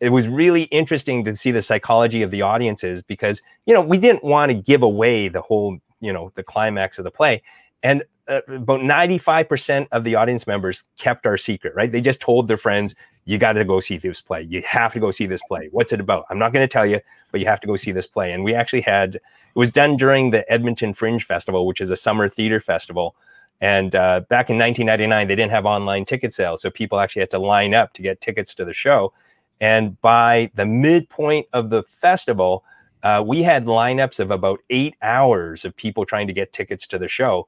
it 0.00 0.08
was 0.08 0.28
really 0.28 0.62
interesting 0.64 1.24
to 1.24 1.36
see 1.36 1.50
the 1.50 1.62
psychology 1.62 2.22
of 2.22 2.30
the 2.30 2.42
audiences 2.42 3.02
because, 3.02 3.42
you 3.66 3.74
know, 3.74 3.82
we 3.82 3.98
didn't 3.98 4.24
want 4.24 4.50
to 4.50 4.54
give 4.54 4.82
away 4.82 5.28
the 5.28 5.42
whole, 5.42 5.78
you 6.04 6.12
know, 6.12 6.30
the 6.34 6.42
climax 6.42 6.98
of 6.98 7.04
the 7.04 7.10
play. 7.10 7.42
And 7.82 8.02
uh, 8.26 8.40
about 8.48 8.80
95% 8.80 9.88
of 9.92 10.04
the 10.04 10.14
audience 10.14 10.46
members 10.46 10.84
kept 10.98 11.26
our 11.26 11.36
secret, 11.36 11.74
right? 11.74 11.92
They 11.92 12.00
just 12.00 12.20
told 12.20 12.48
their 12.48 12.56
friends, 12.56 12.94
you 13.26 13.38
got 13.38 13.52
to 13.52 13.64
go 13.64 13.80
see 13.80 13.98
this 13.98 14.20
play. 14.20 14.42
You 14.42 14.62
have 14.66 14.92
to 14.94 15.00
go 15.00 15.10
see 15.10 15.26
this 15.26 15.42
play. 15.48 15.68
What's 15.72 15.92
it 15.92 16.00
about? 16.00 16.24
I'm 16.30 16.38
not 16.38 16.52
going 16.52 16.66
to 16.66 16.72
tell 16.72 16.86
you, 16.86 17.00
but 17.30 17.40
you 17.40 17.46
have 17.46 17.60
to 17.60 17.66
go 17.66 17.76
see 17.76 17.92
this 17.92 18.06
play. 18.06 18.32
And 18.32 18.44
we 18.44 18.54
actually 18.54 18.82
had, 18.82 19.16
it 19.16 19.22
was 19.54 19.70
done 19.70 19.96
during 19.96 20.30
the 20.30 20.50
Edmonton 20.50 20.94
Fringe 20.94 21.24
Festival, 21.24 21.66
which 21.66 21.80
is 21.80 21.90
a 21.90 21.96
summer 21.96 22.28
theater 22.28 22.60
festival. 22.60 23.14
And 23.60 23.94
uh, 23.94 24.20
back 24.20 24.50
in 24.50 24.58
1999, 24.58 25.28
they 25.28 25.36
didn't 25.36 25.52
have 25.52 25.66
online 25.66 26.04
ticket 26.04 26.34
sales. 26.34 26.62
So 26.62 26.70
people 26.70 27.00
actually 27.00 27.20
had 27.20 27.30
to 27.30 27.38
line 27.38 27.74
up 27.74 27.92
to 27.94 28.02
get 28.02 28.20
tickets 28.20 28.54
to 28.56 28.64
the 28.64 28.74
show. 28.74 29.12
And 29.60 30.00
by 30.00 30.50
the 30.54 30.66
midpoint 30.66 31.46
of 31.52 31.70
the 31.70 31.82
festival, 31.82 32.64
uh, 33.04 33.22
we 33.24 33.42
had 33.42 33.66
lineups 33.66 34.18
of 34.18 34.30
about 34.30 34.60
eight 34.70 34.96
hours 35.02 35.64
of 35.64 35.76
people 35.76 36.06
trying 36.06 36.26
to 36.26 36.32
get 36.32 36.52
tickets 36.52 36.86
to 36.88 36.98
the 36.98 37.06
show. 37.06 37.46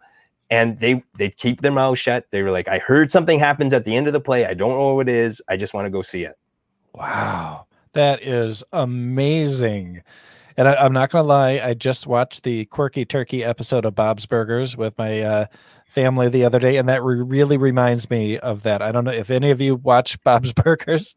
And 0.48 0.78
they 0.78 1.02
they'd 1.16 1.36
keep 1.36 1.62
their 1.62 1.72
mouths 1.72 1.98
shut. 1.98 2.26
They 2.30 2.42
were 2.42 2.52
like, 2.52 2.68
I 2.68 2.78
heard 2.78 3.10
something 3.10 3.40
happens 3.40 3.72
at 3.72 3.84
the 3.84 3.96
end 3.96 4.06
of 4.06 4.12
the 4.12 4.20
play. 4.20 4.46
I 4.46 4.54
don't 4.54 4.70
know 4.70 4.94
what 4.94 5.08
it 5.08 5.14
is. 5.14 5.42
I 5.48 5.56
just 5.56 5.74
want 5.74 5.86
to 5.86 5.90
go 5.90 6.02
see 6.02 6.22
it. 6.22 6.38
Wow, 6.92 7.66
that 7.94 8.22
is 8.22 8.62
amazing. 8.72 10.02
And 10.56 10.68
I, 10.68 10.74
I'm 10.76 10.92
not 10.92 11.10
going 11.10 11.22
to 11.22 11.28
lie, 11.28 11.60
I 11.62 11.74
just 11.74 12.06
watched 12.06 12.42
the 12.44 12.64
Quirky 12.66 13.04
Turkey 13.04 13.44
episode 13.44 13.84
of 13.84 13.94
Bob's 13.94 14.24
Burgers 14.24 14.76
with 14.76 14.96
my 14.96 15.20
uh, 15.20 15.46
family 15.86 16.28
the 16.30 16.44
other 16.44 16.58
day, 16.58 16.76
and 16.76 16.88
that 16.88 17.02
re- 17.02 17.20
really 17.20 17.58
reminds 17.58 18.08
me 18.08 18.38
of 18.38 18.62
that. 18.62 18.80
I 18.80 18.90
don't 18.90 19.04
know 19.04 19.10
if 19.10 19.30
any 19.30 19.50
of 19.50 19.60
you 19.60 19.74
watch 19.76 20.22
Bob's 20.22 20.52
Burgers. 20.54 21.14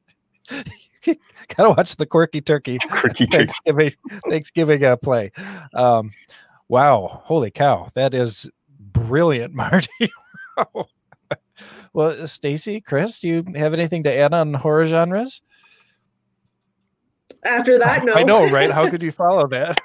You 1.05 1.15
gotta 1.55 1.69
watch 1.69 1.95
the 1.95 2.05
Quirky 2.05 2.41
Turkey 2.41 2.77
Quirky 2.89 3.27
Turkey. 3.27 3.37
Thanksgiving 3.37 3.91
Thanksgiving 4.29 4.83
uh, 4.83 4.95
play. 4.97 5.31
Um, 5.73 6.11
wow, 6.67 7.21
holy 7.25 7.51
cow, 7.51 7.89
that 7.95 8.13
is 8.13 8.49
brilliant, 8.79 9.53
Marty. 9.55 10.11
Wow. 10.57 10.87
well, 11.93 12.27
Stacy, 12.27 12.81
Chris, 12.81 13.19
do 13.19 13.27
you 13.27 13.45
have 13.55 13.73
anything 13.73 14.03
to 14.03 14.13
add 14.13 14.33
on 14.33 14.53
horror 14.53 14.85
genres? 14.85 15.41
After 17.45 17.79
that, 17.79 18.03
no. 18.03 18.13
I 18.13 18.23
know, 18.23 18.49
right? 18.49 18.69
How 18.69 18.89
could 18.89 19.01
you 19.01 19.11
follow 19.11 19.47
that? 19.47 19.79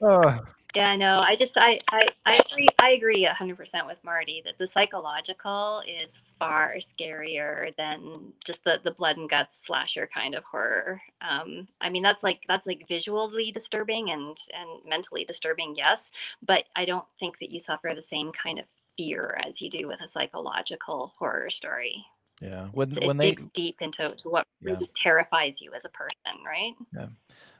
Oh, 0.00 0.38
Yeah, 0.74 0.96
no, 0.96 1.18
I 1.18 1.36
just 1.36 1.52
I 1.56 1.80
I, 1.90 2.08
I 2.24 2.36
agree 2.50 2.66
I 2.80 2.90
agree 2.92 3.24
hundred 3.24 3.58
percent 3.58 3.86
with 3.86 3.98
Marty 4.04 4.40
that 4.46 4.56
the 4.58 4.66
psychological 4.66 5.82
is 5.86 6.18
far 6.38 6.76
scarier 6.76 7.76
than 7.76 8.32
just 8.44 8.64
the 8.64 8.80
the 8.82 8.92
blood 8.92 9.18
and 9.18 9.28
guts 9.28 9.66
slasher 9.66 10.08
kind 10.12 10.34
of 10.34 10.44
horror. 10.44 11.02
Um, 11.20 11.68
I 11.82 11.90
mean 11.90 12.02
that's 12.02 12.22
like 12.22 12.40
that's 12.48 12.66
like 12.66 12.88
visually 12.88 13.52
disturbing 13.52 14.10
and 14.12 14.36
and 14.54 14.68
mentally 14.88 15.24
disturbing, 15.26 15.74
yes, 15.76 16.10
but 16.46 16.64
I 16.74 16.86
don't 16.86 17.06
think 17.20 17.38
that 17.40 17.50
you 17.50 17.60
suffer 17.60 17.92
the 17.94 18.02
same 18.02 18.32
kind 18.32 18.58
of 18.58 18.64
fear 18.96 19.38
as 19.46 19.60
you 19.60 19.70
do 19.70 19.88
with 19.88 20.00
a 20.00 20.08
psychological 20.08 21.12
horror 21.18 21.50
story. 21.50 22.04
yeah. 22.40 22.68
When 22.72 22.96
It 22.96 23.06
when 23.06 23.16
they 23.18 23.30
digs 23.30 23.46
deep 23.54 23.82
into 23.82 24.14
to 24.14 24.28
what 24.30 24.46
Yeah. 24.60 24.74
really 24.74 24.90
terrifies 24.94 25.60
you 25.60 25.72
as 25.74 25.84
a 25.84 25.88
person, 25.90 26.42
right? 26.46 26.74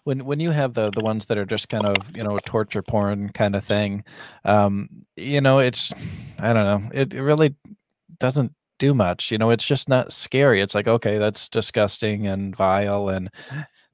When 0.05 0.25
when 0.25 0.41
you 0.41 0.51
have 0.51 0.75
the 0.75 0.91
the 0.91 1.01
ones 1.01 1.27
that 1.27 1.39
are 1.39 1.45
just 1.45 1.69
kind 1.69 1.87
of 1.87 1.97
you 2.15 2.23
know 2.23 2.39
torture 2.45 2.83
porn 2.83 3.31
kind 3.31 3.55
of 3.55 3.65
thing, 3.65 4.05
um, 4.45 4.89
you 5.17 5.41
know, 5.41 5.59
it's 5.59 5.93
I 6.41 6.53
don't 6.53 6.65
know, 6.65 6.91
it, 6.93 7.15
it 7.15 7.23
really 7.23 7.55
doesn't 8.19 8.53
do 8.79 8.95
much. 8.95 9.31
You 9.31 9.39
know, 9.39 9.51
it's 9.51 9.65
just 9.65 9.89
not 9.89 10.13
scary. 10.13 10.61
It's 10.61 10.75
like 10.75 10.89
okay, 10.89 11.19
that's 11.19 11.49
disgusting 11.49 12.27
and 12.27 12.55
vile, 12.57 13.09
and 13.09 13.31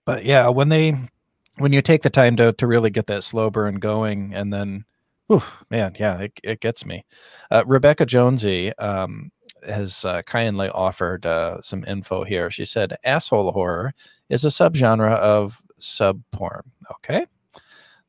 but 0.05 0.25
yeah, 0.25 0.49
when 0.49 0.69
they 0.71 0.95
when 1.59 1.73
you 1.73 1.83
take 1.83 2.03
the 2.03 2.11
time 2.11 2.37
to 2.37 2.53
to 2.55 2.67
really 2.67 2.91
get 2.91 3.07
that 3.09 3.25
slow 3.25 3.51
burn 3.51 3.77
going, 3.77 4.33
and 4.35 4.53
then, 4.53 4.85
whew, 5.27 5.43
man, 5.71 5.95
yeah, 5.99 6.19
it 6.21 6.33
it 6.43 6.61
gets 6.61 6.87
me. 6.87 7.05
Uh, 7.51 7.65
Rebecca 7.67 8.07
Jonesy, 8.07 8.77
um, 8.79 9.31
has 9.67 10.05
uh, 10.05 10.23
kindly 10.23 10.69
offered 10.71 11.27
uh, 11.27 11.61
some 11.63 11.85
info 11.85 12.25
here. 12.25 12.51
She 12.51 12.65
said, 12.65 12.97
"Asshole 13.05 13.53
horror 13.53 13.95
is 14.29 14.45
a 14.45 14.49
subgenre 14.49 15.11
of 15.17 15.63
sub 15.79 16.23
porn." 16.33 16.63
Okay, 16.91 17.27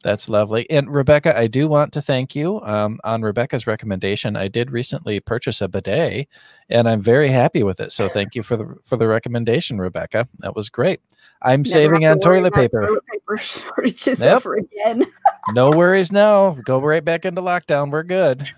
that's 0.04 0.30
lovely. 0.30 0.70
And 0.70 0.94
Rebecca, 0.94 1.38
I 1.38 1.48
do 1.48 1.68
want 1.68 1.92
to 1.94 2.02
thank 2.02 2.36
you. 2.36 2.62
Um, 2.62 3.00
on 3.04 3.22
Rebecca's 3.22 3.68
recommendation, 3.68 4.36
I 4.38 4.48
did 4.48 4.72
recently 4.72 5.20
purchase 5.20 5.62
a 5.62 5.68
bidet, 5.68 6.28
and 6.70 6.88
I'm 6.88 7.02
very 7.02 7.30
happy 7.30 7.64
with 7.64 7.80
it. 7.80 7.92
So 7.92 8.08
thank 8.08 8.34
you 8.36 8.44
for 8.44 8.56
the 8.58 8.76
for 8.86 8.96
the 8.98 9.08
recommendation, 9.08 9.78
Rebecca. 9.80 10.28
That 10.40 10.56
was 10.56 10.70
great. 10.70 11.02
I'm 11.42 11.62
Never 11.62 11.70
saving 11.70 12.06
on 12.06 12.20
toilet 12.20 12.54
paper. 12.54 12.88
Toilet 12.88 13.06
paper 13.08 13.38
shortages 13.38 14.20
Yep. 14.20 14.36
ever 14.36 14.56
again. 14.56 15.06
no 15.54 15.72
worries 15.72 16.12
now. 16.12 16.52
Go 16.66 16.80
right 16.82 17.04
back 17.04 17.26
into 17.26 17.42
lockdown. 17.42 17.92
We're 17.92 18.04
good. 18.04 18.50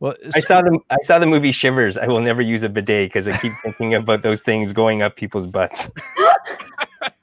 Well, 0.00 0.14
I 0.34 0.40
saw 0.40 0.60
the 0.60 0.78
I 0.90 0.96
saw 1.02 1.18
the 1.18 1.26
movie 1.26 1.52
Shivers. 1.52 1.96
I 1.96 2.06
will 2.08 2.20
never 2.20 2.42
use 2.42 2.62
a 2.62 2.68
bidet 2.68 3.08
because 3.08 3.26
I 3.28 3.36
keep 3.38 3.52
thinking 3.62 3.94
about 3.94 4.22
those 4.22 4.42
things 4.42 4.72
going 4.72 5.00
up 5.02 5.16
people's 5.16 5.46
butts. 5.46 5.90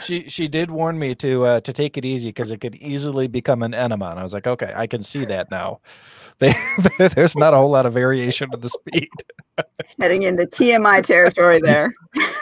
she 0.00 0.28
she 0.28 0.48
did 0.48 0.70
warn 0.70 0.98
me 0.98 1.14
to 1.16 1.44
uh, 1.44 1.60
to 1.60 1.72
take 1.72 1.96
it 1.96 2.04
easy 2.04 2.28
because 2.30 2.50
it 2.50 2.60
could 2.60 2.74
easily 2.76 3.28
become 3.28 3.62
an 3.62 3.74
enema. 3.74 4.10
And 4.10 4.18
I 4.18 4.22
was 4.22 4.34
like, 4.34 4.46
okay, 4.46 4.72
I 4.74 4.86
can 4.86 5.02
see 5.02 5.24
that 5.26 5.50
now. 5.50 5.80
They, 6.38 6.52
there's 7.14 7.34
not 7.34 7.54
a 7.54 7.56
whole 7.56 7.70
lot 7.70 7.86
of 7.86 7.94
variation 7.94 8.50
in 8.52 8.60
the 8.60 8.68
speed. 8.68 9.08
Heading 10.02 10.24
into 10.24 10.44
TMI 10.44 11.02
territory 11.02 11.62
there. 11.62 11.94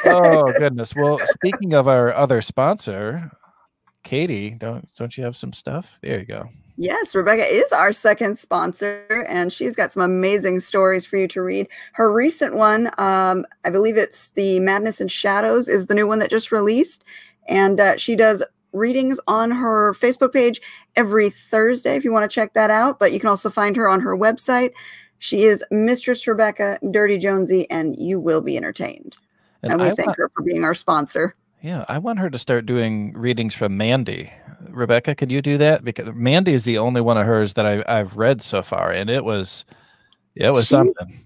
Oh 0.05 0.53
goodness. 0.59 0.97
Well, 0.97 1.21
speaking 1.23 1.75
of 1.75 1.87
our 1.87 2.13
other 2.13 2.43
sponsor, 2.43 3.31
Katie, 4.03 4.51
don't 4.51 4.89
don't 4.97 5.17
you 5.17 5.23
have 5.23 5.37
some 5.37 5.53
stuff? 5.53 5.97
There 6.03 6.19
you 6.19 6.25
go. 6.25 6.49
Yes, 6.77 7.15
Rebecca 7.15 7.45
is 7.45 7.73
our 7.73 7.93
second 7.93 8.37
sponsor, 8.39 9.25
and 9.29 9.53
she's 9.53 9.77
got 9.77 9.93
some 9.93 10.03
amazing 10.03 10.59
stories 10.59 11.07
for 11.07 11.17
you 11.17 11.29
to 11.29 11.41
read. 11.41 11.69
Her 11.93 12.13
recent 12.13 12.55
one, 12.57 12.91
um, 12.99 13.47
I 13.65 13.71
believe 13.71 13.97
it's 13.97 14.29
The 14.29 14.59
Madness 14.59 15.01
and 15.01 15.11
Shadows, 15.11 15.69
is 15.69 15.87
the 15.87 15.95
new 15.95 16.07
one 16.07 16.19
that 16.19 16.31
just 16.31 16.51
released. 16.51 17.05
And 17.47 17.79
uh, 17.79 17.97
she 17.97 18.17
does 18.17 18.43
readings 18.73 19.21
on 19.29 19.53
her 19.53 19.95
Facebook 19.95 20.33
page 20.33 20.61
every 20.97 21.31
Thursday 21.31 21.95
if 21.95 22.05
you 22.05 22.13
want 22.13 22.29
to 22.29 22.35
check 22.35 22.55
that 22.55 22.71
out. 22.71 22.99
But 22.99 23.13
you 23.13 23.21
can 23.21 23.29
also 23.29 23.51
find 23.51 23.77
her 23.77 23.89
on 23.89 24.01
her 24.01 24.17
website. 24.17 24.73
She 25.21 25.45
is 25.45 25.65
Mistress 25.71 26.27
Rebecca 26.27 26.79
Dirty 26.91 27.19
Jonesy, 27.19 27.71
and 27.71 27.97
you 27.97 28.19
will 28.19 28.41
be 28.41 28.57
entertained. 28.57 29.17
And, 29.63 29.81
we 29.81 29.89
I 29.89 29.95
thank 29.95 30.17
her 30.17 30.31
for 30.35 30.43
being 30.43 30.65
our 30.65 30.75
sponsor. 30.75 31.35
yeah, 31.63 31.85
I 31.89 31.99
want 31.99 32.19
her 32.19 32.29
to 32.29 32.37
start 32.37 32.67
doing 32.67 33.13
readings 33.15 33.55
from 33.55 33.77
Mandy. 33.77 34.33
Rebecca, 34.75 35.15
could 35.15 35.31
you 35.31 35.41
do 35.43 35.57
that? 35.59 35.85
Because 35.85 36.15
Mandy 36.15 36.53
is 36.55 36.65
the 36.65 36.79
only 36.79 37.01
one 37.01 37.17
of 37.17 37.27
hers 37.27 37.55
that 37.55 37.67
I, 37.67 37.85
I've 37.89 38.17
read 38.17 38.43
so 38.43 38.63
far, 38.63 38.91
and 38.91 39.09
it 39.09 39.25
was 39.25 39.65
it 40.35 40.51
was 40.51 40.67
She- 40.67 40.75
something. 40.75 41.21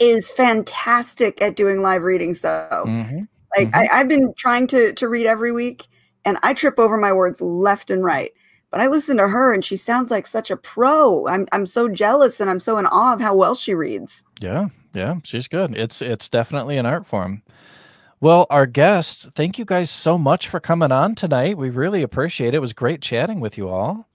Is 0.00 0.30
fantastic 0.30 1.40
at 1.40 1.56
doing 1.56 1.80
live 1.80 2.02
readings, 2.02 2.42
though. 2.42 2.84
Mhm. 2.86 3.26
Like 3.56 3.68
Mhm. 3.70 3.74
I, 3.74 3.88
I've 4.00 4.08
been 4.08 4.34
trying 4.36 4.66
to 4.68 4.92
to 4.92 5.08
read 5.08 5.26
every 5.26 5.50
week, 5.50 5.86
and 6.24 6.38
I 6.42 6.52
trip 6.54 6.78
over 6.78 6.96
my 6.98 7.12
words 7.12 7.40
left 7.40 7.90
and 7.90 8.04
right. 8.04 8.32
But 8.70 8.80
I 8.80 8.86
listen 8.86 9.16
to 9.18 9.28
her, 9.28 9.52
and 9.52 9.64
she 9.64 9.76
sounds 9.76 10.10
like 10.10 10.26
such 10.26 10.50
a 10.50 10.56
pro. 10.56 11.26
I'm 11.26 11.46
I'm 11.52 11.66
so 11.66 11.88
jealous, 11.88 12.38
and 12.40 12.48
I'm 12.50 12.60
so 12.60 12.76
in 12.78 12.86
awe 12.86 13.14
of 13.14 13.20
how 13.20 13.34
well 13.34 13.54
she 13.54 13.74
reads. 13.74 14.24
Yeah, 14.40 14.68
yeah, 14.94 15.16
she's 15.24 15.48
good. 15.48 15.74
It's 15.76 16.02
it's 16.02 16.28
definitely 16.28 16.76
an 16.76 16.86
art 16.86 17.06
form. 17.06 17.42
Well, 18.22 18.46
our 18.50 18.66
guests, 18.66 19.28
thank 19.34 19.58
you 19.58 19.64
guys 19.64 19.90
so 19.90 20.16
much 20.16 20.46
for 20.46 20.60
coming 20.60 20.92
on 20.92 21.16
tonight. 21.16 21.58
We 21.58 21.70
really 21.70 22.02
appreciate 22.02 22.54
it. 22.54 22.58
It 22.58 22.60
was 22.60 22.72
great 22.72 23.02
chatting 23.02 23.40
with 23.40 23.58
you 23.58 23.68
all. 23.68 24.06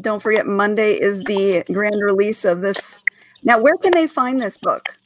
Don't 0.00 0.20
forget, 0.20 0.48
Monday 0.48 0.94
is 0.94 1.22
the 1.22 1.62
grand 1.72 2.02
release 2.02 2.44
of 2.44 2.60
this. 2.60 3.00
Now, 3.44 3.60
where 3.60 3.76
can 3.76 3.92
they 3.92 4.08
find 4.08 4.40
this 4.40 4.58
book? 4.58 4.98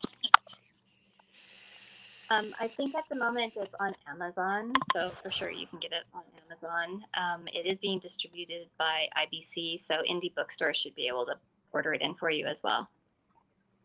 Um, 2.31 2.55
I 2.59 2.69
think 2.69 2.95
at 2.95 3.05
the 3.11 3.17
moment 3.17 3.59
it's 3.59 3.75
on 3.79 3.93
Amazon, 4.09 4.73
so 4.95 5.11
for 5.23 5.31
sure 5.31 5.51
you 5.51 5.67
can 5.67 5.79
get 5.79 5.93
it 5.93 6.05
on 6.15 6.23
Amazon. 6.47 7.05
Um, 7.13 7.47
it 7.53 7.67
is 7.67 7.77
being 7.79 7.99
distributed 7.99 8.69
by 8.79 9.09
IBC, 9.19 9.85
so 9.85 9.97
indie 10.11 10.35
bookstores 10.35 10.79
should 10.79 10.95
be 10.95 11.09
able 11.09 11.27
to 11.27 11.35
order 11.73 11.93
it 11.93 12.01
in 12.01 12.15
for 12.15 12.31
you 12.31 12.47
as 12.47 12.63
well. 12.63 12.89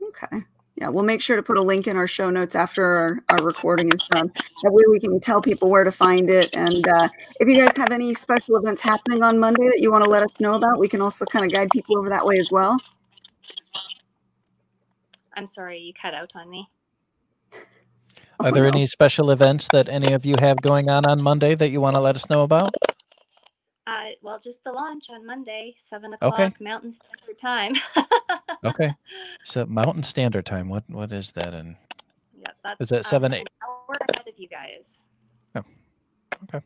Okay. 0.01 0.45
Yeah, 0.78 0.89
we'll 0.89 1.03
make 1.05 1.21
sure 1.21 1.38
to 1.38 1.43
put 1.43 1.57
a 1.57 1.61
link 1.61 1.88
in 1.88 1.97
our 1.97 2.07
show 2.07 2.30
notes 2.30 2.55
after 2.55 2.84
our, 2.86 3.19
our 3.30 3.43
recording 3.45 3.89
is 3.93 4.01
done. 4.11 4.32
That 4.63 4.71
way 4.73 4.84
we 4.89 4.99
can 4.99 5.19
tell 5.21 5.41
people 5.41 5.69
where 5.69 5.86
to 5.86 5.91
find 5.91 6.30
it. 6.30 6.49
And 6.53 6.88
uh, 6.88 7.09
if 7.39 7.47
you 7.47 7.55
guys 7.63 7.73
have 7.78 7.91
any 7.91 8.13
special 8.15 8.57
events 8.57 8.82
happening 8.82 9.23
on 9.23 9.39
Monday 9.39 9.67
that 9.69 9.80
you 9.82 9.91
want 9.91 10.03
to 10.03 10.09
let 10.09 10.23
us 10.23 10.39
know 10.41 10.55
about, 10.55 10.80
we 10.80 10.89
can 10.89 11.01
also 11.01 11.26
kind 11.26 11.45
of 11.45 11.51
guide 11.51 11.69
people 11.71 11.97
over 11.97 12.09
that 12.09 12.26
way 12.26 12.39
as 12.39 12.51
well. 12.51 12.78
I'm 15.36 15.47
sorry 15.47 15.80
you 15.80 15.93
cut 15.93 16.13
out 16.13 16.32
on 16.36 16.49
me. 16.49 16.69
Are 18.41 18.51
Oh, 18.51 18.53
there 18.53 18.67
any 18.67 18.86
special 18.86 19.32
events 19.32 19.69
that 19.69 19.89
any 19.89 20.13
of 20.13 20.26
you 20.26 20.38
have 20.39 20.61
going 20.61 20.89
on 20.89 21.05
on 21.05 21.21
Monday 21.21 21.55
that 21.55 21.69
you 21.69 21.82
want 21.82 21.95
to 21.95 22.01
let 22.01 22.15
us 22.15 22.30
know 22.30 22.43
about? 22.43 22.76
Uh, 23.88 24.05
well, 24.23 24.39
just 24.43 24.63
the 24.63 24.71
launch 24.71 25.09
on 25.09 25.25
Monday, 25.25 25.75
seven 25.77 26.13
o'clock 26.13 26.33
Okay. 26.39 26.51
Mountain 26.59 26.91
Standard 26.93 27.39
Time. 27.39 27.75
Okay. 28.63 28.91
So 29.43 29.63
Mountain 29.67 30.01
Standard 30.01 30.43
Time. 30.47 30.69
What 30.69 30.89
what 30.89 31.11
is 31.11 31.31
that 31.33 31.53
And 31.53 31.75
yeah, 32.36 32.47
that's 32.63 32.81
Is 32.81 32.89
that 32.89 32.97
um, 32.99 33.03
seven, 33.03 33.33
an 33.33 33.41
eight? 33.41 33.47
hour 33.63 33.95
ahead 34.09 34.27
of 34.27 34.33
you 34.38 34.47
guys. 34.47 35.01
Oh, 35.53 35.61
Okay. 36.45 36.65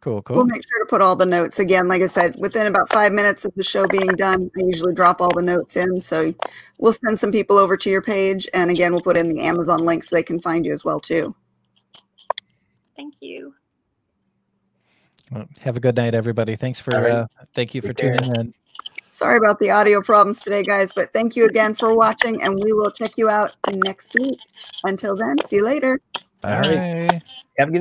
Cool, 0.00 0.22
cool. 0.22 0.36
We'll 0.36 0.46
make 0.46 0.62
sure 0.66 0.78
to 0.82 0.88
put 0.88 1.02
all 1.02 1.14
the 1.14 1.26
notes 1.26 1.58
again. 1.58 1.88
Like 1.88 2.00
I 2.00 2.06
said, 2.06 2.36
within 2.38 2.68
about 2.68 2.90
five 2.90 3.12
minutes 3.12 3.44
of 3.44 3.52
the 3.54 3.62
show 3.62 3.86
being 3.86 4.06
done, 4.16 4.50
I 4.58 4.62
usually 4.64 4.94
drop 4.94 5.20
all 5.20 5.30
the 5.34 5.42
notes 5.42 5.76
in. 5.76 6.00
So 6.00 6.32
we'll 6.78 6.94
send 6.94 7.18
some 7.18 7.30
people 7.30 7.58
over 7.58 7.76
to 7.76 7.90
your 7.90 8.00
page, 8.02 8.48
and 8.54 8.70
again, 8.70 8.92
we'll 8.92 9.02
put 9.02 9.18
in 9.18 9.28
the 9.28 9.42
Amazon 9.42 9.84
link 9.84 10.02
so 10.04 10.16
they 10.16 10.22
can 10.22 10.40
find 10.40 10.64
you 10.64 10.72
as 10.72 10.84
well 10.84 11.00
too. 11.00 11.34
Thank 12.96 13.14
you. 13.20 13.54
Well, 15.32 15.46
have 15.60 15.76
a 15.76 15.80
good 15.80 15.96
night, 15.96 16.14
everybody. 16.14 16.56
Thanks 16.56 16.80
for 16.80 16.94
All 16.94 17.02
right. 17.02 17.12
uh, 17.12 17.26
thank 17.54 17.74
you 17.74 17.80
for 17.80 17.88
Take 17.88 17.96
care. 17.96 18.16
tuning 18.16 18.36
in. 18.36 18.54
Sorry 19.08 19.36
about 19.36 19.58
the 19.58 19.70
audio 19.70 20.00
problems 20.00 20.40
today, 20.42 20.62
guys, 20.62 20.92
but 20.92 21.12
thank 21.12 21.36
you 21.36 21.44
again 21.44 21.74
for 21.74 21.94
watching, 21.94 22.42
and 22.42 22.62
we 22.62 22.72
will 22.72 22.90
check 22.90 23.18
you 23.18 23.28
out 23.28 23.54
next 23.74 24.14
week. 24.14 24.38
Until 24.84 25.16
then, 25.16 25.42
see 25.44 25.56
you 25.56 25.64
later. 25.64 26.00
All 26.44 26.50
right. 26.50 26.76
right. 26.76 27.22
Have 27.58 27.68
a 27.68 27.72
good 27.72 27.72
night. 27.72 27.80